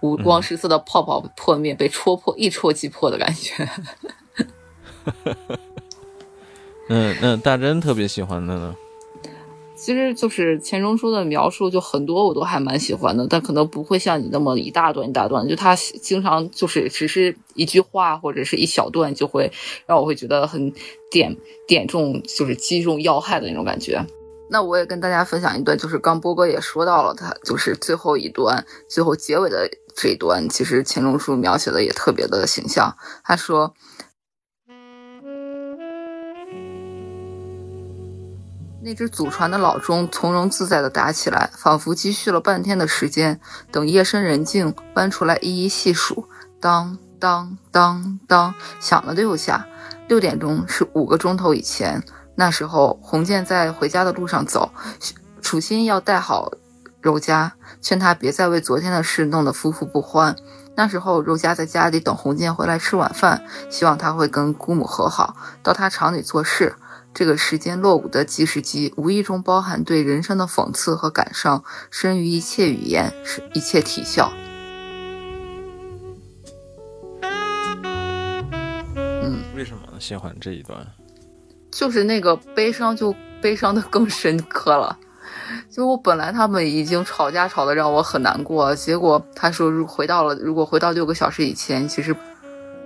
[0.00, 3.66] 五光十色的泡泡破灭，被戳破，一戳即破的感觉。
[6.90, 8.74] 嗯，那大真特别喜欢的呢。
[9.80, 19.50] 其实就是钱钟书的描述，就很多我都还蛮喜欢的，但可能不会像你那么一大段一大段，就他经常就是只是一句话或者是一小段，就会
[19.86, 20.70] 让我会觉得很
[21.10, 21.34] 点
[21.66, 24.04] 点中，就是击中要害的那种感觉。
[24.50, 29.66] 那我也跟大家分享一段，就是刚波哥也说到了，他就是最后一段，最后结尾的
[29.96, 32.94] 这一段，其实钱钟书描写的也特别的形象。
[33.24, 33.74] 他说。
[38.82, 43.38] 那只祖传的老钟从容自在地打起来，仿佛积蓄了半天的时间，
[43.70, 46.26] 等夜深人静搬出来一一细数。
[46.60, 49.66] 当当当当，响了六下。
[50.08, 52.02] 六点钟是五个钟头以前。
[52.34, 54.72] 那时候，洪建在回家的路上走，
[55.42, 56.50] 楚心要带好
[57.02, 57.52] 柔嘉，
[57.82, 60.34] 劝他别再为昨天的事弄得夫妇不欢。
[60.74, 66.74] 那时候，柔嘉在家里等洪建回来吃晚饭，希望他会跟姑母和好，到他厂里做事。
[67.12, 74.32] 这个时间落伍的计时机，无意中包含对人生的讽刺和感伤，深于一切语言，是一切啼笑。
[77.22, 80.86] 嗯，为什么喜欢这一段？
[81.70, 84.98] 就是那个悲伤，就悲伤的更深刻了。
[85.68, 92.14] 就我本来他们已经吵架吵得让我很难过，结果他说如回到了，如果回到六个小时以前，其实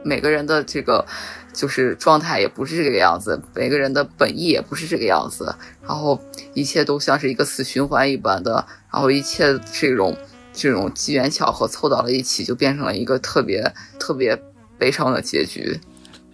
[0.03, 1.07] 每个人的这个。
[1.55, 6.21] 就是状态也不是这个样子，每个人的本意也不是这个样子，然后
[6.53, 10.15] 一切都像是一个死循环一般的，然后一切这种
[10.53, 14.39] 这种机缘巧合凑到了一起，就变成了一个特别特别
[14.77, 15.81] 悲伤的结局。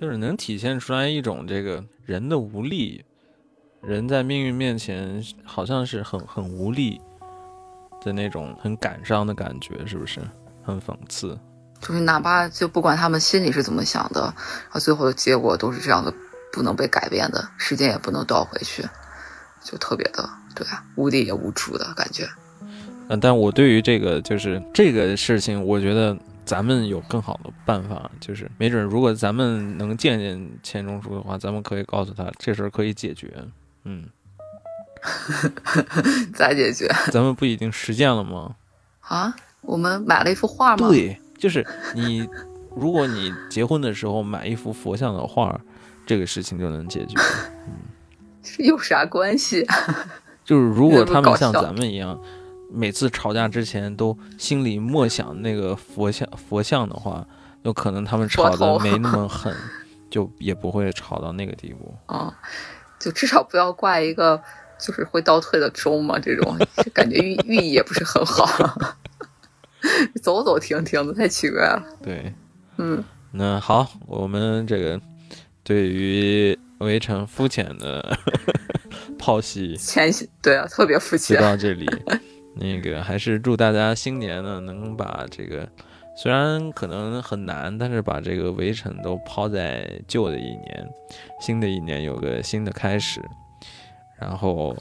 [0.00, 3.04] 就是能体现出来一种这个人的无力，
[3.82, 6.98] 人在命运面前好像是很很无力
[8.02, 10.20] 的那种很感伤的感觉，是不是？
[10.62, 11.38] 很讽刺。
[11.80, 16.12] 就是哪怕就不管他们心里是怎么想的，然后最后的结果都是这样的，
[16.52, 18.86] 不能被改变的，时间也不能倒回去，
[19.64, 22.28] 就特别的对啊，无力也无助的感觉。
[23.08, 33.32] 嗯，但我对于这个就是这个事情，我觉得咱们有更好的办法，就是没准如果咱们能见见钱钟书的话，咱们可以告诉他这事儿可以解决。
[33.84, 34.04] 嗯，
[36.34, 38.56] 咋解决咱们不已经实践了吗？
[39.00, 39.34] 啊？
[39.62, 40.88] 我们买了一幅画吗？
[40.88, 42.28] 对，就是你，
[42.76, 45.58] 如果你结婚的时候买一幅佛像的画，
[46.06, 47.16] 这个事情就能解决。
[48.42, 49.66] 这 有啥关系？
[50.44, 52.20] 就是如果他们像咱们一样，
[52.70, 57.26] 每次吵架之前都心里默想那个佛像佛像的话，
[57.62, 59.54] 有可能他们吵佛头得没那么狠，
[60.10, 61.94] 就也不会吵到那个地步。
[62.06, 62.36] 啊，
[63.00, 64.40] 就至少不要挂一个
[64.78, 66.58] 就是会倒退的钟嘛，这种
[66.92, 68.46] 感觉寓寓意也不是很好。
[70.22, 71.82] 走走停停的太奇怪了。
[72.02, 72.32] 对，
[72.78, 73.02] 嗯，
[73.32, 75.00] 那好，我们这个
[75.62, 78.18] 对于围城肤浅的
[79.18, 80.10] 剖析前
[80.42, 81.40] 对啊，特别肤就浅。
[81.40, 81.86] 到这里。
[82.54, 85.68] 那个还是祝大家新年呢，能把这个
[86.16, 90.88] 虽然可能很难，但是把这个围城都抛在旧的一年，
[91.40, 93.22] 新的一年有个新的开始。
[94.18, 94.76] 然后，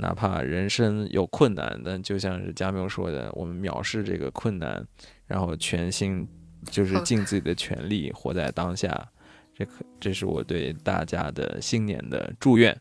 [0.00, 4.82] 哪怕人生有困难，但就像是加缪说的，我们藐视这个困难，
[5.26, 6.26] 然后全心
[6.70, 9.08] 就是尽自己的全力活在当下。
[9.54, 12.74] 这可这是我对大家的新年的祝愿。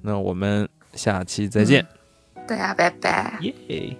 [0.00, 1.86] 那我们下期再见。
[2.46, 3.38] 大家拜拜。
[3.42, 3.96] 耶！